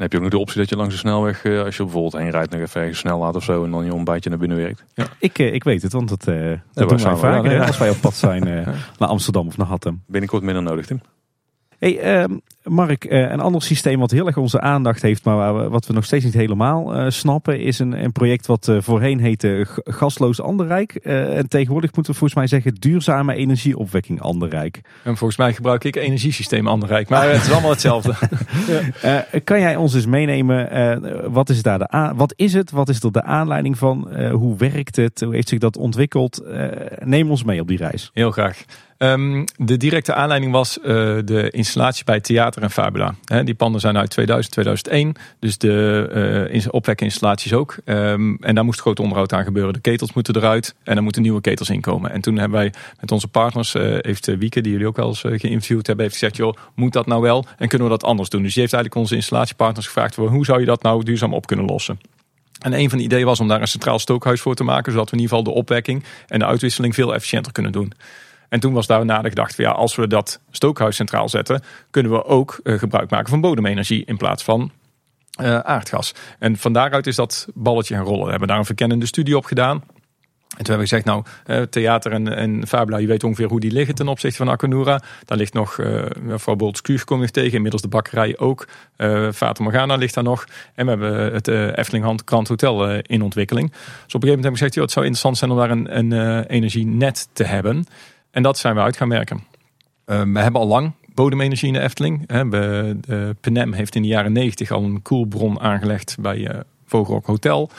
[0.00, 2.22] En heb je ook nog de optie dat je langs de snelweg, als je bijvoorbeeld
[2.22, 4.84] heen rijdt, nog even snel laat of zo en dan je ontbijtje naar binnen werkt.
[4.94, 5.06] Ja.
[5.18, 7.66] Ik, ik weet het, want dat, uh, dat doen wij vaker ja.
[7.66, 8.66] als wij op pad zijn uh,
[8.98, 10.02] naar Amsterdam of naar Hattem.
[10.06, 11.00] Binnenkort minder nodig, Tim.
[11.80, 12.28] Hey, uh,
[12.64, 16.04] Mark, uh, een ander systeem wat heel erg onze aandacht heeft, maar wat we nog
[16.04, 20.94] steeds niet helemaal uh, snappen, is een, een project wat uh, voorheen heette Gasloos Anderrijk.
[20.94, 24.80] en tegenwoordig moeten we volgens mij zeggen duurzame energieopwekking Anderrijk.
[25.02, 28.14] En volgens mij gebruik ik energiesysteem Anderrijk, maar het is allemaal hetzelfde.
[29.02, 29.26] ja.
[29.44, 33.12] kan jij ons eens meenemen, wat is daar de wat is het, wat is er
[33.12, 36.44] de aanleiding van, hoe werkt het, hoe heeft zich dat ontwikkeld?
[36.98, 38.10] neem ons mee op die reis.
[38.12, 38.64] Heel graag.
[38.98, 40.78] Um, de directe aanleiding was
[41.24, 43.14] de installatie bij Theater en Fabula.
[43.24, 45.14] He, die panden zijn uit 2000, 2001.
[45.38, 47.76] Dus de uh, opwekinstallaties ook.
[47.84, 49.72] Um, en daar moest groot onderhoud aan gebeuren.
[49.72, 52.10] De ketels moeten eruit en er moeten nieuwe ketels inkomen.
[52.10, 55.20] En toen hebben wij met onze partners, uh, heeft Wieke, die jullie ook al eens
[55.20, 57.44] geïnterviewd hebben, heeft gezegd, joh, moet dat nou wel?
[57.58, 58.42] En kunnen we dat anders doen?
[58.42, 61.66] Dus die heeft eigenlijk onze installatiepartners gevraagd, hoe zou je dat nou duurzaam op kunnen
[61.66, 61.98] lossen?
[62.60, 65.10] En een van de ideeën was om daar een centraal stookhuis voor te maken, zodat
[65.10, 67.92] we in ieder geval de opwekking en de uitwisseling veel efficiënter kunnen doen.
[68.50, 71.62] En toen was daar na de gedachte van ja, als we dat stookhuis centraal zetten,
[71.90, 74.70] kunnen we ook uh, gebruik maken van bodemenergie in plaats van
[75.40, 76.14] uh, aardgas.
[76.38, 78.24] En van daaruit is dat balletje gaan rollen.
[78.24, 79.82] We hebben daar een verkennende studie op gedaan.
[80.50, 83.60] En toen hebben we gezegd, nou, uh, theater en, en Fabula, je weet ongeveer hoe
[83.60, 85.02] die liggen ten opzichte van Akanura.
[85.24, 88.68] Daar ligt nog, uh, bijvoorbeeld Skuur kom tegen, inmiddels de bakkerij ook.
[88.96, 90.46] Uh, Fata Morgana ligt daar nog.
[90.74, 93.70] En we hebben het uh, Efteling Grand Hotel in ontwikkeling.
[93.70, 95.70] Dus op een gegeven moment hebben we gezegd, joh, het zou interessant zijn om daar
[95.70, 97.86] een, een energienet te hebben.
[98.30, 99.36] En dat zijn we uit gaan merken.
[100.06, 102.26] Uh, we hebben al lang bodemenergie in de Efteling.
[102.26, 107.70] de PNM heeft in de jaren 90 al een koelbron aangelegd bij uh, Vogelrok Hotel.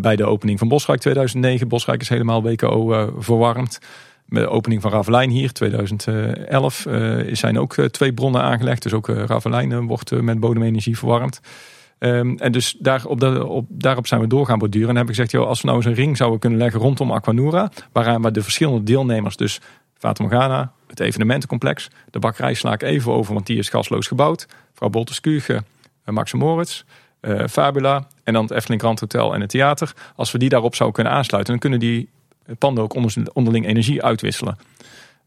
[0.00, 1.68] bij de opening van Bosrijk 2009.
[1.68, 3.78] Bosrijk is helemaal WKO verwarmd.
[4.24, 6.86] Met de opening van Ravelijn hier, 2011,
[7.32, 8.82] zijn ook twee bronnen aangelegd.
[8.82, 11.40] Dus ook Ravelijn wordt met bodemenergie verwarmd.
[12.04, 14.88] Ehm, en dus daar, op de, op, daarop zijn we doorgaan borduren.
[14.88, 17.10] En heb ik gezegd, joh, als we nou eens een ring zouden kunnen leggen rondom
[17.10, 17.70] Aquanura.
[17.92, 19.60] Waaraan we de verschillende deelnemers, dus
[19.98, 21.90] Fata Morgana, het evenementencomplex.
[22.10, 24.46] De bakkerij sla ik even over, want die is gasloos gebouwd.
[24.72, 26.82] Vrouw Boltes Kuge, uh, Max Moritz,
[27.20, 28.06] uh, Fabula.
[28.24, 29.92] En dan het Efteling Grand Hotel en het theater.
[30.16, 32.08] Als we die daarop zouden kunnen aansluiten, dan kunnen die
[32.58, 32.94] panden ook
[33.32, 34.58] onderling energie uitwisselen.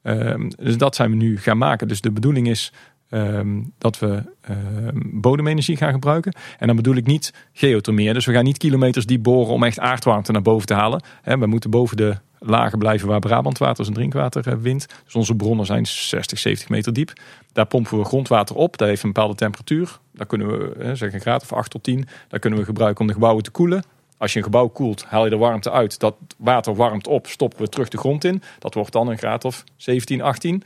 [0.01, 1.88] Ehm, dus dat zijn we nu gaan maken.
[1.88, 2.73] Dus de bedoeling is
[3.10, 6.36] Ehm, dat we ehm, bodemenergie gaan gebruiken.
[6.60, 8.14] En dan bedoel ik niet geothermie.
[8.14, 11.01] Dus we gaan niet kilometers diep boren om echt aardwarmte naar boven te halen.
[11.24, 14.88] we moeten boven de lagen blijven waar Brabantwater zijn drinkwater eh, wint.
[15.03, 17.14] Dus onze bronnen zijn 60, 70 meter diep.
[17.51, 18.78] Daar pompen we grondwater op.
[18.78, 19.99] Dat heeft een bepaalde temperatuur.
[20.14, 22.08] Daar kunnen we, zeg een graad of 8 tot 10.
[22.28, 23.84] Daar kunnen we gebruiken om de gebouwen te koelen.
[24.18, 25.99] Als je een gebouw koelt, haal je de warmte uit.
[25.99, 28.41] Dat water warmt op, stoppen we terug de grond in.
[28.60, 30.64] Dat wordt dan een graad of 17, 18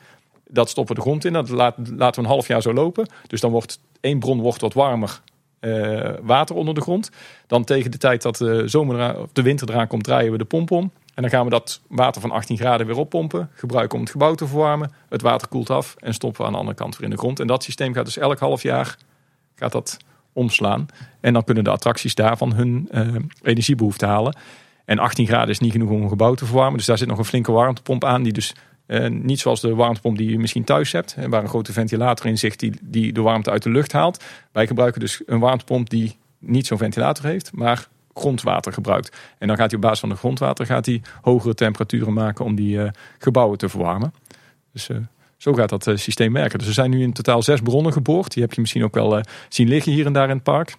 [0.52, 1.34] dat stoppen we de grond in.
[1.34, 3.08] Dat laten we een half jaar zo lopen.
[3.28, 5.22] Dus dan wordt één bron wordt wat warmer.
[5.60, 7.10] Uh, water onder de grond.
[7.48, 10.46] Dan tegen de tijd dat de, zomer, of de winter eraan komt, draaien we de
[10.46, 10.92] pomp om.
[11.14, 13.50] En dan gaan we dat water van 18 graden weer oppompen.
[13.54, 14.92] Gebruiken om het gebouw te verwarmen.
[15.10, 17.40] Het water koelt af en stoppen we aan de andere kant weer in de grond.
[17.40, 18.98] En dat systeem gaat dus elk half jaar
[19.56, 19.98] gaat dat
[20.34, 20.86] omslaan.
[21.20, 24.36] En dan kunnen de attracties daarvan hun uh, energiebehoefte halen.
[24.86, 26.78] En 18 graden is niet genoeg om een gebouw te verwarmen.
[26.78, 28.24] Dus daar zit nog een flinke warmtepomp aan.
[28.24, 28.56] Die dus
[28.92, 32.38] uh, niet zoals de warmtepomp die je misschien thuis hebt, waar een grote ventilator in
[32.38, 34.24] zit die, die de warmte uit de lucht haalt.
[34.52, 39.18] Wij gebruiken dus een warmtepomp die niet zo'n ventilator heeft, maar grondwater gebruikt.
[39.38, 42.56] En dan gaat hij op basis van de grondwater gaat hij hogere temperaturen maken om
[42.56, 44.14] die uh, gebouwen te verwarmen.
[44.74, 44.98] Dus uh,
[45.38, 46.60] zo gaat dat systeem werken.
[46.60, 48.34] Dus er zijn nu in totaal zes bronnen geboord.
[48.34, 50.76] Die heb je misschien ook wel zien liggen hier en daar in het park.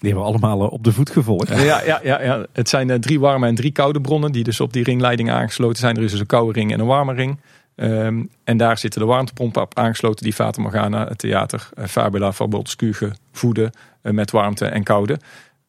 [0.00, 1.48] Die hebben we allemaal op de voet gevolgd.
[1.48, 2.46] Ja, ja, ja, ja.
[2.52, 5.96] het zijn drie warme en drie koude bronnen die dus op die ringleiding aangesloten zijn.
[5.96, 7.38] Er is dus een koude ring en een warme ring.
[7.76, 12.32] Ehm, en daar zitten de warmtepompen op aangesloten die Fata Morgana, het theater, uh, Fabula,
[12.32, 13.70] Fabolskuge voeden
[14.02, 15.18] uh, met warmte en koude.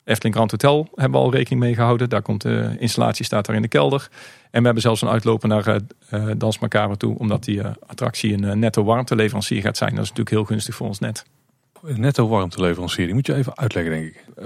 [0.03, 2.09] Efteling Grand Hotel hebben we al rekening mee gehouden.
[2.09, 4.09] Daar komt de installatie staat daar in de kelder.
[4.51, 5.81] En we hebben zelfs een uitloper naar
[6.13, 9.95] uh, Dans Macabre toe, omdat die attractie een netto warmteleverancier gaat zijn.
[9.95, 11.25] Dat is natuurlijk heel gunstig voor ons net.
[11.95, 14.25] Netto warmteleverancier, die moet je even uitleggen denk ik.
[14.37, 14.45] Uh,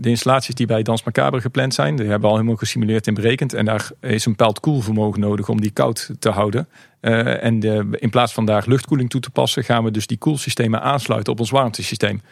[0.00, 3.14] de installaties die bij Dans Macabre gepland zijn, die hebben we al helemaal gesimuleerd en
[3.14, 3.52] berekend.
[3.52, 6.68] En daar is een bepaald koelvermogen nodig om die koud te houden.
[7.00, 10.18] Uh, en de, in plaats van daar luchtkoeling toe te passen, gaan we dus die
[10.18, 12.22] koelsystemen aansluiten op ons warmtesysteem.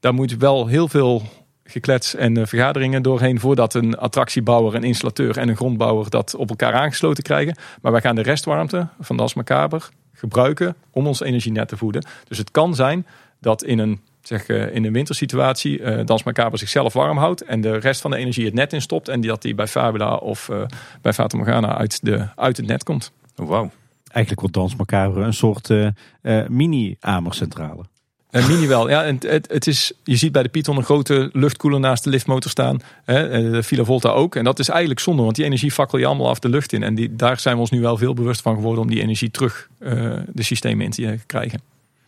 [0.00, 1.22] Daar moet wel heel veel
[1.64, 6.48] geklets en uh, vergaderingen doorheen voordat een attractiebouwer, een installateur en een grondbouwer dat op
[6.48, 7.56] elkaar aangesloten krijgen.
[7.82, 9.80] Maar wij gaan de restwarmte van Das Macabre
[10.12, 12.06] gebruiken om ons energienet te voeden.
[12.28, 13.06] Dus het kan zijn
[13.46, 17.60] dat in een, zeg, uh, in een wintersituatie uh, Dans Macabre zichzelf warm houdt en
[17.60, 20.50] de rest van de energie het net instopt en die dat die bij Fabula of
[21.02, 23.12] bij Fata Morgana uit, de, uit het net komt.
[23.36, 23.70] Oh, Wauw.
[24.16, 25.88] Eigenlijk wordt Dans Macabre een soort uh,
[26.22, 27.82] uh, mini-amercentrale.
[28.30, 29.04] Uh, mini wel, ja.
[29.04, 32.50] En het, het is, je ziet bij de Python een grote luchtkoeler naast de liftmotor
[32.50, 32.80] staan.
[33.04, 34.34] Hè, de Villa Volta ook.
[34.34, 36.82] En dat is eigenlijk zonde, want die energie fakkel je allemaal af de lucht in.
[36.82, 39.30] En die, daar zijn we ons nu wel veel bewust van geworden om die energie
[39.30, 41.60] terug de systemen in te krijgen.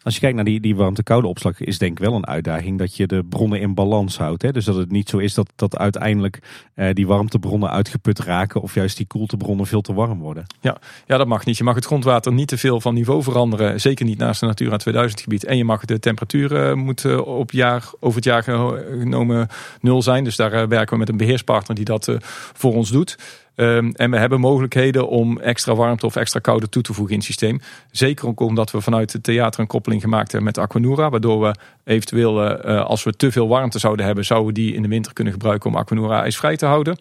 [0.09, 2.97] Als je kijkt naar die, die warmte-koude opslag, is denk ik wel een uitdaging dat
[2.97, 4.43] je de bronnen in balans houdt.
[4.43, 4.53] Hè?
[4.53, 6.39] Dus dat het niet zo is dat, dat uiteindelijk
[6.75, 10.47] eh, die warmtebronnen uitgeput raken of juist die koeltebronnen veel te warm worden.
[10.61, 11.57] Ja, ja, dat mag niet.
[11.57, 13.81] Je mag het grondwater niet te veel van niveau veranderen.
[13.81, 15.45] Zeker niet naast de Natura 2000 gebied.
[15.45, 19.49] En je mag de temperaturen uh, moet op jaar, over het jaar genomen
[19.81, 20.25] nul zijn.
[20.25, 22.17] Dus daar uh, werken we met een beheerspartner die dat
[22.53, 23.17] voor ons doet.
[23.61, 27.19] Um, en we hebben mogelijkheden om extra warmte of extra koude toe te voegen in
[27.19, 27.61] het systeem.
[27.91, 31.11] Zeker ook omdat we vanuit het theater een koppeling gemaakt hebben met Aquanura.
[31.11, 31.55] Waardoor we
[31.85, 35.33] eventueel, uh, als we te veel warmte zouden hebben, zouden die in de winter kunnen
[35.33, 36.99] gebruiken om Aquanura ijsvrij te houden.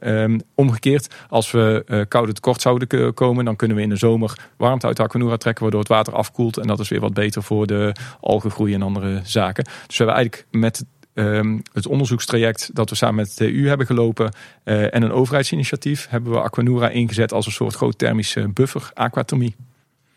[0.00, 4.38] Um, omgekeerd, als we uh, koude tekort zouden komen, dan kunnen we in de zomer
[4.56, 6.56] warmte uit Aquanura trekken, waardoor het water afkoelt.
[6.56, 9.64] En dat is weer wat beter voor de algengroei en andere zaken.
[9.64, 10.84] Dus we hebben eigenlijk met
[11.14, 14.32] Ehm, het onderzoekstraject dat we samen met de TU hebben gelopen
[14.64, 19.56] uh, en een overheidsinitiatief hebben we Aquanura ingezet als een soort groot thermische buffer, aquathermie.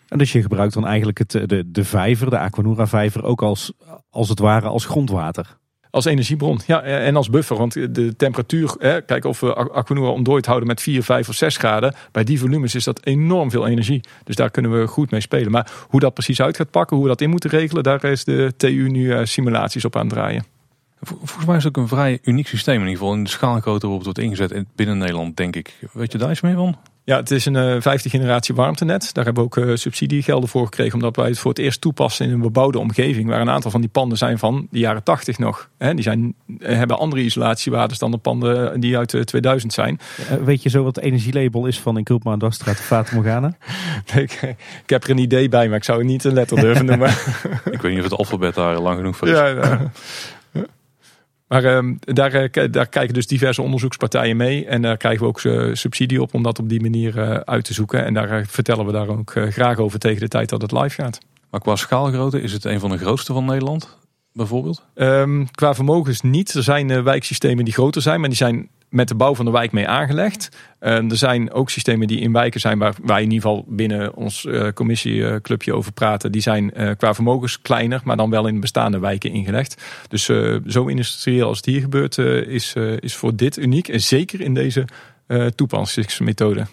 [0.08, 3.74] En dus je gebruikt dan eigenlijk het, de, de vijver, de Aquanura vijver, ook als,
[4.10, 5.58] als het ware als grondwater?
[5.89, 7.58] Als energiebron, ja, en als buffer.
[7.58, 11.58] Want de temperatuur, hè, kijk of we Aquanura ontdooid houden met 4, 5 of 6
[11.58, 11.96] graden.
[12.12, 14.02] Bij die volumes is dat enorm veel energie.
[14.24, 15.52] Dus daar kunnen we goed mee spelen.
[15.52, 18.24] Maar hoe dat precies uit gaat pakken, hoe we dat in moeten regelen, daar is
[18.24, 20.53] de TU nu simulaties op aan het draaien.
[21.04, 22.76] Vol- Volgens mij is het ook een vrij uniek systeem.
[22.76, 25.80] In ieder geval in de schaalgrootte waarop het wordt ingezet in- binnen Nederland, denk ik.
[25.91, 26.78] Weet je daar iets meer van?
[27.06, 29.14] Ja, het is een eh, vijfde generatie warmtenet.
[29.14, 30.93] Daar hebben we ook eh, subsidiegelden voor gekregen.
[30.93, 33.30] Omdat wij het voor het eerst toepassen in een bebouwde omgeving.
[33.30, 35.70] Waar een aantal van die panden zijn van de jaren 80 nog.
[35.78, 39.99] Hè, die zijn, eh, hebben andere isolatiewaardes dan de panden die uit de 2000 zijn.
[40.44, 43.53] Weet je zo wat het energielabel is van in Kulpma Dasstraat of Fata Morgana?
[44.15, 44.32] ik,
[44.84, 47.10] ik heb er een idee bij, maar ik zou het niet een letter durven noemen.
[47.72, 49.38] Ik weet niet of het alfabet daar lang genoeg voor is.
[49.38, 49.91] Ja, ja.
[51.54, 54.66] Maar ehm, daar, eh, daar kijken dus diverse onderzoekspartijen mee.
[54.66, 57.66] En daar krijgen we ook eh, subsidie op om dat op die manier eh, uit
[57.66, 58.06] te zoeken.
[58.06, 61.20] En daar vertellen we daar ook graag over tegen de tijd dat het live gaat.
[61.50, 63.98] Maar qua schaalgrootte is het een van de grootste van Nederland,
[64.32, 64.84] bijvoorbeeld?
[64.94, 66.54] Ehm, qua vermogens niet.
[66.54, 69.72] Er zijn wijksystemen die groter zijn, maar die zijn met de bouw van de wijk
[69.72, 70.49] mee aangelegd.
[70.80, 74.45] Er zijn ook systemen die in wijken zijn waar wij in ieder geval binnen ons
[74.45, 76.32] eh, commissieclubje over praten.
[76.32, 79.82] Die zijn eh, qua vermogens kleiner, maar dan wel in bestaande wijken ingelegd.
[80.07, 83.88] Dus eh, zo industrieel als het hier gebeurt is, is voor dit uniek.
[83.88, 84.86] En zeker in deze
[85.56, 86.65] toepassingsmethode.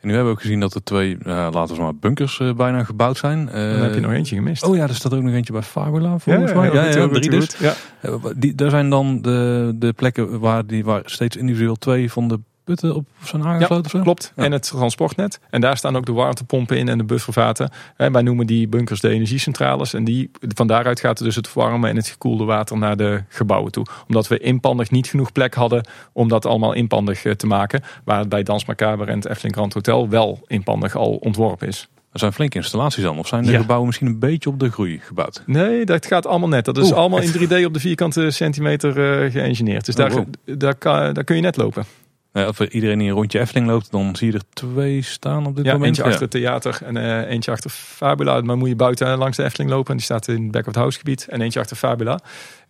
[0.00, 2.52] En nu hebben we ook gezien dat er twee, eh, laten we maar, bunkers eh,
[2.54, 3.46] bijna gebouwd zijn.
[3.46, 4.64] Dan Eh, heb je nog eentje gemist.
[4.64, 6.70] Oh ja, er staat ook nog eentje bij Fabula, volgens mij.
[6.70, 7.56] heel goed, heel goed, drie dus.
[7.58, 7.74] Ja.
[8.00, 12.28] Eh, Die, daar zijn dan de, de plekken waar, die, waar steeds individueel twee van
[12.28, 12.40] de
[12.70, 13.84] putten op zijn aangesloten.
[13.84, 14.00] of zo?
[14.00, 14.32] Klopt.
[14.36, 14.44] Ja.
[14.44, 15.40] En het transportnet.
[15.50, 17.70] En daar staan ook de warmtepompen in en de buffervaten.
[17.96, 19.94] En wij noemen die bunkers de energiecentrales.
[19.94, 23.72] En die, van daaruit gaat dus het warme en het gekoelde water naar de gebouwen
[23.72, 23.86] toe.
[24.08, 27.82] Omdat we inpandig niet genoeg plek hadden om dat allemaal inpandig eh, te maken.
[28.04, 31.88] Waar het bij Dans Macabre en het Efteling Grand Hotel wel inpandig al ontworpen is.
[32.12, 33.18] Er zijn flinke installaties dan.
[33.18, 33.58] Of zijn de Ja.
[33.58, 35.42] gebouwen misschien een beetje op de groei gebouwd?
[35.46, 36.64] Nee, dat gaat allemaal net.
[36.64, 37.34] Dat is Oeh, allemaal echt?
[37.34, 39.84] in 3D op de vierkante centimeter eh geëngineerd.
[39.86, 40.58] Dus Oh, daar, wow.
[40.58, 41.84] daar, kan, daar kun je net lopen.
[42.32, 45.46] Nou ja, als iedereen die een rondje Efteling loopt, dan zie je er twee staan
[45.46, 45.88] op dit Ja, moment.
[45.88, 48.40] eentje achter het theater en eh, eentje achter Fabula.
[48.40, 49.90] Maar moet je buiten langs de Efteling lopen.
[49.90, 51.26] En die staat in het back of the house gebied.
[51.30, 52.20] En eentje achter Fabula.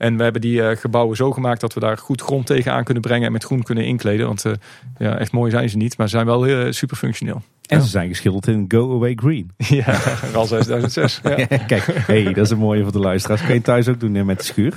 [0.00, 3.02] En we hebben die eh, gebouwen zo gemaakt dat we daar goed grond tegenaan kunnen
[3.02, 3.26] brengen.
[3.26, 4.26] En met groen kunnen inkleden.
[4.26, 4.52] Want eh,
[4.98, 5.96] ja, echt mooi zijn ze niet.
[5.96, 7.42] Maar ze zijn wel eh, super functioneel.
[7.66, 9.50] En ze zijn geschilderd in Go Away Green.
[9.84, 10.00] ja,
[10.32, 11.20] RAL 6006.
[11.22, 11.34] Ja.
[11.66, 13.44] Kijk, hey, dat is een mooie voor de luisteraars.
[13.44, 14.76] Kun je thuis ook doen met de schuur.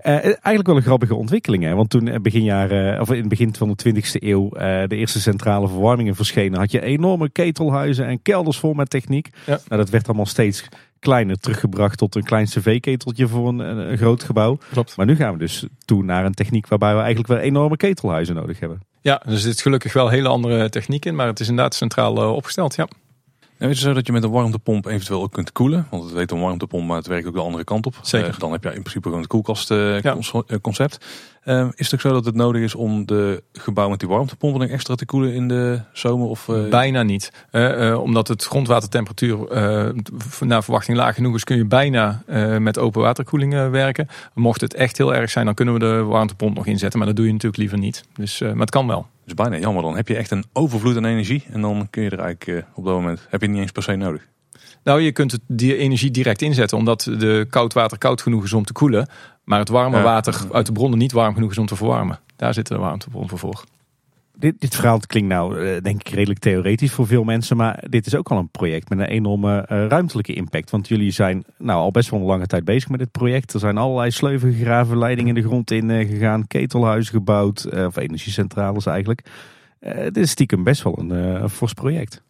[0.00, 1.64] Eigenlijk wel een grappige ontwikkeling.
[1.64, 1.74] Hè?
[1.74, 4.48] Want toen begin jaren, of in het begin van de 20e eeuw
[4.86, 9.28] de eerste centrale verwarmingen verschenen, had je enorme ketelhuizen en kelders vol met techniek.
[9.46, 9.58] Ja.
[9.68, 10.64] Nou, dat werd allemaal steeds
[11.02, 14.58] kleiner teruggebracht tot een klein cv-keteltje voor een, een, een groot gebouw.
[14.72, 14.96] Klopt.
[14.96, 18.34] Maar nu gaan we dus toe naar een techniek waarbij we eigenlijk wel enorme ketelhuizen
[18.34, 18.80] nodig hebben.
[19.00, 21.14] Ja, dus er zit gelukkig wel hele andere techniek in.
[21.14, 22.74] Maar het is inderdaad centraal eh, opgesteld.
[22.74, 22.88] Ja.
[23.58, 25.86] En weet je zo dat je met een warmtepomp eventueel ook kunt koelen?
[25.90, 27.94] Want het weet een warmtepomp, maar het werkt ook de andere kant op.
[28.02, 28.28] Zeker.
[28.28, 29.38] Eh, dan heb je in principe gewoon het Ja.
[29.38, 31.06] koelkastconcept.
[31.42, 34.58] Eh, is het ook zo dat het nodig is om de gebouw met die warmtepomp
[34.58, 36.28] nog extra te koelen in de zomer?
[36.28, 37.32] Of, eh, Bijna niet.
[37.50, 39.38] Eh, eh, omdat het grondwatertemperatuur
[40.40, 42.22] naar verwachting laag genoeg is, kun je bijna
[42.58, 44.08] met open waterkoeling werken.
[44.34, 46.98] Mocht het echt heel erg zijn, dan kunnen we de warmtepomp nog inzetten.
[46.98, 48.04] Maar dat doe je natuurlijk liever niet.
[48.14, 49.06] Dus, maar het kan wel.
[49.26, 49.82] is bijna jammer.
[49.82, 51.44] Dan heb je echt een overvloed aan energie.
[51.50, 53.82] En dan kun je er eigenlijk op dat moment, heb je het niet eens per
[53.82, 54.28] se nodig.
[54.84, 58.52] Nou, je kunt het, die energie direct inzetten, omdat de koud water koud genoeg is
[58.52, 59.08] om te koelen.
[59.44, 60.02] Maar het warme Ja.
[60.02, 62.20] water uit de bronnen niet warm genoeg is om te verwarmen.
[62.36, 63.64] Daar zitten de warmtepompen voor.
[64.36, 67.56] Dit, dit verhaal klinkt nou eh, denk ik redelijk theoretisch voor veel mensen.
[67.56, 70.70] Maar dit is ook al een project met een enorme eh, ruimtelijke impact.
[70.70, 73.52] Want jullie zijn nou al best wel een lange tijd bezig met dit project.
[73.52, 76.46] Er zijn allerlei sleuven gegraven, leidingen de grond in eh, gegaan.
[76.46, 79.24] Ketelhuizen gebouwd, of energiecentrales eigenlijk.
[80.02, 82.22] Dit is stiekem best wel een, een fors project.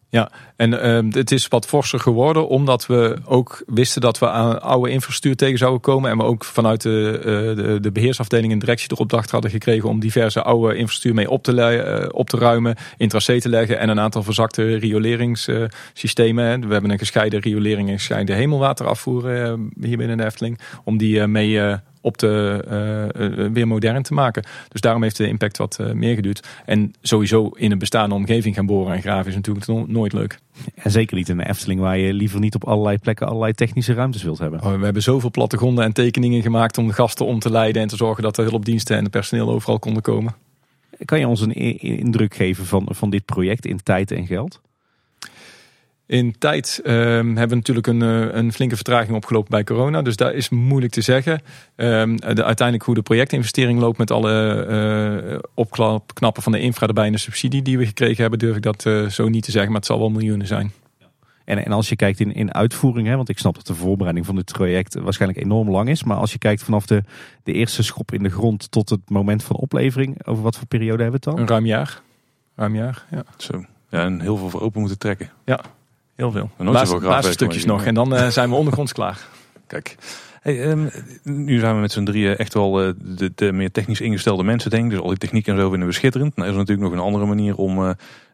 [0.56, 4.90] En ehm, het is wat forser geworden, omdat we ook wisten dat we aan oude
[4.90, 6.10] infrastructuur tegen zouden komen.
[6.10, 7.24] En we ook vanuit de, eh,
[7.64, 11.42] de, de beheersafdeling en directie de opdracht hadden gekregen om diverse oude infrastructuur mee op
[11.42, 16.66] te, eh, op te ruimen, in tracé te leggen en een aantal verzakte rioleringssystemen.
[16.66, 21.20] we hebben een gescheiden riolering en gescheiden hemelwaterafvoer eh, hier binnen de Efteling, om die
[21.20, 24.44] eh, mee eh, op te, eh, eh, weer modern te maken.
[24.68, 26.48] Dus daarom heeft de impact wat eh, meer geduurd.
[26.64, 30.38] En sowieso in een bestaande omgeving gaan boren en graven is natuurlijk no- nooit leuk.
[30.74, 33.92] En zeker niet in een Efteling waar je liever niet op allerlei plekken allerlei technische
[33.92, 34.62] ruimtes wilt hebben.
[34.64, 37.88] Oh, We hebben zoveel plattegronden en tekeningen gemaakt om de gasten om te leiden en
[37.88, 40.34] te zorgen dat de hulpdiensten en de personeel overal konden komen.
[41.04, 44.60] Kan je ons een indruk geven van, van dit project in tijd en geld?
[46.06, 50.02] In tijd ehm, hebben we natuurlijk een, eh, een flinke vertraging opgelopen bij corona.
[50.02, 51.40] Dus daar is moeilijk te zeggen.
[51.76, 57.06] Ehm, de, uiteindelijk hoe de projectinvestering loopt met alle eh opknappen van de infra erbij
[57.06, 59.70] en de subsidie die we gekregen hebben, durf ik dat eh, zo niet te zeggen.
[59.70, 60.72] Maar het zal wel miljoenen zijn.
[61.44, 64.26] En, en als je kijkt in, in uitvoering, hè, want ik snap dat de voorbereiding
[64.26, 66.04] van dit project waarschijnlijk enorm lang is.
[66.04, 67.02] Maar als je kijkt vanaf de,
[67.42, 71.02] de eerste schop in de grond tot het moment van oplevering, over wat voor periode
[71.02, 71.54] hebben we het Een dan?
[71.54, 72.02] ruim jaar.
[72.56, 73.24] Ruim jaar, ja.
[73.36, 73.64] Zo.
[73.90, 75.30] Ja, en heel veel voor open moeten trekken.
[76.22, 76.50] Heel veel.
[76.56, 79.18] Laatste, laatste stukjes nog en dan eh, zijn we ondergronds klaar.
[79.66, 79.96] Kijk.
[80.40, 80.90] Hey, um,
[81.22, 84.70] nu zijn we met z'n drieën echt wel uh, de, de, meer technisch ingestelde mensen,
[84.70, 84.90] denk ik.
[84.90, 86.36] Dus al die techniek en zo vinden we schitterend.
[86.36, 87.90] Nou is er natuurlijk nog een andere manier om uh,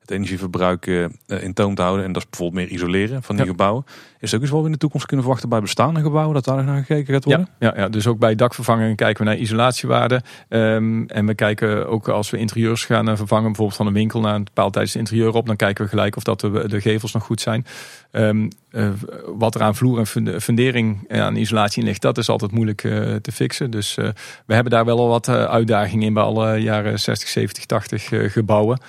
[0.09, 2.05] het energieverbruik uh, in toon te houden.
[2.05, 3.51] En dat is bijvoorbeeld meer isoleren van die ja.
[3.51, 3.85] gebouwen.
[4.21, 6.65] Is ook iets wat we in de toekomst kunnen verwachten bij bestaande gebouwen, dat daar
[6.65, 7.49] naar gekeken gaat worden?
[7.59, 10.23] Ja, ja, ja dus ook bij dakvervanging kijken we naar isolatiewaarden.
[10.49, 14.35] Um, en we kijken ook als we interieurs gaan vervangen, bijvoorbeeld van een winkel naar
[14.35, 17.25] een bepaald tijdens interieur op, dan kijken we gelijk of dat de, de gevels nog
[17.25, 17.67] goed zijn.
[18.13, 18.89] Um, uh,
[19.27, 23.15] wat er aan vloer en fundering aan isolatie in ligt, dat is altijd moeilijk uh,
[23.15, 23.71] te fixen.
[23.71, 24.09] Dus uh,
[24.47, 28.81] we hebben daar wel al wat uitdagingen in bij alle jaren 60, 70, 80 gebouwen.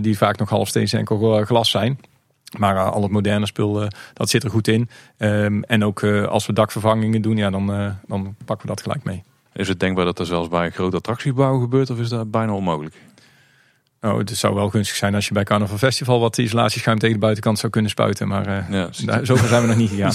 [0.00, 1.98] die vaak nog half steeds enkel glas zijn.
[2.58, 4.88] Maar al het moderne spul, dat zit er goed in.
[5.18, 7.66] Um, en ook als we dakvervangingen doen, ja, dan,
[8.06, 9.22] dan pakken we dat gelijk mee.
[9.52, 12.52] Is het denkbaar dat er zelfs bij een groot attractiebouw gebeurt of is dat bijna
[12.52, 12.94] onmogelijk?
[14.00, 17.20] Oh, het zou wel gunstig zijn als je bij Carnaval Festival wat isolatieschuim tegen de
[17.20, 18.28] buitenkant zou kunnen spuiten.
[18.28, 20.14] Maar uh, ja, daar, zover zijn we nog niet gegaan.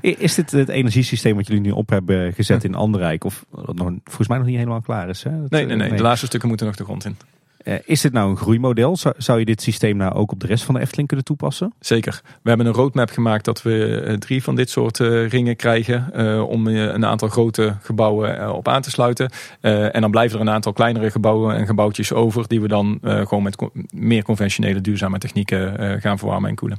[0.18, 3.24] Is dit het energiesysteem wat jullie nu op hebben gezet in Anderrijk?
[3.24, 5.22] Of dat nog, volgens mij nog niet helemaal klaar is?
[5.22, 5.40] Hè?
[5.40, 7.16] Dat, nee, nee, nee, de laatste stukken moeten nog de grond in.
[7.64, 8.96] Uh, is dit nou een groeimodel?
[8.96, 11.72] Zou, zou, je dit systeem nou ook op de rest van de Efteling kunnen toepassen?
[11.80, 12.20] Zeker.
[12.42, 16.10] We hebben een roadmap gemaakt dat we uh, drie van dit soort uh, ringen krijgen.
[16.46, 19.30] om een aantal grote gebouwen op aan te sluiten.
[19.60, 22.48] en dan blijven er een aantal kleinere gebouwen en gebouwtjes over.
[22.48, 23.56] Die we dan gewoon met
[23.94, 26.78] meer conventionele duurzame technieken gaan verwarmen en koelen.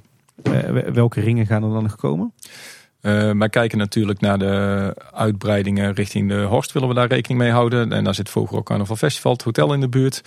[0.94, 2.34] welke ringen gaan er dan nog komen?
[3.04, 6.72] Uh, wij kijken natuurlijk naar de uitbreidingen richting de Horst.
[6.72, 7.92] Willen we daar rekening mee houden.
[7.92, 10.24] En daar zit Vogelrok Carnaval Festival, het hotel in de buurt.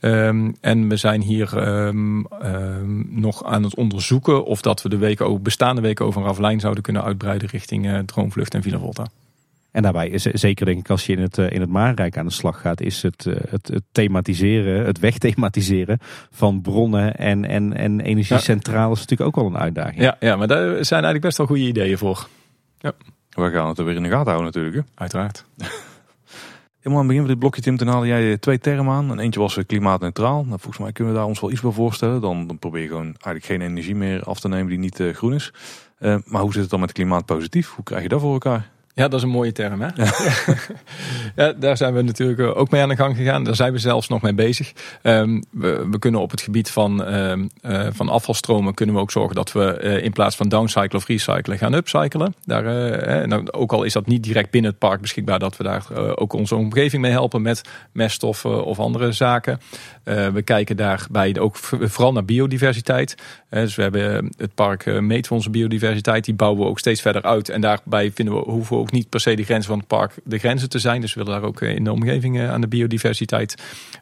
[0.00, 4.98] Um, en we zijn hier um, um, nog aan het onderzoeken of dat we de
[4.98, 9.06] weken, bestaande weken over een Ravelijn zouden kunnen uitbreiden richting uh, Droomvlucht en Villa Volta.
[9.70, 12.32] En daarbij is zeker denk ik als je in het, in het Maanrijk aan de
[12.32, 15.98] slag gaat, is het, het, het thematiseren, het wegthematiseren
[16.30, 19.00] van bronnen en, en, en energiecentrales ja.
[19.00, 20.00] natuurlijk ook wel een uitdaging.
[20.00, 22.28] Ja, ja, maar daar zijn eigenlijk best wel goede ideeën voor.
[22.78, 22.92] Ja.
[23.30, 24.74] We gaan het er weer in de gaten houden natuurlijk.
[24.74, 24.82] Hè?
[24.94, 25.44] Uiteraard.
[26.80, 29.10] Helemaal aan het begin van dit blokje Tim, toen haalde jij twee termen aan.
[29.10, 30.44] En eentje was klimaatneutraal.
[30.44, 32.20] Nou, volgens mij kunnen we daar ons wel iets bij voorstellen.
[32.20, 35.14] Dan, dan probeer je gewoon eigenlijk geen energie meer af te nemen die niet uh,
[35.14, 35.52] groen is.
[35.98, 37.70] Uh, maar hoe zit het dan met klimaatpositief?
[37.70, 38.70] Hoe krijg je dat voor elkaar?
[39.00, 39.80] Ja, dat is een mooie term.
[39.80, 39.88] Hè?
[41.36, 41.52] Ja.
[41.52, 43.44] daar zijn we natuurlijk eh, ook mee aan de gang gegaan.
[43.44, 44.72] Daar zijn we zelfs nog mee bezig.
[45.02, 49.10] Um, we, we, kunnen op het gebied van, um, uh, van afvalstromen kunnen we ook
[49.10, 52.34] zorgen dat we uh, in plaats van downcyclen of recyclen gaan upcyclen.
[52.44, 52.62] Daar,
[53.28, 56.32] nou, ook al is dat niet direct binnen het park beschikbaar, dat we daar ook
[56.32, 57.62] onze omgeving mee helpen met
[57.92, 59.60] meststoffen of andere zaken.
[60.04, 63.14] We kijken daarbij ook vooral naar biodiversiteit.
[63.50, 66.24] dus we hebben het park voor onze biodiversiteit.
[66.24, 67.48] Die bouwen we ook steeds verder uit.
[67.48, 70.14] En daarbij vinden we, hoeven we ook niet per se de grenzen van het park
[70.24, 71.00] de grenzen te zijn.
[71.00, 73.54] Dus we willen daar ook eh, in de omgeving eh, aan de biodiversiteit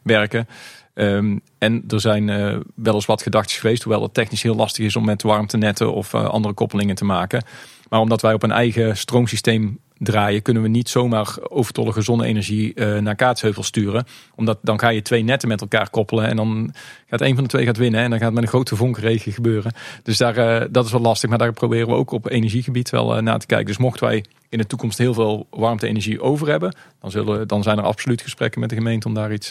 [0.03, 0.47] werken.
[0.93, 4.85] Um, en er zijn uh, wel eens wat gedachten geweest, hoewel het technisch heel lastig
[4.85, 7.43] is om met warmtenetten of uh, andere koppelingen te maken.
[7.89, 12.97] Maar omdat wij op een eigen stroomsysteem draaien, kunnen we niet zomaar overtollige zonne-energie uh,
[12.97, 14.05] naar Kaatsheuvel sturen.
[14.35, 16.73] Omdat dan ga je twee netten met elkaar koppelen en dan
[17.07, 18.01] gaat een van de twee gaat winnen.
[18.01, 19.73] En dan gaat het met een grote vonkregen gebeuren.
[20.03, 23.15] Dus daar, uh, dat is wel lastig, maar daar proberen we ook op energiegebied wel
[23.15, 23.67] uh, naar te kijken.
[23.67, 27.77] Dus mochten wij in de toekomst heel veel warmte-energie over hebben, dan, zullen, dan zijn
[27.77, 29.49] er absoluut gesprekken met de gemeente om daar iets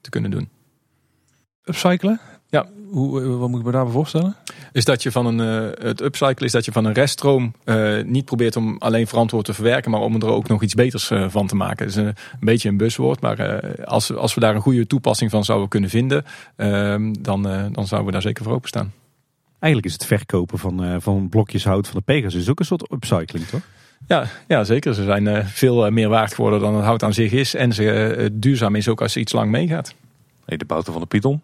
[0.00, 0.48] te kunnen doen.
[1.64, 2.20] Upcyclen?
[2.50, 2.66] Ja.
[2.90, 4.36] Hoe, wat moet ik me daarbij voorstellen?
[4.72, 8.02] Is dat je van een, uh, het upcyclen is dat je van een reststroom uh,
[8.04, 11.28] niet probeert om alleen verantwoord te verwerken, maar om er ook nog iets beters uh,
[11.28, 11.86] van te maken.
[11.86, 15.30] Dat is een, een beetje een buswoord, maar als, als we daar een goede toepassing
[15.30, 16.24] van zouden kunnen vinden,
[16.56, 18.92] ehm, dan, dan zouden we daar zeker voor openstaan.
[19.58, 23.46] Eigenlijk is het verkopen van, van blokjes hout van de Pegasus ook een soort upcycling,
[23.46, 23.60] toch?
[24.06, 24.94] Ja, ja, zeker.
[24.94, 27.54] Ze zijn veel meer waard geworden dan het hout aan zich is.
[27.54, 29.94] En ze duurzaam is ook als ze iets lang meegaat.
[30.44, 31.42] Hey, de bouten van de Python.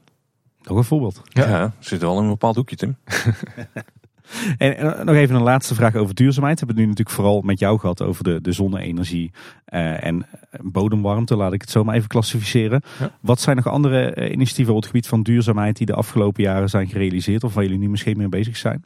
[0.67, 1.23] Nog een voorbeeld.
[1.25, 2.97] Ja, ja zit wel in een bepaald hoekje, Tim.
[4.59, 6.61] en, nog even een laatste vraag over duurzaamheid.
[6.61, 9.33] We hebben het nu natuurlijk vooral met jou gehad over de, de zonne-energie
[9.69, 10.27] uh, en
[10.61, 11.37] bodemwarmte.
[11.37, 12.83] Laat ik het zo maar even klassificeren.
[13.21, 16.69] Wat zijn nog andere uh, initiatieven op het gebied van duurzaamheid die de afgelopen jaren
[16.69, 18.85] zijn gerealiseerd of waar jullie nu misschien mee bezig zijn?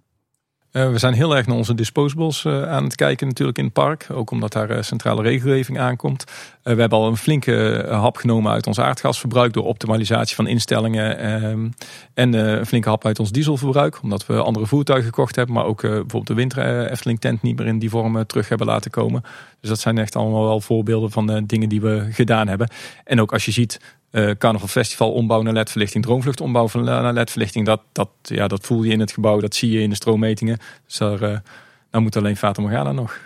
[0.73, 3.73] Uh, we zijn heel erg naar onze disposables uh, aan het kijken natuurlijk in het
[3.73, 4.07] park.
[4.13, 6.25] Ook omdat daar uh, centrale regelgeving aankomt.
[6.63, 11.19] we hebben al een flinke hap genomen uit ons aardgasverbruik door optimalisatie van instellingen.
[11.19, 11.69] Ehm,
[12.15, 14.03] en een flinke hap uit ons dieselverbruik.
[14.03, 15.55] Omdat we andere voertuigen gekocht hebben.
[15.55, 18.91] Maar ook bijvoorbeeld de winter Efteling tent niet meer in die vorm terug hebben laten
[18.91, 19.23] komen.
[19.61, 22.69] Dus dat zijn echt allemaal wel voorbeelden van dingen die we gedaan hebben.
[23.05, 23.81] En ook als je ziet
[24.11, 27.67] uh, Carnaval Festival ombouw naar ledverlichting, droomvlucht ombouw naar ledverlichting.
[27.67, 30.59] Dat, dat, ja, dat voel je in het gebouw, dat zie je in de stroommetingen.
[30.87, 33.19] Dus daar, uh, moet alleen Fata Morgana nog.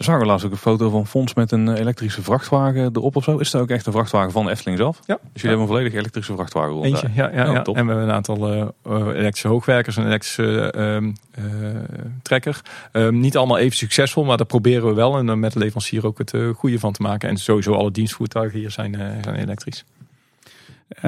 [0.00, 3.24] Er zagen we laatst ook een foto van Fons met een elektrische vrachtwagen erop of
[3.24, 3.38] zo.
[3.38, 5.00] Is dat ook echt een vrachtwagen van Efteling zelf?
[5.06, 5.18] Ja.
[5.22, 6.84] Dus jullie hebben een volledig elektrische vrachtwagen rond.
[6.84, 7.30] Eentje, ja.
[7.32, 7.62] ja, Oh, ja.
[7.62, 7.76] top.
[7.76, 11.44] En we hebben een aantal eh, eh, elektrische hoogwerkers en elektrische ehm, eh,
[12.22, 12.60] trekker.
[12.92, 15.18] Ehm, niet allemaal even succesvol, maar daar proberen we wel.
[15.18, 17.28] En dan met de leverancier ook het goede van te maken.
[17.28, 19.84] En sowieso alle dienstvoertuigen hier zijn, zijn elektrisch.
[20.90, 21.02] Eh,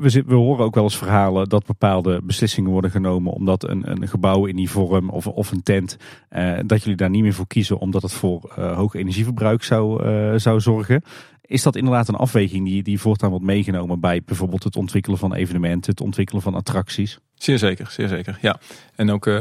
[0.00, 3.90] we, zit- we horen ook wel eens verhalen dat bepaalde beslissingen worden genomen omdat een,
[3.90, 5.96] een gebouw in die vorm of, of een tent,
[6.28, 10.04] eh, dat jullie daar niet meer voor kiezen omdat het voor eh, hoog energieverbruik zou,
[10.04, 11.02] eh, zou zorgen.
[11.50, 15.34] Is dat inderdaad een afweging die, die voortaan wordt meegenomen bij bijvoorbeeld het ontwikkelen van
[15.34, 17.18] evenementen, het ontwikkelen van attracties?
[17.34, 18.38] Zeer zeker, zeer zeker.
[18.40, 18.60] Ja.
[18.94, 19.34] En ook, eh,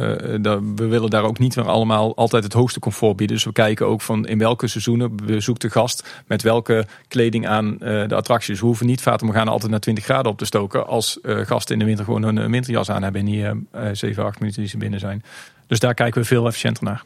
[0.76, 3.36] we willen daar ook niet meer allemaal altijd het hoogste comfort bieden.
[3.36, 7.80] Dus we kijken ook van in welke seizoenen bezoekt de gast met welke kleding aan
[7.80, 8.60] eh, de attracties.
[8.60, 10.88] We hoeven niet Fata Morgana altijd naar 20 graden op te stoken.
[10.88, 14.40] Als eh, gasten in de winter gewoon een, winterjas aan hebben en eh 7, 8
[14.40, 15.24] minuten die ze binnen zijn.
[15.68, 17.02] Dus daar kijken we veel efficiënter naar.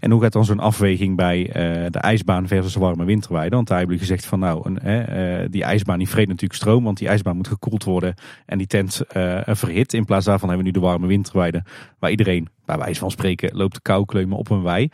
[0.00, 3.54] En hoe gaat dan zo'n afweging bij eh, de ijsbaan versus de warme winterweide?
[3.56, 6.84] Want daar hebben jullie gezegd van nou, een, eh, die ijsbaan die vreet natuurlijk stroom,
[6.84, 8.14] want die ijsbaan moet gekoeld worden
[8.46, 9.92] en die tent eh, verhit.
[9.92, 11.62] In plaats daarvan hebben we nu de warme winterweide,
[11.98, 14.88] waar iedereen, bij wijze van spreken, loopt de kou kleumen op een wei.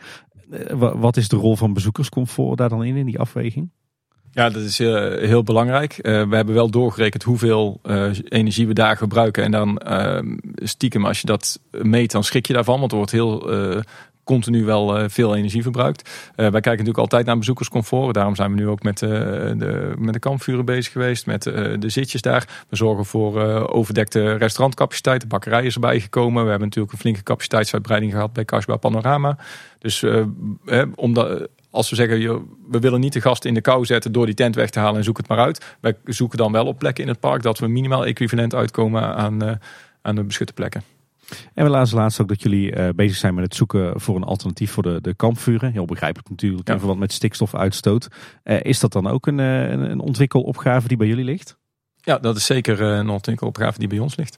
[0.73, 3.69] Wa- wat is de rol van bezoekerscomfort daar dan in, in die afweging?
[4.31, 5.99] Ja, dat is heel belangrijk.
[6.01, 7.79] We hebben wel doorgerekend hoeveel
[8.29, 9.43] energie we daar gebruiken.
[9.43, 10.19] En dan eh,
[10.55, 12.79] stiekem, als je dat meet, dan schrik je daarvan.
[12.79, 13.51] Want er wordt heel
[14.23, 16.09] continu wel eh, veel energie verbruikt.
[16.09, 18.13] Eh, wij kijken natuurlijk altijd naar bezoekerscomfort.
[18.13, 21.25] Daarom zijn we nu ook met, eh, de, met de kampvuren bezig geweest.
[21.25, 22.63] Met de zitjes daar.
[22.69, 25.21] We zorgen voor overdekte restaurantcapaciteit.
[25.21, 26.43] De bakkerij is erbij gekomen.
[26.43, 29.37] We hebben natuurlijk een flinke capaciteitsuitbreiding gehad bij Kasbah Panorama.
[29.79, 30.05] Dus
[30.95, 34.35] omdat als we zeggen, we willen niet de gasten in de kou zetten door die
[34.35, 35.75] tent weg te halen en zoek het maar uit.
[35.79, 39.59] Wij zoeken dan wel op plekken in het park dat we minimaal equivalent uitkomen aan,
[40.01, 40.92] aan de beschutte plekken.
[41.53, 44.23] En we lazen laatst ook dat jullie eh, bezig zijn met het zoeken voor een
[44.23, 45.71] alternatief voor de, de kampvuren.
[45.71, 46.73] Heel begrijpelijk natuurlijk Ja.
[46.73, 48.07] in verband met stikstofuitstoot.
[48.43, 51.57] Eh, is dat dan ook een, eh, een, een ontwikkelopgave die bij jullie ligt?
[51.95, 54.37] Ja, dat is zeker een ontwikkelopgave die bij ons ligt.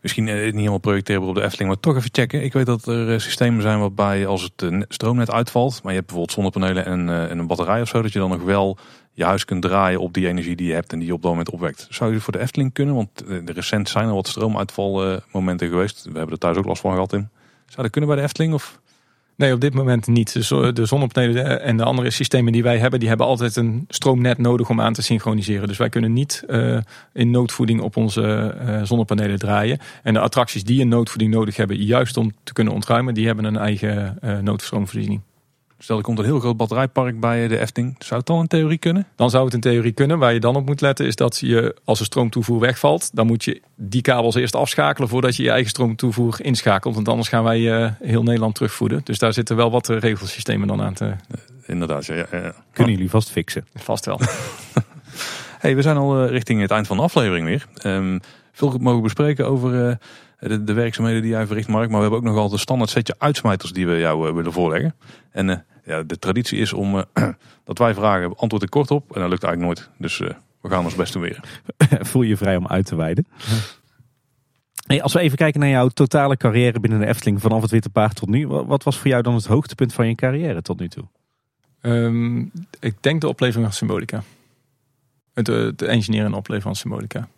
[0.00, 2.42] Misschien niet helemaal projecteerbaar op de Efteling, maar toch even checken.
[2.44, 6.32] Ik weet dat er systemen zijn waarbij als het stroomnet uitvalt, maar je hebt bijvoorbeeld
[6.32, 8.78] zonnepanelen en, eh, en een batterij of zo, dat je dan nog wel
[9.16, 11.30] je huis kunt draaien op die energie die je hebt en die je op dat
[11.30, 11.86] moment opwekt.
[11.90, 12.94] Zou je voor de Efteling kunnen?
[12.94, 16.04] Want eh, recent zijn er wat stroomuitvalmomenten geweest.
[16.04, 17.28] We hebben er thuis ook last van gehad in.
[17.66, 18.54] Zou dat kunnen bij de Efteling?
[18.54, 18.82] Of?
[19.36, 20.32] Nee, op dit moment niet.
[20.32, 23.84] De, zo- de zonnepanelen en de andere systemen die wij hebben, die hebben altijd een
[23.88, 25.68] stroomnet nodig om aan te synchroniseren.
[25.68, 26.78] Dus wij kunnen niet eh,
[27.12, 28.22] in noodvoeding op onze
[28.60, 29.78] eh, zonnepanelen draaien.
[30.02, 33.44] En de attracties die een noodvoeding nodig hebben, juist om te kunnen ontruimen, die hebben
[33.44, 35.20] een eigen eh noodstroomvoorziening.
[35.78, 37.96] Stel, er komt een heel groot batterijpark bij de Efteling.
[37.98, 39.06] Zou het dan in theorie kunnen?
[39.16, 40.18] Dan zou het in theorie kunnen.
[40.18, 43.44] Waar je dan op moet letten is dat je als de stroomtoevoer wegvalt, dan moet
[43.44, 46.94] je die kabels eerst afschakelen voordat je je eigen stroomtoevoer inschakelt.
[46.94, 49.00] Want anders gaan wij eh, heel Nederland terugvoeden.
[49.04, 51.14] Dus daar zitten wel wat eh, regelsystemen dan aan te
[51.66, 52.14] Inderdaad, ja.
[52.14, 52.54] ja, ja.
[52.72, 53.66] Kunnen jullie vast fixen?
[53.74, 54.20] vast wel.
[55.64, 57.66] Hey, we zijn al eh, richting het eind van de aflevering weer.
[57.74, 58.18] Ehm,
[58.52, 59.96] veel mogen bespreken over eh,
[60.38, 61.86] de, de werkzaamheden die jij verricht, Mark.
[61.88, 64.94] Maar we hebben ook nogal een standaard setje uitsmijters die we jou eh, willen voorleggen.
[65.30, 67.28] En eh, ja, de traditie is om eh,
[67.64, 69.14] dat wij vragen, antwoord ik kort op.
[69.14, 69.90] En dat lukt eigenlijk nooit.
[69.98, 70.28] Dus eh,
[70.60, 71.40] we gaan ons best doen weer.
[72.08, 73.26] Voel je je vrij om uit te wijden.
[74.86, 77.90] Hey, als we even kijken naar jouw totale carrière binnen de Efteling vanaf het Witte
[77.90, 78.46] Paard tot nu.
[78.48, 81.04] wa- Wat was voor jou dan het hoogtepunt van je carrière tot nu toe?
[81.80, 82.38] Ehm,
[82.80, 84.22] ik denk de oplevering van Symbolica.
[85.34, 87.28] Het, het engineeren en opleveren van Symbolica.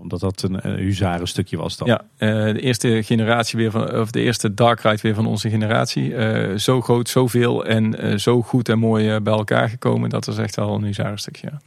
[0.00, 1.88] Omdat dat een, een huzaren stukje was dan.
[1.88, 5.50] Ja, eh, de eerste generatie weer van, of de eerste Dark Ride weer van onze
[5.50, 6.14] generatie.
[6.14, 10.10] Eh, zo groot, zoveel en eh, zo goed en mooi eh, bij elkaar gekomen.
[10.10, 11.48] Dat was echt wel een bizarre stukje.
[11.52, 11.60] Ja.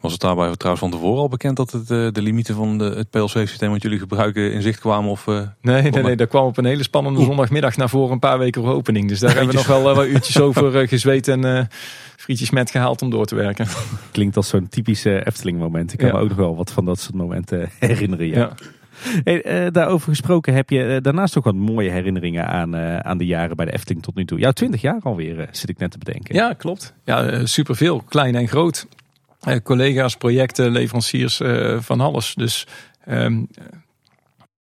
[0.00, 2.84] Was het daarbij trouwens van tevoren al bekend dat het, eh, de limieten van de,
[2.84, 5.10] het PLC-systeem wat jullie gebruiken in zicht kwamen?
[5.10, 8.18] Of, eh, Nee, nee, nee, daar kwam op een hele spannende zondagmiddag naar voren een
[8.18, 9.08] paar weken voor opening.
[9.08, 11.64] Dus daar hebben we nog wel eh, wat uurtjes over gezweet en eh,
[12.16, 13.66] frietjes met gehaald om door te werken.
[14.10, 15.92] Klinkt als zo'n typische Efteling moment.
[15.92, 16.14] Ik kan Ja.
[16.14, 18.26] me ook nog wel wat van dat soort momenten herinneren.
[18.26, 18.36] Ja.
[18.38, 18.52] Ja.
[19.24, 23.26] Hey, eh, daarover gesproken heb je daarnaast ook wat mooie herinneringen aan, eh, aan de
[23.26, 24.38] jaren bij de Efteling tot nu toe.
[24.38, 26.34] Jouw 20 jaar alweer, zit ik net te bedenken.
[26.34, 26.94] Ja, klopt.
[27.04, 28.02] Ja, superveel.
[28.08, 28.86] Klein en groot.
[29.40, 32.34] Eh, collega's, projecten, leveranciers, eh, van alles.
[32.34, 32.66] Dus
[33.04, 33.64] ehm, eh,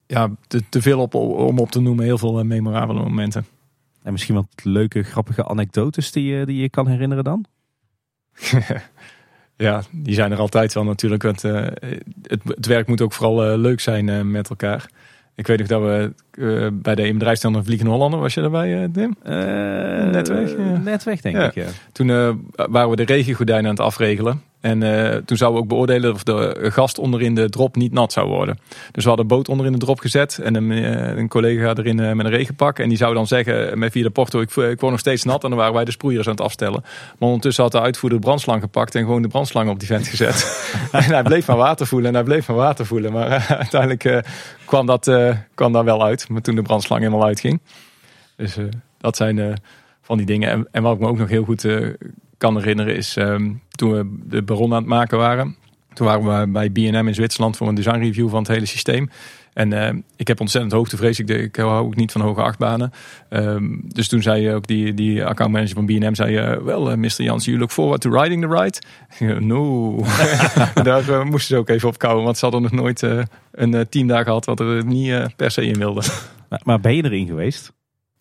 [0.07, 2.05] ja, te, te veel op, om op te noemen.
[2.05, 3.47] Heel veel eh, memorabele momenten.
[4.03, 7.45] En misschien wat leuke, grappige anekdotes die, je- die je kan herinneren dan?
[9.57, 11.23] Ja, die zijn er altijd wel natuurlijk.
[11.23, 14.91] Want het, het werk moet ook vooral leuk zijn met elkaar.
[15.35, 19.17] Ik weet nog dat we bij de bedrijfsstand een Vliegende Hollander, was je daarbij, Tim?
[20.13, 20.79] Net weg, ja.
[20.79, 21.47] Net weg, denk Ja.
[21.47, 21.67] ik, ja.
[21.93, 22.07] Toen
[22.55, 24.43] waren we de regengordijnen aan het afregelen.
[24.63, 28.13] En uh, toen zouden we ook beoordelen of de gast onderin de drop niet nat
[28.13, 28.59] zou worden.
[28.93, 31.99] Dus we hadden een boot onderin de drop gezet en een, uh, een collega erin
[31.99, 32.79] uh, met een regenpak.
[32.79, 35.43] En die zou dan zeggen met via de porto, ik, ik word nog steeds nat.
[35.43, 36.85] En dan waren wij de sproeiers aan het afstellen.
[37.19, 40.07] Maar ondertussen had de uitvoerder de brandslang gepakt en gewoon de brandslang op die vent
[40.07, 40.67] gezet.
[40.93, 43.13] en hij bleef maar water voelen en hij bleef maar water voelen.
[43.13, 44.27] Maar uiteindelijk
[44.65, 45.13] kwam, dat,
[45.55, 47.61] kwam daar wel uit, maar toen de brandslang helemaal uitging.
[48.37, 48.57] Dus
[48.99, 49.61] dat zijn
[50.03, 50.51] van die dingen.
[50.51, 51.67] En, en wat ik me ook nog heel goed
[52.43, 55.57] kan herinneren is um, toen we de Baron aan het maken waren.
[55.93, 59.11] Toen waren we bij B&M in Zwitserland voor een design review van het hele systeem.
[59.53, 61.19] En uh, ik heb ontzettend hoogtevrees.
[61.19, 62.93] Ik, ik hou ook niet van hoge achtbanen.
[63.31, 67.23] Um, dus toen zei ook die, die accountmanager van B&M, zei uh, wel uh, Mr.
[67.23, 68.79] Jans, you look forward to riding the ride?
[69.41, 69.97] no.
[70.83, 73.03] Daar uh, moesten ze ook even op kouwen, want ze hadden nog nooit
[73.53, 76.03] een team daar gehad wat er niet per se in wilde.
[76.49, 77.73] Maar, maar ben je erin geweest?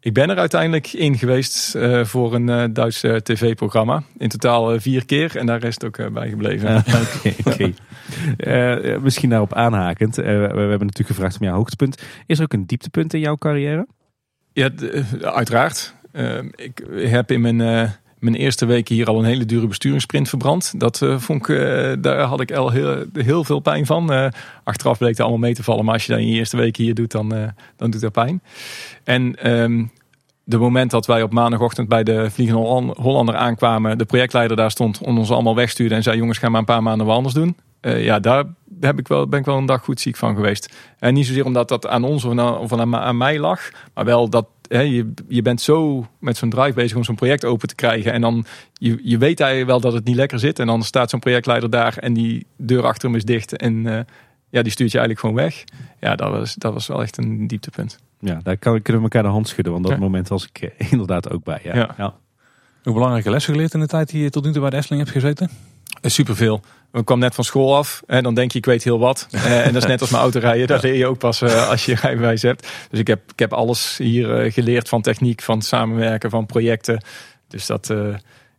[0.04, 4.04] Ik ben er uiteindelijk in geweest uh, voor een uh, Duits uh, tv-programma.
[4.18, 6.78] In totaal vier keer en daar is het ook bij gebleven.
[6.78, 10.16] Oké, okay, misschien daarop aanhakend.
[10.16, 12.02] we, we, hebben natuurlijk gevraagd om jouw hoogtepunt.
[12.26, 13.88] Is er ook een dieptepunt in jouw carrière?
[14.54, 14.70] Ja,
[15.22, 15.96] uiteraard.
[16.56, 17.92] ik heb in mijn,
[18.22, 20.74] mijn eerste weken hier al een hele dure besturingssprint verbrand.
[20.78, 21.56] Dat vond ik,
[22.04, 24.32] daar had ik al heel, heel veel pijn van.
[24.64, 25.86] achteraf bleek het allemaal mee te vallen.
[25.86, 27.30] Maar als je dat in je eerste weken hier doet, dan,
[27.76, 28.42] dan doet dat pijn.
[29.04, 29.92] En um,
[30.44, 35.02] de moment dat wij op maandagochtend bij de Vliegende Hollander aankwamen, de projectleider daar stond,
[35.02, 37.58] om ons allemaal wegstuurde en zei: Jongens, ga maar een paar maanden wat anders doen.
[37.82, 38.46] Ja, daar
[38.80, 40.76] heb ik wel, ben ik wel een dag goed ziek van geweest.
[41.00, 44.82] En niet zozeer omdat dat aan ons of aan mij lag, maar wel dat hè,
[44.82, 48.14] je, je bent zo met zo'n drive bezig om zo'n project open te krijgen.
[48.14, 50.60] En dan, je, je weet eigenlijk wel dat het niet lekker zit.
[50.60, 53.58] En dan staat zo'n projectleider daar en die deur achter hem is dicht.
[53.58, 54.00] En uh,
[54.50, 55.64] ja, die stuurt je eigenlijk gewoon weg.
[56.00, 58.00] Ja, dat was, dat was wel echt een dieptepunt.
[58.20, 59.74] Ja, daar kunnen we elkaar de hand schudden.
[59.74, 61.60] Want dat moment was ik eh, inderdaad ook bij.
[61.64, 61.94] Ja.
[61.98, 62.16] ja.
[62.84, 65.04] Hoe belangrijke lessen geleerd in de tijd die je tot nu toe bij de Efteling
[65.04, 65.50] hebt gezeten?
[66.02, 66.62] Eh, superveel.
[66.94, 69.28] Ik kwam net van school af en dan denk je, ik weet heel wat.
[69.32, 70.68] Eh, en dat is net als mijn auto rijden.
[70.68, 72.68] Daar leer je ook pas als je rijbewijs hebt.
[72.90, 77.04] Dus ik heb, ik heb alles hier geleerd van techniek, van samenwerken, van projecten.
[77.48, 77.88] Dus dat,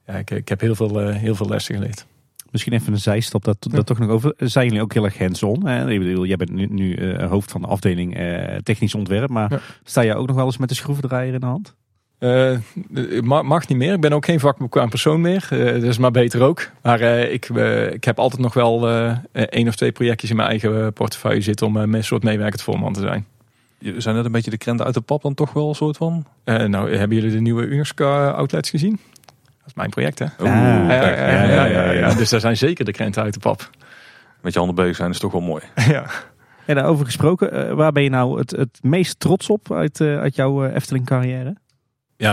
[0.06, 2.06] ja, ik, ik heb heel veel, heel veel lessen geleerd.
[2.50, 4.34] Misschien even een zijstap, dat, dat toch nog over.
[4.36, 5.68] Zijn jullie ook heel erg hands-on?
[5.68, 9.62] Ik bedoel, jij bent nu, nu uh, hoofd van de afdeling uh, technisch ontwerp, maar
[9.84, 11.74] sta je ook nog wel eens met de schroevendraaier in de hand?
[12.22, 13.92] Uh, mag niet meer.
[13.92, 15.48] Ik ben ook geen vakbekwaam persoon meer.
[15.52, 16.70] Uh, dat is maar beter ook.
[16.82, 17.48] Maar uh, ik,
[17.92, 18.88] ik heb altijd nog wel
[19.32, 23.00] één of twee projectjes in mijn eigen portefeuille zitten om een soort meewerkend voorman te
[23.00, 23.26] zijn.
[23.96, 26.26] Zijn dat een beetje de krenten uit de pap dan toch wel een soort van?
[26.44, 29.00] nou, hebben jullie de nieuwe Unesco outlets gezien?
[29.44, 30.26] Dat is mijn project, hè?
[30.38, 33.70] ja, ja, ja, ja, Dus daar zijn zeker de krenten uit de pap.
[34.40, 35.62] Met je handen bezig zijn is toch wel mooi.
[35.88, 36.04] ja.
[36.66, 40.66] En daarover gesproken, waar ben je nou het, het meest trots op uit, uit jouw
[40.66, 41.54] Efteling carrière?
[42.22, 42.32] Ja,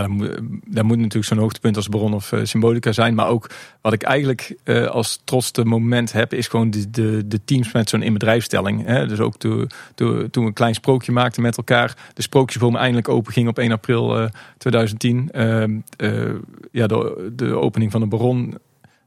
[0.66, 3.14] dat moet, natuurlijk zo'n hoogtepunt als Bron of uh, Symbolica zijn.
[3.14, 3.50] Maar ook
[3.80, 7.88] wat ik eigenlijk uh, als trotste moment heb, is gewoon de, de, de teams met
[7.88, 8.84] zo'n inbedrijfstelling.
[8.84, 9.06] Hè?
[9.06, 11.96] Dus ook toen toen we een klein sprookje maakten met elkaar.
[12.14, 15.28] De sprookjesboom eindelijk open ging op 1 april uh, 2010.
[16.70, 18.58] ja, de, de opening van de Baron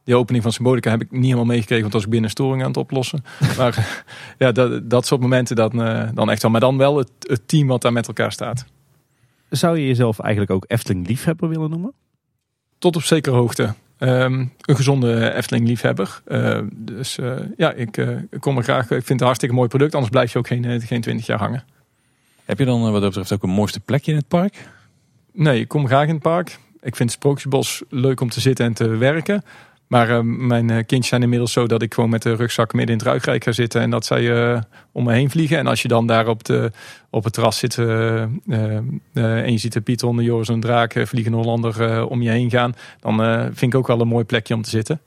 [0.04, 2.68] die opening van Symbolica heb ik niet helemaal meegekregen, want was ik binnen storing aan
[2.68, 3.24] het oplossen.
[3.58, 4.04] maar
[4.38, 5.72] ja, dat, dat soort momenten dan,
[6.14, 6.52] dan echt wel.
[6.52, 8.66] Maar dan wel het, het team wat daar met elkaar staat.
[9.56, 11.94] Zou je jezelf eigenlijk ook Efteling liefhebber willen noemen?
[12.78, 13.74] Tot op zekere hoogte.
[14.00, 16.22] Um, een gezonde Efteling liefhebber.
[16.28, 18.84] Uh, dus uh, ja, ik, uh, ik, kom er graag.
[18.84, 19.94] Ik vind het een hartstikke mooi product.
[19.94, 21.64] Anders blijf je ook geen, geen 20 jaar hangen.
[22.46, 24.68] Heb je dan wat dat betreft ook een mooiste plekje in het park?
[25.32, 26.60] Nee, ik kom graag in het park.
[26.82, 29.44] Ik vind het Sprookjesbos leuk om te zitten en te werken.
[29.94, 32.91] Maar uh, mijn eh, kindjes zijn inmiddels zo dat ik gewoon met de rugzak midden
[32.91, 33.82] in het ruigrijk ga zitten.
[33.82, 34.61] En dat zij uh,
[34.91, 35.57] om me heen vliegen.
[35.57, 36.72] En als je dan daar op, de,
[37.10, 38.41] op het terras zit en
[39.52, 42.76] je ziet de Pieter, de Joris en Draak, vliegende Hollander om je heen gaan.
[42.99, 43.18] Dan
[43.53, 45.02] vind ik ook wel een mooi plekje om te zitten.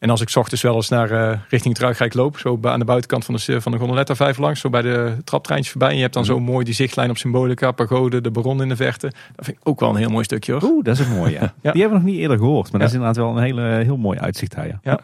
[0.00, 2.84] En als ik ochtends wel eens naar uh, richting het Ruigrijk loop, zo aan de
[2.84, 5.88] buitenkant van de, van de Gondoletta vijf langs, zo bij de traptreintjes voorbij.
[5.88, 6.32] En je hebt dan mhm.
[6.32, 9.12] zo mooi die zichtlijn op Symbolica, Pagode, de Baron in de verte.
[9.36, 10.62] Dat vind ik ook wel een heel mooi stukje hoor.
[10.62, 11.38] Oeh, dat is een mooie.
[11.62, 11.72] ja.
[11.72, 13.96] Die hebben we nog niet eerder gehoord, maar dat is inderdaad wel een hele, heel
[13.96, 14.66] mooi uitzicht daar.
[14.66, 14.78] Ja.
[14.82, 15.00] ja.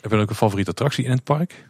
[0.00, 1.68] Heb je ook een favoriete attractie in het park?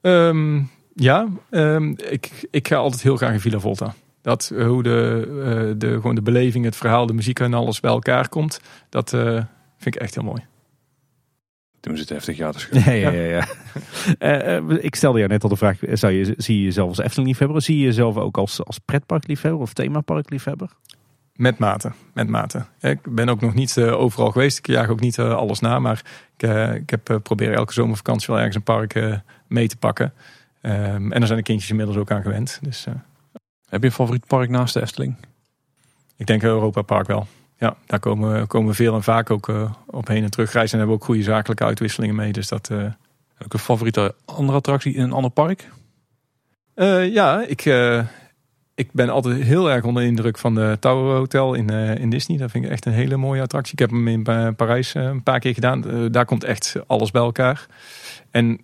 [0.00, 3.94] Um, ja, um, ik, ik ga altijd heel graag in Villa Volta.
[4.22, 7.90] Dat hoe de, uh, de, gewoon de beleving, het verhaal, de muziek en alles bij
[7.90, 9.22] elkaar komt, dat uh,
[9.78, 10.44] vind ik echt heel mooi.
[11.80, 12.98] Toen zit heftig ja te schudden.
[12.98, 13.44] Ja, ja,
[14.18, 14.58] ja.
[14.58, 16.98] uh, uh, ik stelde jou net al de vraag, zou je, zie je jezelf als
[16.98, 17.62] Efteling-liefhebber?
[17.62, 20.70] Zie je jezelf ook als, als pretparkliefhebber of themaparkliefhebber?
[21.34, 22.64] Met mate, met mate.
[22.80, 24.58] Ik ben ook nog niet uh, overal geweest.
[24.58, 25.78] Ik jaag ook niet alles na.
[25.78, 26.02] Maar
[26.36, 30.12] ik, ik heb proberen elke zomervakantie wel ergens een park mee te pakken.
[30.62, 32.58] Um, en daar zijn de kindjes inmiddels ook aan gewend.
[32.62, 32.86] Dus,
[33.68, 35.16] heb je een favoriet park naast de Efteling?
[36.16, 37.26] Ik denk Europa Park wel.
[37.58, 40.72] Ja, daar komen, komen we veel en vaak ook uh, op heen en terug reizen.
[40.72, 42.32] En hebben we ook goede zakelijke uitwisselingen mee.
[42.32, 42.84] Dus dat, uh...
[43.44, 45.68] Ook een favoriete andere attractie in een ander park?
[46.74, 47.64] Uh, ja, ik,
[48.74, 52.38] ik ben altijd heel erg onder de indruk van de Tower Hotel in, in Disney.
[52.38, 53.72] Dat vind ik echt een hele mooie attractie.
[53.72, 54.22] Ik heb hem in
[54.56, 56.08] Parijs een paar keer gedaan.
[56.10, 57.66] daar komt echt alles bij elkaar.
[58.30, 58.60] En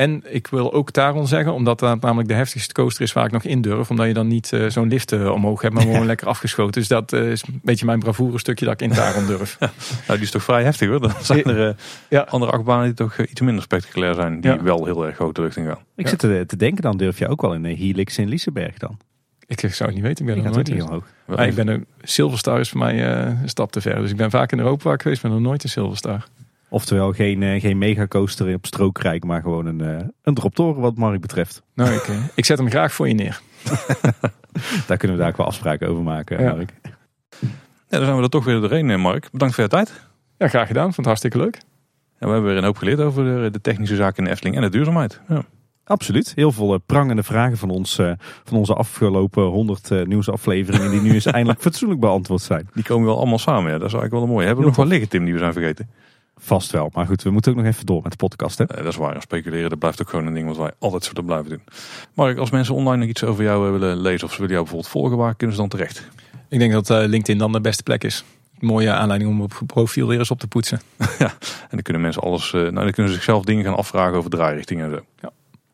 [0.00, 3.32] en ik wil ook daarom zeggen, omdat dat namelijk de heftigste coaster is waar ik
[3.32, 3.90] nog in durf.
[3.90, 6.72] Omdat je dan niet uh, zo'n lift uh, omhoog hebt, maar gewoon lekker afgeschoten.
[6.72, 9.56] Dus dat uh, is een beetje mijn bravoure stukje dat ik in daarom durf.
[9.60, 9.72] nou,
[10.06, 11.00] die is toch vrij heftig hoor.
[11.00, 11.76] Dan zijn er
[12.08, 12.20] ja.
[12.20, 14.40] andere achtbanen die toch iets minder spectaculair zijn.
[14.40, 14.62] Die ja.
[14.62, 15.78] wel heel erg groot terug in gaan.
[15.96, 18.78] Ik zit te, te, denken, dan durf je ook wel in de Helix in Liseberg
[18.78, 18.98] dan.
[19.46, 21.04] Ik zou het niet weten, ik ben nog nooit niet omhoog.
[21.26, 24.00] Maar ik ben een Silverstar is voor mij een stap te ver.
[24.00, 26.26] Dus ik ben vaak in Europa geweest, maar nog nooit in Silverstar.
[26.70, 31.20] Oftewel geen, uh, geen megacoaster op strookrijk, maar gewoon een, uh, een droptoren wat Mark
[31.20, 31.62] betreft.
[31.74, 33.40] Nou, ik, uh, ik zet hem graag voor je neer.
[34.86, 36.54] daar kunnen we daar ook wel afspraken over maken, ja.
[36.54, 36.72] Mark.
[37.88, 39.28] Ja, dan zijn we er toch weer doorheen, Mark.
[39.32, 40.00] Bedankt voor je tijd.
[40.38, 40.84] Ja, graag gedaan.
[40.84, 41.54] Vond het hartstikke leuk.
[42.18, 44.56] En we hebben weer een hoop geleerd over de, de technische zaken in de Efteling
[44.56, 45.20] en de duurzaamheid.
[45.28, 45.44] Ja.
[45.84, 46.32] Absoluut.
[46.34, 47.94] Heel veel prangende vragen van ons,
[48.44, 52.68] van onze afgelopen honderd nieuwsafleveringen die nu eens eindelijk fatsoenlijk beantwoord zijn.
[52.74, 53.78] Die komen wel allemaal samen, ja.
[53.78, 54.46] Dat is eigenlijk wel een mooie.
[54.46, 55.90] Hebben we nog wel liggen, Tim, die we zijn vergeten?
[56.42, 56.90] Vast wel.
[56.92, 58.58] Maar goed, we moeten ook nog even door met de podcast.
[58.58, 58.64] Hè?
[58.64, 59.22] dat is waar.
[59.22, 61.62] Speculeren, dat blijft ook gewoon een ding wat wij altijd zullen blijven doen.
[62.14, 64.92] Mark, als mensen online nog iets over jou willen lezen of ze willen jou bijvoorbeeld
[64.92, 66.08] volgen, waar kunnen ze dan terecht?
[66.48, 68.24] Ik denk dat uh, LinkedIn dan de beste plek is.
[68.58, 70.80] Mooie aanleiding om op profiel weer eens op te poetsen.
[71.18, 74.30] ja, en dan kunnen mensen alles, nou dan kunnen ze zichzelf dingen gaan afvragen over
[74.30, 75.04] draairichtingen en zo.
[75.20, 75.30] Ja.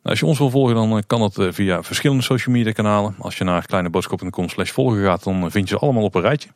[0.06, 3.14] Nou, als je ons wil volgen, dan eh, kan dat via verschillende social media kanalen.
[3.18, 6.48] Als je naar kleineboodschap.com slash volgen gaat, dan vind je ze allemaal op een rijtje.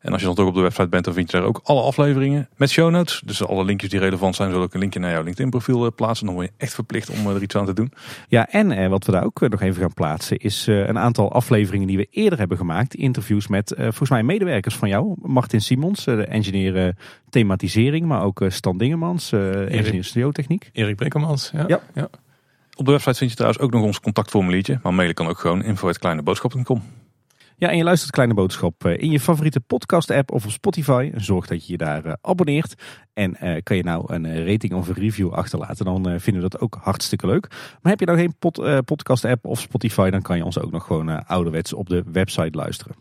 [0.00, 1.82] En als je dan toch op de website bent, dan vind je daar ook alle
[1.82, 3.22] afleveringen met show notes.
[3.24, 5.92] Dus alle linkjes die relevant zijn, zullen ook een linkje naar jouw LinkedIn profiel eh,
[5.96, 6.26] plaatsen.
[6.26, 7.92] Dan word je echt verplicht om eh, er iets aan te doen.
[8.28, 11.86] Ja, en eh, wat we daar ook nog even gaan plaatsen, is een aantal afleveringen
[11.86, 12.94] die we eerder hebben gemaakt.
[12.94, 15.14] Interviews met volgens mij medewerkers van jou.
[15.22, 16.96] Martin Simons, de engineer
[17.30, 20.70] thematisering, maar ook Stan Dingemans, engineer studiotechniek.
[20.72, 21.64] Erik Brekkelmans, ja.
[21.66, 21.80] ja.
[21.94, 22.08] ja.
[22.76, 24.78] Op de website vind je trouwens ook nog ons contactformuliertje.
[24.82, 26.82] Maar mailen kan ook gewoon info.kleineboodschap.com.
[27.62, 31.10] Ja, en je luistert Kleine Boodschap eh, in je favoriete podcast-app of op Spotify.
[31.14, 32.74] Zorg dat je je daar uh, abonneert.
[33.12, 36.60] En uh, kan je nou een rating of een review achterlaten, dan vinden we dat
[36.60, 37.48] ook hartstikke leuk.
[37.50, 40.86] Maar heb je nou geen pod, podcast-app of Spotify, dan kan je ons ook nog
[40.86, 42.94] gewoon ouderwets op de website luisteren.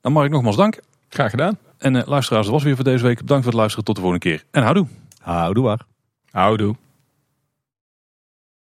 [0.00, 0.80] Dan mag ik nogmaals dank.
[1.08, 1.58] Graag gedaan.
[1.78, 3.20] En luisteraars, dat was weer voor deze week.
[3.20, 3.84] Bedankt voor het luisteren.
[3.84, 4.44] Tot de volgende keer.
[4.50, 4.86] En houdoe.
[5.22, 5.80] Houdoe waar.
[6.30, 6.76] Houdoe.